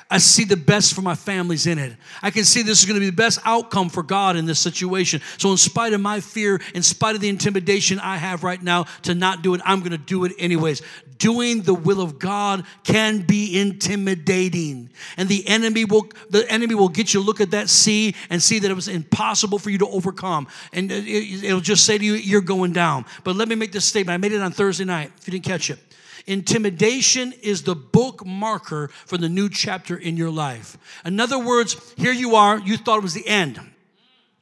I 0.09 0.19
see 0.19 0.43
the 0.43 0.57
best 0.57 0.93
for 0.93 1.01
my 1.01 1.15
families 1.15 1.65
in 1.65 1.79
it. 1.79 1.97
I 2.21 2.29
can 2.29 2.43
see 2.43 2.61
this 2.61 2.79
is 2.79 2.85
going 2.85 2.95
to 2.95 2.99
be 2.99 3.09
the 3.09 3.15
best 3.15 3.39
outcome 3.43 3.89
for 3.89 4.03
God 4.03 4.35
in 4.35 4.45
this 4.45 4.59
situation. 4.59 5.19
So, 5.37 5.49
in 5.49 5.57
spite 5.57 5.93
of 5.93 6.01
my 6.01 6.19
fear, 6.19 6.61
in 6.75 6.83
spite 6.83 7.15
of 7.15 7.21
the 7.21 7.29
intimidation 7.29 7.99
I 7.99 8.17
have 8.17 8.43
right 8.43 8.61
now 8.61 8.83
to 9.03 9.15
not 9.15 9.41
do 9.41 9.55
it, 9.55 9.61
I'm 9.65 9.79
going 9.79 9.93
to 9.93 9.97
do 9.97 10.23
it 10.25 10.33
anyways. 10.37 10.83
Doing 11.17 11.63
the 11.63 11.73
will 11.73 12.01
of 12.01 12.19
God 12.19 12.65
can 12.83 13.21
be 13.21 13.59
intimidating, 13.59 14.91
and 15.17 15.27
the 15.27 15.47
enemy 15.47 15.85
will 15.85 16.07
the 16.29 16.49
enemy 16.51 16.75
will 16.75 16.89
get 16.89 17.13
you 17.13 17.19
look 17.19 17.41
at 17.41 17.51
that 17.51 17.67
sea 17.67 18.13
and 18.29 18.43
see 18.43 18.59
that 18.59 18.69
it 18.69 18.75
was 18.75 18.87
impossible 18.87 19.57
for 19.57 19.71
you 19.71 19.79
to 19.79 19.87
overcome, 19.87 20.47
and 20.71 20.91
it'll 20.91 21.61
just 21.61 21.83
say 21.83 21.97
to 21.97 22.05
you, 22.05 22.13
"You're 22.13 22.41
going 22.41 22.73
down." 22.73 23.05
But 23.23 23.37
let 23.37 23.47
me 23.47 23.55
make 23.55 23.71
this 23.71 23.85
statement. 23.85 24.13
I 24.13 24.17
made 24.17 24.33
it 24.33 24.41
on 24.41 24.51
Thursday 24.51 24.85
night. 24.85 25.11
If 25.17 25.27
you 25.27 25.31
didn't 25.31 25.45
catch 25.45 25.71
it. 25.71 25.79
Intimidation 26.27 27.33
is 27.43 27.63
the 27.63 27.75
book 27.75 28.25
marker 28.25 28.89
for 29.05 29.17
the 29.17 29.29
new 29.29 29.49
chapter 29.49 29.95
in 29.95 30.17
your 30.17 30.31
life. 30.31 30.77
In 31.05 31.19
other 31.19 31.37
words, 31.37 31.75
here 31.97 32.13
you 32.13 32.35
are, 32.35 32.59
you 32.59 32.77
thought 32.77 32.97
it 32.97 33.03
was 33.03 33.13
the 33.13 33.27
end. 33.27 33.59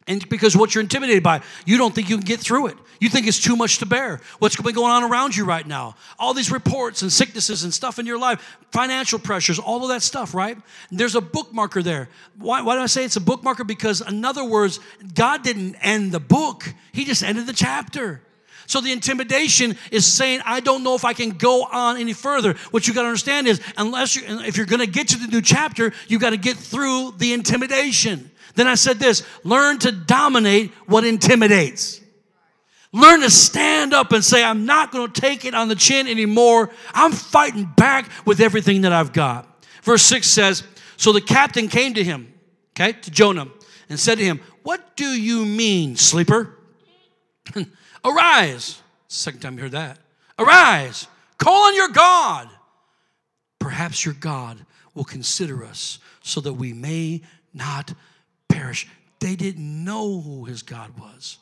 And 0.08 0.28
because 0.28 0.56
what 0.56 0.76
you're 0.76 0.82
intimidated 0.82 1.24
by, 1.24 1.42
you 1.66 1.78
don't 1.78 1.96
think 1.96 2.10
you 2.10 2.18
can 2.18 2.26
get 2.26 2.40
through 2.40 2.68
it. 2.68 2.78
You 3.00 3.10
think 3.10 3.28
it's 3.28 3.40
too 3.40 3.56
much 3.56 3.80
to 3.80 3.86
bear. 3.86 4.22
What's 4.40 4.56
going 4.56 4.78
on 4.78 5.04
around 5.04 5.36
you 5.36 5.46
right 5.46 5.66
now? 5.66 5.96
All 6.20 6.34
these 6.34 6.52
reports 6.52 7.02
and 7.02 7.12
sicknesses 7.12 7.64
and 7.64 7.74
stuff 7.74 8.00
in 8.00 8.06
your 8.06 8.20
life, 8.20 8.58
financial 8.72 9.20
pressures, 9.20 9.60
all 9.60 9.84
of 9.84 9.90
that 9.90 10.02
stuff, 10.02 10.34
right? 10.34 10.58
There's 10.92 11.16
a 11.16 11.22
bookmarker 11.22 11.84
there. 11.84 12.10
Why, 12.38 12.62
why 12.62 12.76
do 12.76 12.82
I 12.82 12.86
say 12.86 13.06
it's 13.06 13.16
a 13.16 13.22
bookmarker? 13.22 13.66
Because, 13.66 14.02
in 14.02 14.24
other 14.24 14.44
words, 14.44 14.80
God 15.16 15.44
didn't 15.44 15.76
end 15.76 16.12
the 16.12 16.20
book, 16.20 16.74
He 16.92 17.06
just 17.06 17.24
ended 17.24 17.48
the 17.48 17.54
chapter. 17.54 18.22
So 18.74 18.82
the 18.82 18.92
intimidation 18.92 19.78
is 19.92 20.04
saying, 20.04 20.42
I 20.46 20.60
don't 20.60 20.84
know 20.84 20.96
if 20.96 21.06
I 21.06 21.14
can 21.14 21.30
go 21.30 21.64
on 21.64 21.98
any 21.98 22.14
further. 22.14 22.56
What 22.72 22.88
you 22.88 22.96
got 22.96 23.04
to 23.04 23.08
understand 23.08 23.46
is, 23.46 23.62
unless 23.78 24.16
you, 24.16 24.24
if 24.28 24.58
you're 24.58 24.66
going 24.66 24.80
to 24.80 24.88
get 24.88 25.10
to 25.10 25.20
the 25.20 25.28
new 25.28 25.44
chapter, 25.44 25.94
you 26.08 26.18
got 26.18 26.32
to 26.32 26.38
get 26.38 26.58
through 26.58 27.14
the 27.20 27.34
intimidation. 27.34 28.32
Then 28.56 28.68
I 28.68 28.74
said 28.74 28.98
this 28.98 29.22
learn 29.44 29.78
to 29.78 29.92
dominate 29.92 30.72
what 30.88 31.06
intimidates. 31.06 32.02
Learn 32.92 33.22
to 33.22 33.30
stand 33.30 33.94
up 33.94 34.12
and 34.12 34.26
say, 34.26 34.44
I'm 34.44 34.66
not 34.66 34.92
going 34.92 35.12
to 35.12 35.22
take 35.22 35.46
it 35.46 35.54
on 35.54 35.68
the 35.68 35.76
chin 35.76 36.08
anymore. 36.08 36.72
I'm 36.96 37.12
fighting 37.12 37.72
back 37.78 38.10
with 38.26 38.40
everything 38.40 38.82
that 38.82 38.92
I've 38.92 39.14
got. 39.14 39.68
Verse 39.84 40.02
6 40.02 40.26
says, 40.26 40.64
So 40.98 41.12
the 41.12 41.22
captain 41.22 41.68
came 41.68 41.94
to 41.94 42.04
him, 42.04 42.34
okay, 42.72 42.94
to 42.94 43.12
Jonah, 43.12 43.50
and 43.88 44.00
said 44.00 44.18
to 44.18 44.24
him, 44.24 44.40
What 44.64 44.96
do 44.96 45.06
you 45.06 45.46
mean, 45.46 45.96
sleeper? 45.96 46.58
Arise. 48.06 48.82
Second 49.08 49.42
time 49.42 49.56
you 49.56 49.64
heard 49.64 49.72
that. 49.72 50.00
Arise. 50.38 51.08
Call 51.38 51.68
on 51.68 51.76
your 51.76 51.90
God. 51.90 52.50
Perhaps 53.60 54.06
your 54.06 54.14
God 54.16 54.66
will 54.94 55.04
consider 55.04 55.64
us 55.64 56.00
so 56.22 56.42
that 56.42 56.54
we 56.54 56.74
may 56.74 57.22
not 57.54 57.94
perish. 58.48 58.88
They 59.20 59.36
didn't 59.36 59.84
know 59.84 60.20
who 60.20 60.46
his 60.46 60.64
God 60.64 60.98
was. 61.00 61.38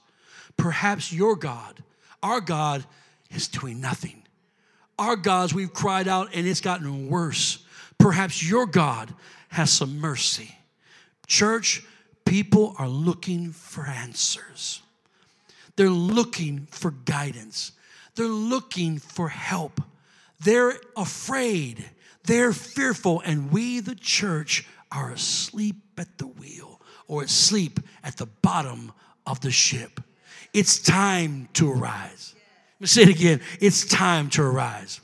Perhaps 0.57 1.11
your 1.11 1.35
God, 1.35 1.83
our 2.21 2.41
God, 2.41 2.85
is 3.31 3.47
doing 3.47 3.81
nothing. 3.81 4.21
Our 4.99 5.15
gods, 5.15 5.53
we've 5.53 5.73
cried 5.73 6.07
out 6.07 6.29
and 6.33 6.45
it's 6.45 6.61
gotten 6.61 7.09
worse. 7.09 7.63
Perhaps 7.97 8.47
your 8.47 8.65
God 8.65 9.13
has 9.49 9.71
some 9.71 9.99
mercy. 9.99 10.55
Church, 11.25 11.83
people 12.25 12.75
are 12.77 12.87
looking 12.87 13.51
for 13.51 13.85
answers. 13.85 14.81
They're 15.75 15.89
looking 15.89 16.67
for 16.71 16.91
guidance, 16.91 17.71
they're 18.15 18.27
looking 18.27 18.99
for 18.99 19.29
help. 19.29 19.81
They're 20.43 20.73
afraid, 20.97 21.85
they're 22.23 22.51
fearful, 22.51 23.21
and 23.23 23.51
we, 23.51 23.79
the 23.79 23.93
church, 23.93 24.65
are 24.91 25.11
asleep 25.11 25.75
at 25.97 26.17
the 26.17 26.25
wheel 26.25 26.81
or 27.07 27.23
asleep 27.23 27.79
at 28.03 28.17
the 28.17 28.25
bottom 28.25 28.91
of 29.27 29.39
the 29.41 29.51
ship. 29.51 30.01
It's 30.53 30.79
time 30.79 31.47
to 31.53 31.71
arise. 31.71 32.35
Let 32.75 32.81
me 32.81 32.87
say 32.87 33.01
it 33.03 33.09
again. 33.09 33.41
It's 33.59 33.85
time 33.85 34.29
to 34.31 34.41
arise. 34.41 34.99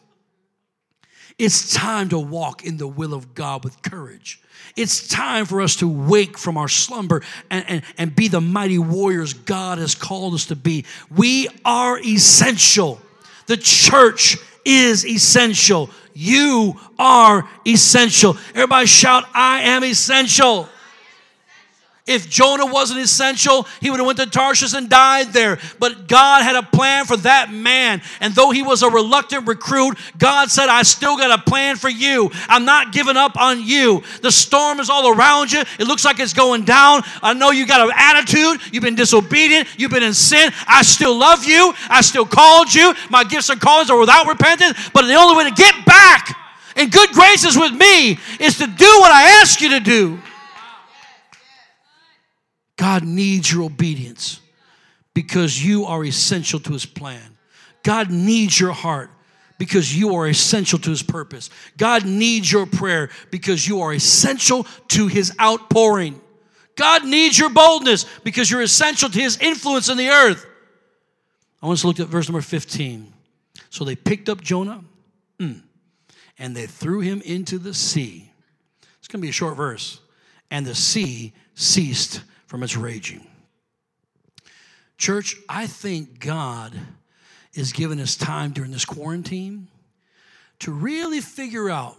It's 1.39 1.73
time 1.73 2.09
to 2.09 2.19
walk 2.19 2.65
in 2.65 2.77
the 2.77 2.87
will 2.87 3.13
of 3.13 3.35
God 3.35 3.63
with 3.63 3.81
courage. 3.83 4.41
It's 4.75 5.07
time 5.07 5.45
for 5.45 5.61
us 5.61 5.75
to 5.77 5.87
wake 5.87 6.37
from 6.37 6.57
our 6.57 6.67
slumber 6.67 7.21
and, 7.49 7.65
and, 7.67 7.81
and 7.97 8.15
be 8.15 8.27
the 8.27 8.41
mighty 8.41 8.79
warriors 8.79 9.33
God 9.33 9.77
has 9.77 9.95
called 9.95 10.33
us 10.33 10.47
to 10.47 10.55
be. 10.55 10.85
We 11.15 11.47
are 11.63 11.99
essential. 11.99 12.99
The 13.45 13.57
church 13.57 14.37
is 14.65 15.05
essential. 15.05 15.89
You 16.13 16.79
are 16.97 17.47
essential. 17.65 18.35
Everybody 18.49 18.87
shout, 18.87 19.25
I 19.33 19.61
am 19.61 19.83
essential. 19.83 20.67
If 22.07 22.29
Jonah 22.29 22.65
wasn't 22.65 23.01
essential, 23.01 23.67
he 23.81 23.89
would 23.89 23.99
have 23.99 24.07
went 24.07 24.17
to 24.19 24.25
Tarshish 24.25 24.73
and 24.73 24.89
died 24.89 25.33
there. 25.33 25.59
But 25.77 26.07
God 26.07 26.41
had 26.41 26.55
a 26.55 26.63
plan 26.63 27.05
for 27.05 27.17
that 27.17 27.51
man. 27.51 28.01
And 28.21 28.33
though 28.33 28.49
he 28.51 28.63
was 28.63 28.81
a 28.81 28.89
reluctant 28.89 29.45
recruit, 29.45 29.97
God 30.17 30.49
said, 30.49 30.69
I 30.69 30.83
still 30.83 31.17
got 31.17 31.37
a 31.37 31.43
plan 31.43 31.75
for 31.75 31.89
you. 31.89 32.31
I'm 32.47 32.63
not 32.63 32.93
giving 32.93 33.17
up 33.17 33.37
on 33.37 33.61
you. 33.61 34.03
The 34.21 34.31
storm 34.31 34.79
is 34.79 34.89
all 34.89 35.13
around 35.13 35.51
you. 35.51 35.61
It 35.79 35.87
looks 35.87 36.05
like 36.05 36.19
it's 36.19 36.33
going 36.33 36.63
down. 36.63 37.03
I 37.21 37.33
know 37.33 37.51
you 37.51 37.67
got 37.67 37.85
an 37.85 37.93
attitude. 37.93 38.61
You've 38.71 38.83
been 38.83 38.95
disobedient. 38.95 39.67
You've 39.77 39.91
been 39.91 40.03
in 40.03 40.13
sin. 40.13 40.51
I 40.65 40.83
still 40.83 41.17
love 41.17 41.43
you. 41.43 41.73
I 41.89 41.99
still 41.99 42.25
called 42.25 42.73
you. 42.73 42.93
My 43.09 43.25
gifts 43.25 43.49
and 43.49 43.59
callings 43.59 43.89
are 43.89 43.99
without 43.99 44.27
repentance. 44.27 44.89
But 44.93 45.07
the 45.07 45.15
only 45.15 45.35
way 45.37 45.49
to 45.49 45.55
get 45.55 45.85
back 45.85 46.37
in 46.77 46.89
good 46.89 47.09
graces 47.09 47.57
with 47.57 47.73
me 47.73 48.17
is 48.39 48.57
to 48.59 48.67
do 48.67 48.99
what 48.99 49.11
I 49.11 49.41
ask 49.41 49.59
you 49.59 49.69
to 49.69 49.79
do. 49.81 50.21
God 52.77 53.03
needs 53.03 53.51
your 53.51 53.63
obedience 53.63 54.39
because 55.13 55.63
you 55.63 55.85
are 55.85 56.05
essential 56.05 56.59
to 56.61 56.73
his 56.73 56.85
plan. 56.85 57.37
God 57.83 58.11
needs 58.11 58.59
your 58.59 58.71
heart 58.71 59.09
because 59.57 59.95
you 59.95 60.15
are 60.15 60.27
essential 60.27 60.77
to 60.79 60.89
his 60.91 61.01
purpose. 61.01 61.49
God 61.77 62.05
needs 62.05 62.51
your 62.51 62.65
prayer 62.65 63.09
because 63.31 63.67
you 63.67 63.81
are 63.81 63.93
essential 63.93 64.65
to 64.89 65.07
his 65.07 65.33
outpouring. 65.41 66.21
God 66.75 67.05
needs 67.05 67.39
your 67.39 67.49
boldness 67.49 68.05
because 68.23 68.51
you're 68.51 68.61
essential 68.61 69.09
to 69.09 69.19
his 69.19 69.37
influence 69.39 69.89
in 69.89 69.97
the 69.97 70.09
earth. 70.09 70.45
I 71.61 71.65
want 71.65 71.77
us 71.77 71.81
to 71.81 71.87
look 71.87 71.99
at 71.99 72.07
verse 72.07 72.29
number 72.29 72.41
15. 72.41 73.11
So 73.71 73.83
they 73.83 73.95
picked 73.95 74.29
up 74.29 74.41
Jonah 74.41 74.83
mm, 75.39 75.61
and 76.37 76.55
they 76.55 76.67
threw 76.67 76.99
him 76.99 77.21
into 77.25 77.57
the 77.57 77.73
sea. 77.73 78.31
It's 78.99 79.07
going 79.07 79.19
to 79.19 79.25
be 79.25 79.29
a 79.29 79.33
short 79.33 79.57
verse. 79.57 79.99
And 80.51 80.65
the 80.65 80.75
sea 80.75 81.33
ceased 81.55 82.21
from 82.47 82.63
its 82.63 82.75
raging. 82.75 83.25
Church, 84.97 85.35
I 85.47 85.67
think 85.67 86.19
God 86.19 86.73
is 87.53 87.71
giving 87.71 87.99
us 87.99 88.15
time 88.15 88.51
during 88.51 88.71
this 88.71 88.85
quarantine 88.85 89.67
to 90.59 90.71
really 90.71 91.21
figure 91.21 91.69
out 91.69 91.97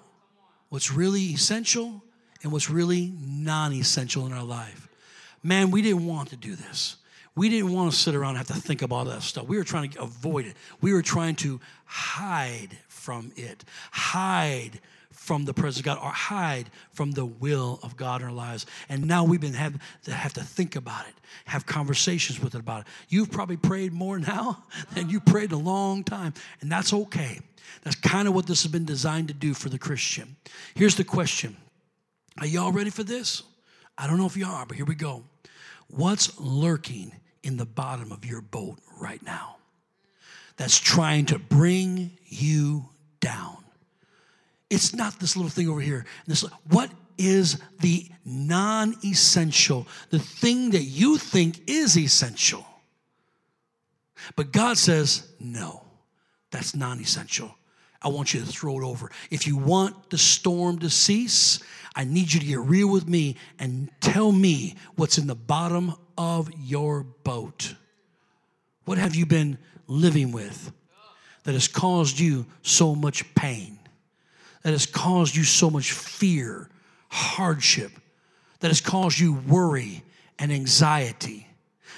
what's 0.68 0.92
really 0.92 1.22
essential 1.22 2.02
and 2.42 2.50
what's 2.50 2.68
really 2.68 3.12
non 3.20 3.72
essential 3.72 4.26
in 4.26 4.32
our 4.32 4.42
life. 4.42 4.88
Man, 5.42 5.70
we 5.70 5.82
didn't 5.82 6.06
want 6.06 6.30
to 6.30 6.36
do 6.36 6.56
this. 6.56 6.96
We 7.36 7.48
didn't 7.48 7.72
want 7.72 7.92
to 7.92 7.96
sit 7.96 8.16
around 8.16 8.30
and 8.30 8.38
have 8.38 8.48
to 8.48 8.54
think 8.54 8.82
about 8.82 8.96
all 8.96 9.04
that 9.04 9.22
stuff. 9.22 9.46
We 9.46 9.56
were 9.56 9.64
trying 9.64 9.90
to 9.90 10.02
avoid 10.02 10.46
it. 10.46 10.56
We 10.80 10.92
were 10.92 11.02
trying 11.02 11.36
to 11.36 11.60
hide 11.84 12.76
from 12.88 13.30
it, 13.36 13.64
hide 13.92 14.80
from 15.28 15.44
the 15.44 15.52
presence 15.52 15.80
of 15.80 15.84
God 15.84 15.98
or 16.02 16.10
hide 16.10 16.70
from 16.94 17.10
the 17.10 17.26
will 17.26 17.80
of 17.82 17.98
God 17.98 18.22
in 18.22 18.28
our 18.28 18.32
lives. 18.32 18.64
And 18.88 19.06
now 19.06 19.24
we've 19.24 19.42
been 19.42 19.52
have 19.52 19.78
to 20.04 20.14
have 20.14 20.32
to 20.32 20.42
think 20.42 20.74
about 20.74 21.06
it, 21.06 21.12
have 21.44 21.66
conversations 21.66 22.40
with 22.40 22.54
it 22.54 22.60
about 22.60 22.80
it. 22.80 22.86
You've 23.10 23.30
probably 23.30 23.58
prayed 23.58 23.92
more 23.92 24.18
now 24.34 24.64
than 24.94 25.10
you 25.10 25.20
prayed 25.20 25.52
a 25.52 25.58
long 25.58 26.02
time, 26.02 26.32
and 26.62 26.72
that's 26.72 26.94
okay. 26.94 27.40
That's 27.82 27.96
kind 27.96 28.26
of 28.26 28.34
what 28.34 28.46
this 28.46 28.62
has 28.62 28.72
been 28.72 28.86
designed 28.86 29.28
to 29.28 29.34
do 29.34 29.52
for 29.52 29.68
the 29.68 29.78
Christian. 29.78 30.34
Here's 30.74 30.94
the 30.94 31.04
question. 31.04 31.58
Are 32.40 32.46
y'all 32.46 32.72
ready 32.72 32.88
for 32.88 33.04
this? 33.04 33.42
I 33.98 34.06
don't 34.06 34.16
know 34.16 34.24
if 34.24 34.36
you 34.36 34.46
are, 34.46 34.64
but 34.64 34.78
here 34.78 34.86
we 34.86 34.94
go. 34.94 35.24
What's 35.88 36.40
lurking 36.40 37.12
in 37.42 37.58
the 37.58 37.66
bottom 37.66 38.12
of 38.12 38.24
your 38.24 38.40
boat 38.40 38.78
right 38.98 39.22
now 39.22 39.56
that's 40.56 40.80
trying 40.80 41.26
to 41.26 41.38
bring 41.38 42.12
you 42.24 42.88
down? 43.20 43.58
It's 44.70 44.94
not 44.94 45.18
this 45.18 45.36
little 45.36 45.50
thing 45.50 45.68
over 45.68 45.80
here. 45.80 46.04
This, 46.26 46.42
what 46.68 46.90
is 47.16 47.60
the 47.80 48.06
non 48.24 48.94
essential, 49.04 49.86
the 50.10 50.18
thing 50.18 50.70
that 50.70 50.84
you 50.84 51.16
think 51.16 51.62
is 51.68 51.96
essential? 51.96 52.66
But 54.36 54.52
God 54.52 54.76
says, 54.76 55.26
no, 55.40 55.82
that's 56.50 56.74
non 56.74 57.00
essential. 57.00 57.54
I 58.00 58.08
want 58.08 58.32
you 58.32 58.40
to 58.40 58.46
throw 58.46 58.80
it 58.80 58.84
over. 58.84 59.10
If 59.30 59.46
you 59.46 59.56
want 59.56 60.10
the 60.10 60.18
storm 60.18 60.78
to 60.80 60.90
cease, 60.90 61.60
I 61.96 62.04
need 62.04 62.32
you 62.32 62.38
to 62.38 62.46
get 62.46 62.60
real 62.60 62.88
with 62.88 63.08
me 63.08 63.36
and 63.58 63.90
tell 64.00 64.30
me 64.30 64.76
what's 64.94 65.18
in 65.18 65.26
the 65.26 65.34
bottom 65.34 65.94
of 66.16 66.48
your 66.60 67.02
boat. 67.02 67.74
What 68.84 68.98
have 68.98 69.16
you 69.16 69.26
been 69.26 69.58
living 69.88 70.30
with 70.30 70.72
that 71.42 71.52
has 71.54 71.66
caused 71.66 72.20
you 72.20 72.46
so 72.62 72.94
much 72.94 73.34
pain, 73.34 73.77
that 74.62 74.72
has 74.72 74.86
caused 74.86 75.36
you 75.36 75.44
so 75.44 75.70
much 75.70 75.92
fear, 75.92 76.68
hardship, 77.08 77.92
that 78.60 78.68
has 78.68 78.80
caused 78.80 79.18
you 79.18 79.34
worry 79.34 80.02
and 80.38 80.52
anxiety, 80.52 81.46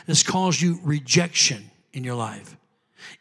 that 0.07 0.13
has 0.13 0.23
caused 0.23 0.61
you 0.61 0.79
rejection 0.83 1.71
in 1.93 2.05
your 2.05 2.15
life? 2.15 2.57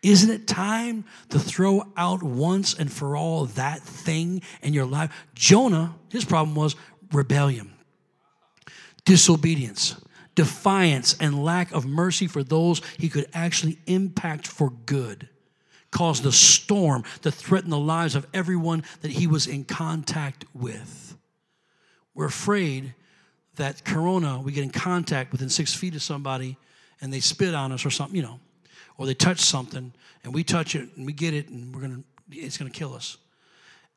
Isn't 0.02 0.30
it 0.30 0.48
time 0.48 1.06
to 1.30 1.40
throw 1.40 1.84
out 1.96 2.22
once 2.22 2.74
and 2.74 2.92
for 2.92 3.16
all 3.16 3.46
that 3.46 3.82
thing 3.82 4.42
in 4.62 4.74
your 4.74 4.86
life? 4.86 5.12
Jonah, 5.36 5.96
his 6.10 6.26
problem 6.26 6.56
was 6.56 6.76
rebellion, 7.12 7.72
disobedience, 9.06 9.96
defiance, 10.36 11.18
and 11.20 11.44
lack 11.44 11.72
of 11.72 11.86
mercy 11.86 12.28
for 12.28 12.44
those 12.44 12.82
he 12.98 13.10
could 13.10 13.28
actually 13.34 13.78
impact 13.88 14.48
for 14.48 14.70
good. 14.86 15.28
Caused 15.92 16.26
a 16.26 16.32
storm 16.32 17.04
to 17.22 17.32
threaten 17.32 17.70
the 17.70 17.80
lives 17.80 18.16
of 18.16 18.28
everyone 18.34 18.84
that 19.02 19.12
he 19.12 19.28
was 19.28 19.48
in 19.48 19.66
contact 19.66 20.46
with. 20.54 21.18
We're 22.14 22.26
afraid 22.26 22.94
that 23.56 23.84
corona, 23.84 24.40
we 24.40 24.52
get 24.52 24.64
in 24.64 24.70
contact 24.70 25.32
within 25.32 25.50
six 25.50 25.74
feet 25.74 25.96
of 25.96 26.02
somebody 26.02 26.58
and 27.02 27.12
they 27.12 27.20
spit 27.20 27.56
on 27.56 27.72
us 27.72 27.86
or 27.86 27.90
something, 27.90 28.16
you 28.16 28.24
know 28.24 28.40
or 29.00 29.06
they 29.06 29.16
touch 29.16 29.40
something 29.40 29.94
and 30.24 30.34
we 30.34 30.44
touch 30.44 30.76
it 30.76 30.90
and 30.98 31.06
we 31.06 31.14
get 31.14 31.34
it 31.34 31.48
and 31.48 31.74
we're 31.74 31.82
gonna 31.82 32.04
it's 32.32 32.58
gonna 32.58 32.70
kill 32.70 32.94
us. 32.94 33.18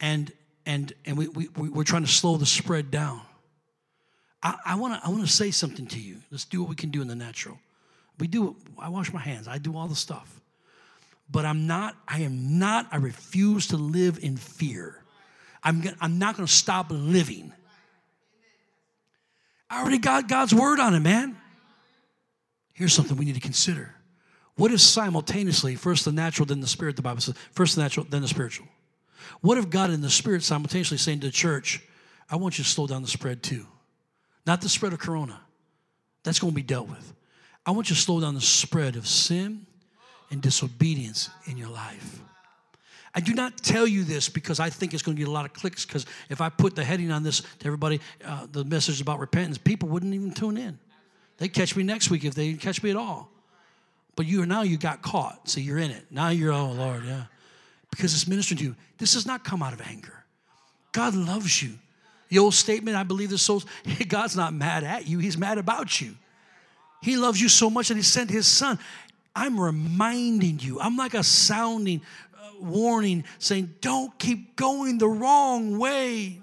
And 0.00 0.32
and 0.64 0.92
and 1.04 1.18
we, 1.18 1.28
we 1.28 1.48
we're 1.68 1.84
trying 1.84 2.04
to 2.04 2.10
slow 2.10 2.36
the 2.36 2.46
spread 2.46 2.90
down. 2.90 3.20
I, 4.42 4.56
I 4.64 4.74
want 4.76 4.94
to 4.94 5.06
i 5.06 5.10
want 5.10 5.22
to 5.22 5.30
say 5.30 5.50
something 5.50 5.86
to 5.88 6.00
you. 6.00 6.18
Let's 6.30 6.44
do 6.44 6.62
what 6.62 6.70
we 6.70 6.76
can 6.76 6.90
do 6.90 7.02
in 7.02 7.08
the 7.08 7.16
natural. 7.16 7.58
We 8.18 8.28
do 8.28 8.56
i 8.78 8.88
wash 8.88 9.12
my 9.12 9.20
hands. 9.20 9.48
I 9.48 9.58
do 9.58 9.76
all 9.76 9.88
the 9.88 9.96
stuff 9.96 10.40
but 11.32 11.44
i'm 11.44 11.66
not 11.66 11.96
i 12.06 12.20
am 12.20 12.58
not 12.58 12.86
i 12.92 12.96
refuse 12.96 13.68
to 13.68 13.76
live 13.76 14.18
in 14.22 14.36
fear 14.36 15.02
i'm, 15.64 15.82
I'm 16.00 16.18
not 16.18 16.36
going 16.36 16.46
to 16.46 16.52
stop 16.52 16.86
living 16.90 17.52
i 19.68 19.80
already 19.80 19.98
got 19.98 20.28
god's 20.28 20.54
word 20.54 20.78
on 20.78 20.94
it 20.94 21.00
man 21.00 21.36
here's 22.74 22.92
something 22.92 23.16
we 23.16 23.24
need 23.24 23.34
to 23.34 23.40
consider 23.40 23.96
what 24.56 24.70
if 24.70 24.80
simultaneously, 24.80 25.76
first 25.76 26.04
the 26.04 26.12
natural, 26.12 26.46
then 26.46 26.60
the 26.60 26.66
spirit, 26.66 26.96
the 26.96 27.02
Bible 27.02 27.20
says, 27.20 27.34
first 27.52 27.74
the 27.74 27.82
natural, 27.82 28.06
then 28.08 28.22
the 28.22 28.28
spiritual? 28.28 28.66
What 29.40 29.58
if 29.58 29.70
God 29.70 29.90
in 29.90 30.00
the 30.00 30.10
spirit 30.10 30.42
simultaneously 30.42 30.98
saying 30.98 31.20
to 31.20 31.28
the 31.28 31.32
church, 31.32 31.80
I 32.28 32.36
want 32.36 32.58
you 32.58 32.64
to 32.64 32.70
slow 32.70 32.86
down 32.86 33.02
the 33.02 33.08
spread 33.08 33.42
too? 33.42 33.66
Not 34.46 34.60
the 34.60 34.68
spread 34.68 34.92
of 34.92 34.98
corona. 34.98 35.40
That's 36.22 36.38
going 36.38 36.52
to 36.52 36.54
be 36.54 36.62
dealt 36.62 36.88
with. 36.88 37.14
I 37.64 37.70
want 37.70 37.88
you 37.88 37.96
to 37.96 38.00
slow 38.00 38.20
down 38.20 38.34
the 38.34 38.40
spread 38.40 38.96
of 38.96 39.06
sin 39.06 39.66
and 40.32 40.42
disobedience 40.42 41.30
in 41.46 41.56
your 41.56 41.68
life. 41.68 42.20
I 43.14 43.20
do 43.20 43.34
not 43.34 43.58
tell 43.58 43.86
you 43.86 44.04
this 44.04 44.28
because 44.30 44.58
I 44.58 44.70
think 44.70 44.94
it's 44.94 45.02
going 45.02 45.14
to 45.16 45.20
get 45.20 45.28
a 45.28 45.32
lot 45.32 45.44
of 45.44 45.52
clicks. 45.52 45.84
Because 45.84 46.06
if 46.30 46.40
I 46.40 46.48
put 46.48 46.74
the 46.74 46.82
heading 46.82 47.12
on 47.12 47.22
this 47.22 47.42
to 47.58 47.66
everybody, 47.66 48.00
uh, 48.24 48.46
the 48.50 48.64
message 48.64 49.02
about 49.02 49.18
repentance, 49.18 49.58
people 49.58 49.90
wouldn't 49.90 50.14
even 50.14 50.32
tune 50.32 50.56
in. 50.56 50.78
They 51.36 51.48
catch 51.48 51.76
me 51.76 51.82
next 51.82 52.10
week 52.10 52.24
if 52.24 52.34
they 52.34 52.54
catch 52.54 52.82
me 52.82 52.90
at 52.90 52.96
all. 52.96 53.30
But 54.16 54.26
you 54.26 54.42
are 54.42 54.46
now 54.46 54.62
you 54.62 54.78
got 54.78 55.02
caught, 55.02 55.48
so 55.48 55.60
you're 55.60 55.78
in 55.78 55.90
it. 55.90 56.06
Now 56.10 56.30
you're, 56.30 56.52
oh 56.52 56.72
Lord, 56.72 57.04
yeah. 57.04 57.24
Because 57.90 58.14
it's 58.14 58.26
ministering 58.26 58.58
to 58.58 58.64
you. 58.64 58.76
This 58.98 59.12
does 59.12 59.26
not 59.26 59.44
come 59.44 59.62
out 59.62 59.74
of 59.74 59.82
anger. 59.82 60.24
God 60.92 61.14
loves 61.14 61.62
you. 61.62 61.74
The 62.28 62.38
old 62.38 62.54
statement, 62.54 62.96
I 62.96 63.02
believe 63.02 63.28
the 63.28 63.38
soul, 63.38 63.62
God's 64.08 64.36
not 64.36 64.54
mad 64.54 64.84
at 64.84 65.06
you, 65.06 65.18
He's 65.18 65.36
mad 65.36 65.58
about 65.58 66.00
you. 66.00 66.14
He 67.02 67.16
loves 67.16 67.40
you 67.40 67.48
so 67.48 67.68
much 67.68 67.88
that 67.88 67.96
He 67.96 68.02
sent 68.02 68.30
His 68.30 68.46
Son. 68.46 68.78
I'm 69.34 69.58
reminding 69.58 70.60
you, 70.60 70.80
I'm 70.80 70.96
like 70.96 71.14
a 71.14 71.22
sounding 71.22 72.02
uh, 72.34 72.50
warning 72.60 73.24
saying, 73.38 73.74
don't 73.80 74.16
keep 74.18 74.56
going 74.56 74.98
the 74.98 75.08
wrong 75.08 75.78
way. 75.78 76.42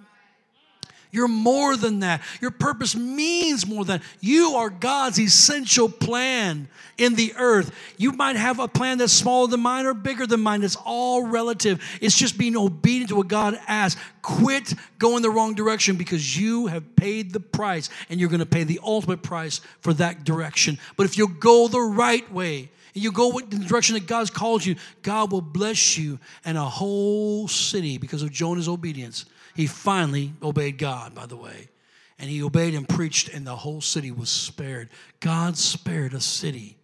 You're 1.11 1.27
more 1.27 1.75
than 1.75 2.01
that. 2.01 2.21
Your 2.39 2.51
purpose 2.51 2.95
means 2.95 3.65
more 3.65 3.83
than 3.83 3.99
that. 3.99 4.07
You 4.21 4.53
are 4.57 4.69
God's 4.69 5.19
essential 5.19 5.89
plan 5.89 6.67
in 6.99 7.15
the 7.15 7.33
earth. 7.35 7.71
You 7.97 8.11
might 8.11 8.35
have 8.35 8.59
a 8.59 8.67
plan 8.67 8.99
that's 8.99 9.13
smaller 9.13 9.47
than 9.47 9.61
mine 9.61 9.87
or 9.87 9.95
bigger 9.95 10.27
than 10.27 10.41
mine. 10.41 10.61
It's 10.61 10.77
all 10.85 11.25
relative. 11.25 11.83
It's 11.99 12.15
just 12.15 12.37
being 12.37 12.55
obedient 12.55 13.09
to 13.09 13.15
what 13.15 13.27
God 13.27 13.59
asks. 13.67 13.99
Quit 14.21 14.75
going 14.99 15.23
the 15.23 15.31
wrong 15.31 15.55
direction 15.55 15.95
because 15.95 16.37
you 16.37 16.67
have 16.67 16.95
paid 16.95 17.33
the 17.33 17.39
price 17.39 17.89
and 18.09 18.19
you're 18.19 18.29
going 18.29 18.39
to 18.39 18.45
pay 18.45 18.63
the 18.63 18.79
ultimate 18.83 19.23
price 19.23 19.61
for 19.81 19.93
that 19.93 20.23
direction. 20.23 20.77
But 20.95 21.07
if 21.07 21.17
you 21.17 21.27
go 21.27 21.67
the 21.67 21.81
right 21.81 22.31
way, 22.31 22.69
and 22.93 23.03
you 23.03 23.11
go 23.11 23.37
in 23.37 23.49
the 23.49 23.57
direction 23.57 23.95
that 23.95 24.07
God's 24.07 24.29
called 24.29 24.65
you, 24.65 24.75
God 25.01 25.31
will 25.31 25.41
bless 25.41 25.97
you 25.97 26.19
and 26.45 26.57
a 26.57 26.63
whole 26.63 27.47
city 27.47 27.97
because 27.97 28.23
of 28.23 28.31
Jonah's 28.31 28.67
obedience 28.67 29.25
he 29.55 29.67
finally 29.67 30.33
obeyed 30.41 30.77
God, 30.77 31.13
by 31.13 31.25
the 31.25 31.35
way. 31.35 31.69
And 32.17 32.29
he 32.29 32.43
obeyed 32.43 32.75
and 32.75 32.87
preached, 32.87 33.27
and 33.27 33.45
the 33.45 33.55
whole 33.55 33.81
city 33.81 34.09
was 34.11 34.29
spared. 34.29 34.89
God 35.19 35.57
spared 35.57 36.13
a 36.13 36.21
city 36.21 36.77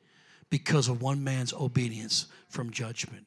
because 0.49 0.87
of 0.87 1.01
one 1.01 1.23
man's 1.23 1.53
obedience 1.53 2.27
from 2.49 2.71
judgment. 2.71 3.24